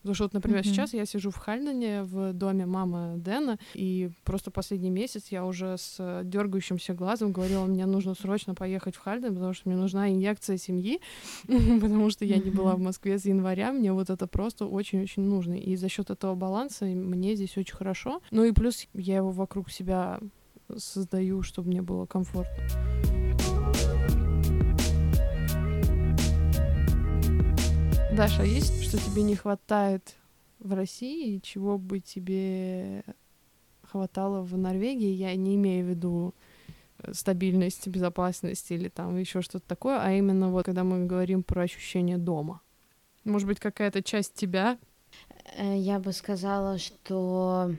Потому 0.00 0.14
что 0.14 0.24
вот, 0.24 0.32
например, 0.32 0.62
mm-hmm. 0.62 0.64
сейчас 0.64 0.94
я 0.94 1.04
сижу 1.04 1.30
в 1.30 1.36
Хальдене 1.36 2.02
в 2.04 2.32
доме 2.32 2.64
мамы 2.64 3.18
Дэна, 3.18 3.58
и 3.74 4.10
просто 4.24 4.50
последний 4.50 4.88
месяц 4.88 5.26
я 5.30 5.44
уже 5.44 5.76
с 5.76 6.22
дергающимся 6.24 6.94
глазом 6.94 7.32
говорила, 7.32 7.66
мне 7.66 7.84
нужно 7.84 8.14
срочно 8.14 8.54
поехать 8.54 8.96
в 8.96 9.00
Хальден, 9.00 9.34
потому 9.34 9.52
что 9.52 9.68
мне 9.68 9.76
нужна 9.76 10.10
инъекция 10.10 10.56
семьи, 10.56 11.00
потому 11.46 12.08
что 12.10 12.24
я 12.24 12.36
не 12.38 12.50
была 12.50 12.76
в 12.76 12.80
Москве 12.80 13.18
с 13.18 13.26
января, 13.26 13.72
мне 13.72 13.92
вот 13.92 14.08
это 14.08 14.26
просто 14.26 14.66
очень-очень 14.66 15.22
нужно. 15.22 15.54
И 15.54 15.76
за 15.76 15.88
счет 15.90 16.08
этого 16.08 16.34
баланса 16.34 16.86
мне 16.86 17.34
здесь 17.34 17.56
очень 17.58 17.76
хорошо. 17.76 18.22
Ну 18.30 18.44
и 18.44 18.52
плюс 18.52 18.86
я 18.94 19.16
его 19.16 19.30
вокруг 19.30 19.70
себя 19.70 20.18
создаю, 20.78 21.42
чтобы 21.42 21.68
мне 21.68 21.82
было 21.82 22.06
комфортно. 22.06 22.54
Даша, 28.16 28.42
а 28.42 28.44
есть, 28.44 28.82
что 28.82 28.98
тебе 28.98 29.22
не 29.22 29.36
хватает 29.36 30.16
в 30.58 30.74
России, 30.74 31.38
чего 31.38 31.78
бы 31.78 32.00
тебе 32.00 33.02
хватало 33.82 34.42
в 34.42 34.58
Норвегии? 34.58 35.12
Я 35.12 35.34
не 35.36 35.54
имею 35.54 35.86
в 35.86 35.88
виду 35.88 36.34
э, 36.98 37.12
стабильность, 37.14 37.86
безопасность 37.88 38.70
или 38.70 38.88
там 38.88 39.16
еще 39.16 39.42
что-то 39.42 39.66
такое, 39.66 40.00
а 40.02 40.12
именно 40.12 40.50
вот 40.50 40.66
когда 40.66 40.84
мы 40.84 41.06
говорим 41.06 41.42
про 41.42 41.62
ощущение 41.62 42.18
дома. 42.18 42.60
Может 43.24 43.46
быть, 43.48 43.60
какая-то 43.60 44.02
часть 44.02 44.34
тебя? 44.34 44.78
Э, 45.56 45.76
я 45.76 45.98
бы 45.98 46.12
сказала, 46.12 46.78
что 46.78 47.74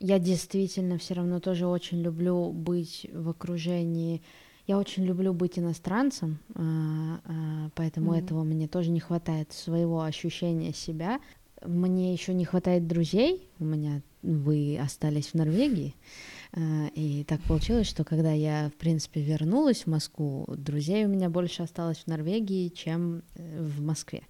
я 0.00 0.18
действительно 0.18 0.98
все 0.98 1.14
равно 1.14 1.40
тоже 1.40 1.66
очень 1.66 2.00
люблю 2.02 2.50
быть 2.52 3.06
в 3.12 3.28
окружении 3.28 4.22
я 4.68 4.78
очень 4.78 5.06
люблю 5.06 5.32
быть 5.32 5.58
иностранцем, 5.58 6.40
а, 6.54 7.20
а, 7.24 7.70
поэтому 7.74 8.12
mm-hmm. 8.12 8.18
этого 8.18 8.44
мне 8.44 8.68
тоже 8.68 8.90
не 8.90 9.00
хватает 9.00 9.50
своего 9.50 10.02
ощущения 10.02 10.74
себя. 10.74 11.20
Мне 11.64 12.12
еще 12.12 12.34
не 12.34 12.44
хватает 12.44 12.86
друзей. 12.86 13.48
У 13.58 13.64
меня 13.64 14.02
вы 14.20 14.78
остались 14.78 15.28
в 15.28 15.34
Норвегии. 15.34 15.94
А, 16.52 16.88
и 16.94 17.24
так 17.24 17.40
получилось, 17.44 17.86
что 17.86 18.04
когда 18.04 18.30
я, 18.32 18.68
в 18.68 18.74
принципе, 18.74 19.22
вернулась 19.22 19.84
в 19.84 19.86
Москву, 19.86 20.44
друзей 20.48 21.06
у 21.06 21.08
меня 21.08 21.30
больше 21.30 21.62
осталось 21.62 22.04
в 22.04 22.06
Норвегии, 22.06 22.68
чем 22.68 23.22
э, 23.36 23.62
в 23.62 23.80
Москве. 23.80 24.22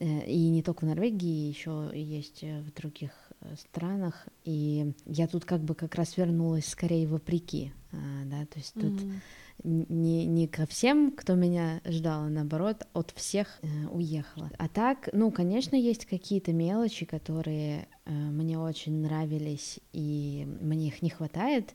Mm. 0.00 0.26
И 0.26 0.48
не 0.50 0.62
только 0.62 0.84
в 0.84 0.88
Норвегии, 0.88 1.48
еще 1.48 1.90
есть 1.94 2.40
э, 2.42 2.60
в 2.60 2.74
других 2.74 3.25
странах. 3.60 4.26
И 4.44 4.92
я 5.06 5.26
тут 5.26 5.44
как 5.44 5.62
бы 5.62 5.74
как 5.74 5.94
раз 5.94 6.16
вернулась 6.16 6.68
скорее 6.68 7.06
вопреки, 7.06 7.72
да, 7.92 8.46
то 8.46 8.58
есть 8.58 8.74
тут 8.74 9.00
mm 9.00 9.20
не, 9.64 10.26
не 10.26 10.46
ко 10.46 10.66
всем, 10.66 11.10
кто 11.10 11.34
меня 11.34 11.80
ждал, 11.84 12.24
а 12.24 12.28
наоборот, 12.28 12.86
от 12.92 13.12
всех 13.12 13.58
э, 13.62 13.66
уехала. 13.88 14.50
А 14.58 14.68
так, 14.68 15.08
ну, 15.12 15.30
конечно, 15.30 15.76
есть 15.76 16.06
какие-то 16.06 16.52
мелочи, 16.52 17.06
которые 17.06 17.88
э, 18.04 18.12
мне 18.12 18.58
очень 18.58 19.02
нравились, 19.02 19.80
и 19.92 20.46
мне 20.60 20.88
их 20.88 21.02
не 21.02 21.10
хватает. 21.10 21.74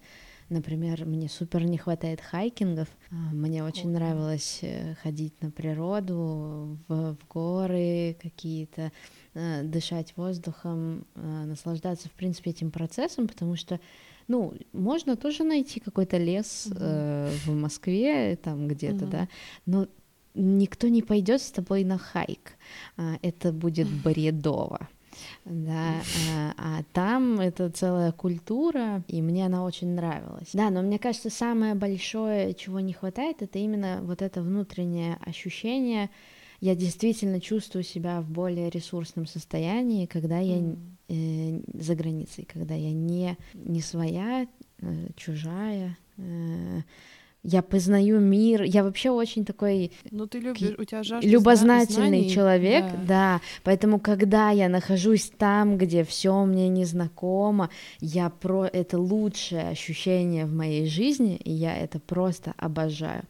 Например, 0.51 1.05
мне 1.05 1.29
супер 1.29 1.63
не 1.63 1.77
хватает 1.77 2.19
хайкингов. 2.19 2.89
А, 3.09 3.15
мне 3.15 3.63
очень 3.63 3.87
Ой. 3.87 3.93
нравилось 3.93 4.59
э, 4.63 4.95
ходить 4.95 5.41
на 5.41 5.49
природу, 5.49 6.77
в, 6.89 7.15
в 7.15 7.27
горы 7.29 8.17
какие-то, 8.21 8.91
э, 9.33 9.63
дышать 9.63 10.13
воздухом, 10.17 11.05
э, 11.15 11.45
наслаждаться, 11.45 12.09
в 12.09 12.11
принципе, 12.11 12.49
этим 12.49 12.69
процессом, 12.69 13.29
потому 13.29 13.55
что 13.55 13.79
ну, 14.27 14.53
можно 14.73 15.15
тоже 15.15 15.45
найти 15.45 15.79
какой-то 15.79 16.17
лес 16.17 16.67
mm-hmm. 16.67 16.77
э, 16.81 17.31
в 17.45 17.55
Москве, 17.55 18.35
там 18.35 18.67
где-то, 18.67 19.05
mm-hmm. 19.05 19.09
да, 19.09 19.27
но 19.65 19.87
никто 20.33 20.89
не 20.89 21.01
пойдет 21.01 21.41
с 21.41 21.51
тобой 21.51 21.85
на 21.85 21.97
хайк. 21.97 22.57
А, 22.97 23.15
это 23.21 23.53
будет 23.53 23.87
бредово. 24.03 24.89
Да, 25.45 26.01
а, 26.29 26.53
а 26.57 26.83
там 26.93 27.39
это 27.39 27.69
целая 27.69 28.11
культура, 28.11 29.03
и 29.07 29.21
мне 29.21 29.45
она 29.45 29.63
очень 29.63 29.89
нравилась. 29.95 30.49
Да, 30.53 30.69
но 30.69 30.81
мне 30.81 30.99
кажется, 30.99 31.29
самое 31.29 31.75
большое, 31.75 32.53
чего 32.53 32.79
не 32.79 32.93
хватает, 32.93 33.41
это 33.41 33.59
именно 33.59 33.99
вот 34.03 34.21
это 34.21 34.41
внутреннее 34.41 35.17
ощущение. 35.21 36.09
Я 36.59 36.75
действительно 36.75 37.41
чувствую 37.41 37.83
себя 37.83 38.21
в 38.21 38.29
более 38.29 38.69
ресурсном 38.69 39.25
состоянии, 39.25 40.05
когда 40.05 40.39
я 40.39 40.57
mm 40.57 40.77
э, 41.11 41.61
за 41.73 41.95
границей, 41.95 42.47
когда 42.51 42.73
я 42.73 42.91
не, 42.91 43.37
не 43.53 43.81
своя, 43.81 44.47
э, 44.79 45.07
чужая. 45.15 45.97
Э, 46.17 46.81
я 47.43 47.61
познаю 47.61 48.19
мир, 48.19 48.61
я 48.63 48.83
вообще 48.83 49.09
очень 49.09 49.45
такой 49.45 49.91
ну, 50.11 50.27
ты 50.27 50.39
любишь, 50.39 50.75
у 50.77 50.83
тебя 50.83 51.01
любознательный 51.21 51.95
знаний, 51.95 52.29
человек, 52.29 52.85
да. 52.85 52.97
да. 53.07 53.41
Поэтому, 53.63 53.99
когда 53.99 54.51
я 54.51 54.69
нахожусь 54.69 55.31
там, 55.37 55.77
где 55.77 56.03
все 56.03 56.45
мне 56.45 56.69
незнакомо, 56.69 57.69
я 57.99 58.29
про 58.29 58.65
это 58.65 58.99
лучшее 58.99 59.69
ощущение 59.69 60.45
в 60.45 60.53
моей 60.53 60.87
жизни, 60.87 61.35
и 61.37 61.51
я 61.51 61.75
это 61.75 61.99
просто 61.99 62.53
обожаю. 62.57 63.23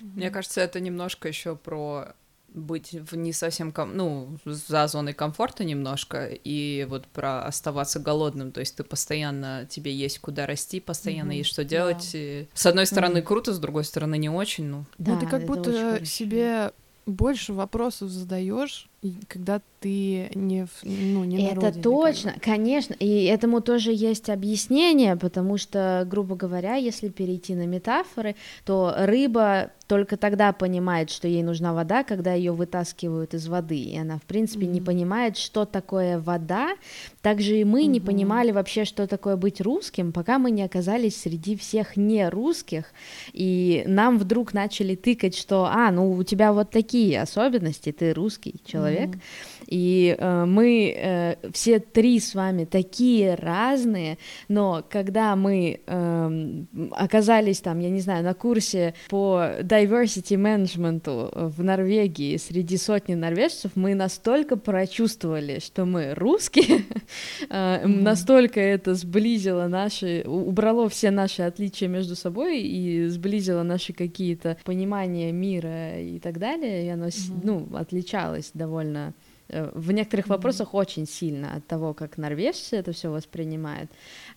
Мне 0.00 0.30
кажется, 0.30 0.60
это 0.60 0.80
немножко 0.80 1.28
еще 1.28 1.54
про 1.54 2.14
быть 2.54 2.92
в 2.92 3.16
не 3.16 3.32
совсем, 3.32 3.72
ком... 3.72 3.96
ну, 3.96 4.36
за 4.44 4.86
зоной 4.86 5.12
комфорта 5.12 5.64
немножко, 5.64 6.26
и 6.26 6.86
вот 6.88 7.06
про 7.06 7.44
оставаться 7.44 7.98
голодным, 7.98 8.52
то 8.52 8.60
есть 8.60 8.76
ты 8.76 8.84
постоянно, 8.84 9.66
тебе 9.68 9.94
есть 9.94 10.18
куда 10.18 10.46
расти, 10.46 10.80
постоянно 10.80 11.32
mm-hmm. 11.32 11.36
есть 11.36 11.50
что 11.50 11.64
делать. 11.64 12.10
Да. 12.12 12.18
И... 12.18 12.48
С 12.54 12.66
одной 12.66 12.86
стороны 12.86 13.18
mm-hmm. 13.18 13.22
круто, 13.22 13.52
с 13.52 13.58
другой 13.58 13.84
стороны 13.84 14.18
не 14.18 14.28
очень, 14.28 14.64
ну. 14.64 14.84
Да, 14.98 15.14
ну 15.14 15.20
ты 15.20 15.26
как 15.26 15.46
будто 15.46 16.04
себе 16.04 16.72
больше 17.06 17.52
вопросов 17.52 18.10
задаешь, 18.10 18.88
когда 19.28 19.60
ты 19.80 20.30
не, 20.34 20.66
ну, 20.84 21.24
не 21.24 21.48
Это 21.48 21.60
родине, 21.60 21.82
точно, 21.82 22.34
конечно, 22.40 22.94
и 22.94 23.24
этому 23.24 23.60
тоже 23.60 23.92
есть 23.92 24.30
объяснение, 24.30 25.16
потому 25.16 25.58
что, 25.58 26.06
грубо 26.08 26.36
говоря, 26.36 26.76
если 26.76 27.08
перейти 27.08 27.56
на 27.56 27.66
метафоры, 27.66 28.36
то 28.64 28.94
рыба 28.96 29.72
только 29.88 30.16
тогда 30.16 30.52
понимает, 30.52 31.10
что 31.10 31.26
ей 31.26 31.42
нужна 31.42 31.74
вода, 31.74 32.04
когда 32.04 32.32
ее 32.32 32.52
вытаскивают 32.52 33.34
из 33.34 33.48
воды, 33.48 33.76
и 33.76 33.98
она, 33.98 34.18
в 34.18 34.22
принципе, 34.22 34.66
mm-hmm. 34.66 34.70
не 34.70 34.80
понимает, 34.80 35.36
что 35.36 35.64
такое 35.64 36.18
вода. 36.20 36.76
Также 37.20 37.58
и 37.58 37.64
мы 37.64 37.82
mm-hmm. 37.82 37.88
не 37.88 38.00
понимали 38.00 38.52
вообще, 38.52 38.84
что 38.84 39.06
такое 39.06 39.36
быть 39.36 39.60
русским, 39.60 40.12
пока 40.12 40.38
мы 40.38 40.50
не 40.52 40.62
оказались 40.62 41.20
среди 41.20 41.56
всех 41.56 41.96
не 41.96 42.28
русских, 42.28 42.86
и 43.32 43.82
нам 43.86 44.18
вдруг 44.18 44.54
начали 44.54 44.94
тыкать, 44.94 45.36
что, 45.36 45.66
а, 45.66 45.90
ну 45.90 46.12
у 46.12 46.22
тебя 46.22 46.52
вот 46.52 46.70
такие 46.70 47.20
особенности, 47.20 47.90
ты 47.92 48.14
русский 48.14 48.54
человек. 48.64 48.91
Mm-hmm. 48.92 49.51
И 49.66 50.16
э, 50.18 50.44
мы 50.44 50.94
э, 50.96 51.36
все 51.52 51.78
три 51.78 52.20
с 52.20 52.34
вами 52.34 52.64
такие 52.64 53.34
разные, 53.34 54.18
но 54.48 54.84
когда 54.88 55.36
мы 55.36 55.80
э, 55.86 56.64
оказались 56.92 57.60
там, 57.60 57.78
я 57.80 57.90
не 57.90 58.00
знаю, 58.00 58.24
на 58.24 58.34
курсе 58.34 58.94
по 59.08 59.42
diversity 59.60 60.36
management 60.36 61.48
в 61.48 61.62
Норвегии 61.62 62.36
среди 62.36 62.76
сотни 62.76 63.14
норвежцев, 63.14 63.72
мы 63.74 63.94
настолько 63.94 64.56
прочувствовали, 64.56 65.58
что 65.58 65.84
мы 65.84 66.14
русские, 66.14 66.84
э, 67.50 67.86
настолько 67.86 68.60
это 68.60 68.94
сблизило 68.94 69.68
наши, 69.68 70.24
убрало 70.26 70.88
все 70.88 71.10
наши 71.10 71.42
отличия 71.42 71.88
между 71.88 72.16
собой 72.16 72.60
и 72.60 73.06
сблизило 73.08 73.62
наши 73.62 73.92
какие-то 73.92 74.56
понимания 74.64 75.32
мира 75.32 76.00
и 76.00 76.18
так 76.18 76.38
далее, 76.38 76.86
и 76.86 76.88
оно, 76.88 77.08
ну, 77.42 77.68
отличалось 77.74 78.50
довольно 78.54 79.02
Э, 79.02 79.12
в 79.52 79.92
некоторых 79.92 80.28
вопросах 80.28 80.74
очень 80.74 81.06
сильно 81.06 81.54
от 81.56 81.66
того, 81.66 81.94
как 81.94 82.16
норвежцы 82.16 82.76
это 82.76 82.92
все 82.92 83.10
воспринимают. 83.10 83.90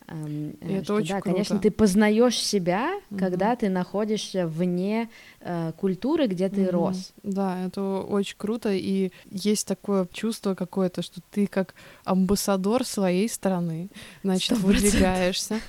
Эм, 0.07 0.55
это 0.61 0.84
что, 0.84 0.95
очень 0.95 1.09
да, 1.09 1.22
круто. 1.22 1.32
конечно, 1.32 1.59
ты 1.59 1.72
познаешь 1.72 2.38
себя, 2.38 2.99
угу. 3.09 3.20
когда 3.20 3.55
ты 3.55 3.70
находишься 3.70 4.47
вне 4.47 5.03
э, 5.03 5.35
культуры, 5.78 6.28
где 6.28 6.50
ты 6.50 6.64
угу. 6.64 6.72
рос. 6.72 7.14
Да, 7.24 7.66
это 7.66 7.82
очень 7.82 8.36
круто, 8.38 8.74
и 8.74 9.12
есть 9.30 9.68
такое 9.68 10.08
чувство 10.12 10.56
какое-то, 10.56 11.02
что 11.02 11.22
ты 11.32 11.48
как 11.48 11.76
амбассадор 12.04 12.84
своей 12.84 13.30
страны, 13.30 13.89
значит, 14.24 14.58
100%. 14.58 14.62
выдвигаешься. 14.62 15.60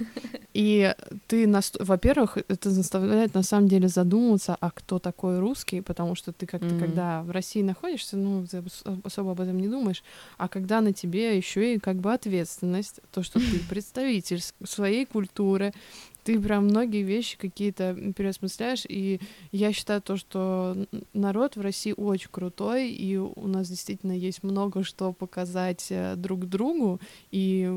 И 0.55 0.95
ты, 1.27 1.47
наст... 1.47 1.77
во-первых, 1.79 2.39
это 2.49 2.71
заставляет 2.71 3.35
на 3.35 3.43
самом 3.43 3.69
деле 3.69 3.89
задуматься, 3.89 4.57
а 4.59 4.71
кто 4.71 4.99
такой 4.99 5.39
русский, 5.39 5.83
потому 5.83 6.15
что 6.15 6.33
ты 6.33 6.47
как-то, 6.47 6.69
mm 6.69 6.77
когда 6.87 7.23
в 7.23 7.31
России 7.31 7.63
находишься, 7.63 8.17
ну, 8.17 8.47
особо 9.03 9.33
об 9.33 9.41
этом 9.41 9.59
не 9.59 9.69
думаешь, 9.69 10.05
а 10.39 10.49
когда 10.49 10.81
на 10.81 10.93
тебе 10.93 11.37
еще 11.37 11.75
и 11.75 11.79
как 11.79 11.97
бы 11.97 12.13
ответственность, 12.13 13.01
то, 13.13 13.23
что 13.23 13.41
ты 13.41 13.59
представитель 13.69 14.43
своей 14.65 15.05
культуры, 15.05 15.73
ты 16.27 16.41
прям 16.41 16.65
многие 16.65 17.03
вещи 17.03 17.39
какие-то 17.39 17.95
переосмысляешь, 18.17 18.85
и 18.89 19.21
я 19.53 19.73
считаю 19.73 20.03
то, 20.03 20.17
что 20.17 20.77
народ 21.13 21.55
в 21.55 21.61
России 21.61 21.95
очень 21.97 22.31
крутой, 22.33 22.91
и 22.91 23.17
у 23.17 23.47
нас 23.47 23.69
действительно 23.69 24.11
есть 24.11 24.43
много 24.43 24.83
что 24.83 25.13
показать 25.13 25.87
э, 25.91 26.17
друг 26.17 26.47
другу, 26.47 27.01
и 27.31 27.71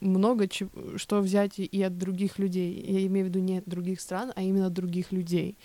много 0.00 0.48
что 0.96 1.20
взять 1.20 1.58
и 1.58 1.82
от 1.82 1.98
других 1.98 2.38
людей. 2.38 2.82
Я 2.88 3.06
имею 3.06 3.26
в 3.26 3.28
виду 3.28 3.40
не 3.40 3.60
других 3.66 4.00
стран, 4.00 4.32
а 4.34 4.42
именно 4.42 4.70
других 4.70 5.12
людей. 5.12 5.58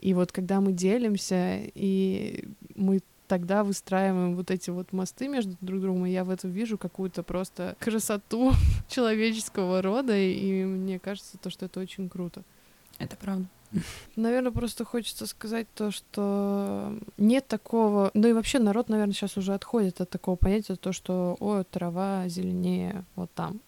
И 0.00 0.14
вот 0.14 0.32
когда 0.32 0.62
мы 0.62 0.72
делимся, 0.72 1.60
и 1.74 2.48
мы 2.74 3.00
тогда 3.26 3.64
выстраиваем 3.64 4.36
вот 4.36 4.50
эти 4.50 4.70
вот 4.70 4.92
мосты 4.92 5.28
между 5.28 5.56
друг 5.60 5.80
другом, 5.80 6.06
и 6.06 6.10
я 6.10 6.24
в 6.24 6.30
этом 6.30 6.50
вижу 6.50 6.78
какую-то 6.78 7.22
просто 7.22 7.76
красоту 7.80 8.52
человеческого 8.88 9.82
рода, 9.82 10.16
и 10.16 10.64
мне 10.64 10.98
кажется, 10.98 11.38
то, 11.38 11.50
что 11.50 11.66
это 11.66 11.80
очень 11.80 12.08
круто. 12.08 12.42
Это 12.98 13.16
правда. 13.16 13.46
Наверное, 14.16 14.52
просто 14.52 14.84
хочется 14.84 15.26
сказать 15.26 15.66
то, 15.74 15.90
что 15.90 16.96
нет 17.18 17.46
такого... 17.46 18.10
Ну 18.14 18.28
и 18.28 18.32
вообще 18.32 18.58
народ, 18.58 18.88
наверное, 18.88 19.14
сейчас 19.14 19.36
уже 19.36 19.54
отходит 19.54 20.00
от 20.00 20.10
такого 20.10 20.36
понятия, 20.36 20.76
то, 20.76 20.92
что, 20.92 21.36
о, 21.40 21.62
трава 21.64 22.28
зеленее 22.28 23.04
вот 23.16 23.30
там. 23.34 23.60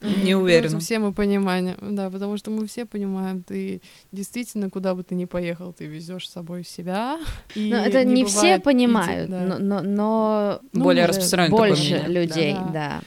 Не 0.00 0.34
уверена. 0.36 0.78
Все 0.80 0.98
мы 0.98 1.12
понимаем, 1.12 1.76
да, 1.80 2.10
потому 2.10 2.36
что 2.36 2.50
мы 2.50 2.66
все 2.66 2.84
понимаем, 2.84 3.42
ты 3.42 3.80
действительно, 4.12 4.70
куда 4.70 4.94
бы 4.94 5.02
ты 5.02 5.14
ни 5.14 5.24
поехал, 5.24 5.72
ты 5.72 5.86
везешь 5.86 6.28
с 6.28 6.32
собой 6.32 6.64
себя. 6.64 7.20
Но 7.54 7.76
это 7.76 8.04
не, 8.04 8.22
не 8.22 8.24
все 8.24 8.58
понимают, 8.58 9.30
иди, 9.30 9.32
да. 9.32 9.58
но, 9.58 9.80
но, 9.80 9.80
но 9.82 10.60
более 10.72 11.06
распространенное 11.06 11.58
больше 11.58 12.04
людей, 12.06 12.54
да. 12.54 12.70
да. 12.72 12.72
Да, 12.72 13.02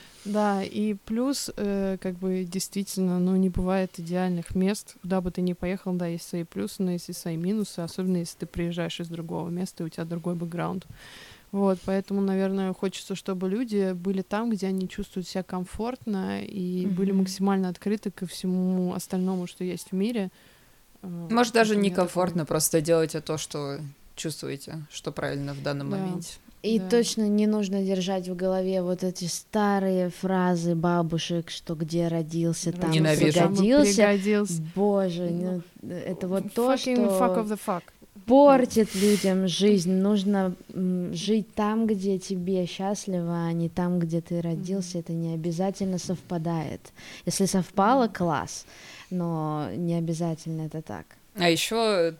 и 0.64 0.96
плюс, 1.06 1.52
э, 1.56 1.98
как 2.02 2.16
бы, 2.16 2.44
действительно, 2.44 3.20
ну, 3.20 3.36
не 3.36 3.50
бывает 3.50 3.92
идеальных 3.98 4.56
мест, 4.56 4.96
куда 5.02 5.22
бы 5.22 5.30
ты 5.30 5.42
ни 5.42 5.54
поехал, 5.54 5.94
да, 5.94 6.08
есть 6.08 6.28
свои 6.28 6.44
плюсы, 6.44 6.82
но 6.82 6.92
есть 6.92 7.10
и 7.10 7.14
свои 7.14 7.38
минусы, 7.38 7.80
особенно 7.80 8.18
если 8.18 8.40
ты 8.40 8.46
приезжаешь 8.48 9.00
из 9.00 9.08
другого 9.08 9.50
места, 9.50 9.84
и 9.84 9.86
у 9.86 9.90
тебя 9.90 10.04
другой 10.06 10.34
бэкграунд. 10.36 10.88
Вот, 11.52 11.80
поэтому, 11.86 12.22
наверное, 12.22 12.74
хочется, 12.74 13.16
чтобы 13.16 13.48
люди 13.48 13.94
были 13.94 14.24
там, 14.24 14.50
где 14.50 14.68
они 14.68 14.90
чувствуют 14.90 15.28
себя 15.28 15.44
комфортно 15.44 16.42
и 16.44 16.84
mm-hmm. 16.84 16.90
были 16.90 17.12
максимально 17.12 17.70
открыты 17.70 18.12
ко 18.12 18.26
всему 18.26 18.94
остальному, 18.94 19.48
что 19.48 19.64
есть 19.64 19.92
в 19.92 19.96
мире. 19.96 20.32
Э, 21.02 21.28
Может, 21.30 21.54
даже 21.54 21.76
некомфортно, 21.76 22.42
такой... 22.42 22.48
просто 22.48 22.82
делайте 22.82 23.22
то, 23.22 23.38
что 23.38 23.80
чувствуете, 24.16 24.86
что 24.92 25.12
правильно 25.12 25.54
в 25.54 25.62
данном 25.62 25.90
да. 25.90 25.98
моменте. 25.98 26.36
И 26.66 26.80
да. 26.80 26.90
точно 26.90 27.28
не 27.30 27.46
нужно 27.46 27.84
держать 27.84 28.28
в 28.28 28.36
голове 28.36 28.82
вот 28.82 29.04
эти 29.04 29.26
старые 29.26 30.10
фразы 30.10 30.74
бабушек, 30.74 31.52
что 31.52 31.76
где 31.76 32.08
родился, 32.08 32.72
там 32.72 32.90
Ненавижу. 32.90 33.50
пригодился. 33.52 34.64
Боже, 34.74 35.30
ну, 35.30 35.62
это 35.88 36.28
вот 36.28 36.54
то, 36.56 36.76
что 36.76 36.90
fuck 36.92 37.38
of 37.38 37.50
the 37.50 37.60
fuck. 37.64 37.84
портит 38.26 38.96
людям 38.96 39.48
жизнь. 39.48 39.94
Нужно 39.94 40.56
жить 41.14 41.54
там, 41.54 41.86
где 41.86 42.18
тебе 42.18 42.66
счастливо, 42.66 43.46
а 43.46 43.52
не 43.54 43.70
там, 43.70 44.00
где 44.00 44.22
ты 44.22 44.42
родился. 44.42 44.98
Это 44.98 45.14
не 45.14 45.36
обязательно 45.36 46.00
совпадает. 46.00 46.82
Если 47.28 47.46
совпало, 47.46 48.08
класс, 48.08 48.66
но 49.12 49.70
не 49.76 49.94
обязательно 49.94 50.64
это 50.64 50.82
так. 50.82 51.06
А 51.36 51.48
еще 51.48 52.16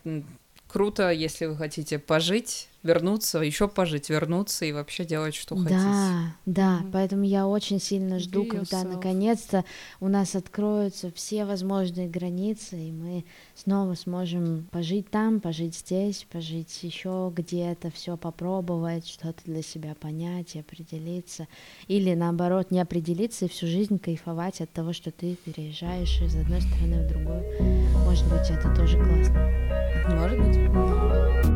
круто, 0.76 1.10
если 1.10 1.46
вы 1.46 1.56
хотите 1.56 1.98
пожить 1.98 2.68
вернуться, 2.86 3.40
еще 3.40 3.68
пожить, 3.68 4.08
вернуться 4.08 4.64
и 4.64 4.72
вообще 4.72 5.04
делать, 5.04 5.34
что 5.34 5.54
да, 5.54 5.62
хотите. 5.62 5.80
Да, 5.80 6.36
да, 6.46 6.80
mm-hmm. 6.80 6.90
поэтому 6.92 7.24
я 7.24 7.46
очень 7.46 7.80
сильно 7.80 8.18
жду, 8.18 8.44
Be 8.44 8.48
когда 8.48 8.82
yourself. 8.82 8.94
наконец-то 8.94 9.64
у 10.00 10.08
нас 10.08 10.34
откроются 10.34 11.10
все 11.12 11.44
возможные 11.44 12.08
границы, 12.08 12.78
и 12.78 12.92
мы 12.92 13.24
снова 13.54 13.94
сможем 13.94 14.66
пожить 14.70 15.10
там, 15.10 15.40
пожить 15.40 15.74
здесь, 15.74 16.26
пожить 16.30 16.82
еще 16.82 17.32
где-то, 17.34 17.90
все 17.90 18.16
попробовать, 18.16 19.06
что-то 19.06 19.42
для 19.44 19.62
себя 19.62 19.94
понять 19.94 20.56
и 20.56 20.60
определиться. 20.60 21.48
Или 21.88 22.14
наоборот, 22.14 22.70
не 22.70 22.80
определиться 22.80 23.44
и 23.44 23.48
всю 23.48 23.66
жизнь 23.66 23.98
кайфовать 23.98 24.60
от 24.60 24.72
того, 24.72 24.92
что 24.92 25.10
ты 25.10 25.36
переезжаешь 25.44 26.20
из 26.22 26.36
одной 26.36 26.60
страны 26.60 27.04
в 27.04 27.08
другую. 27.08 27.44
Может 28.04 28.24
быть, 28.26 28.50
это 28.50 28.74
тоже 28.74 28.96
классно. 28.96 29.50
Может 30.08 30.38
быть. 30.38 31.55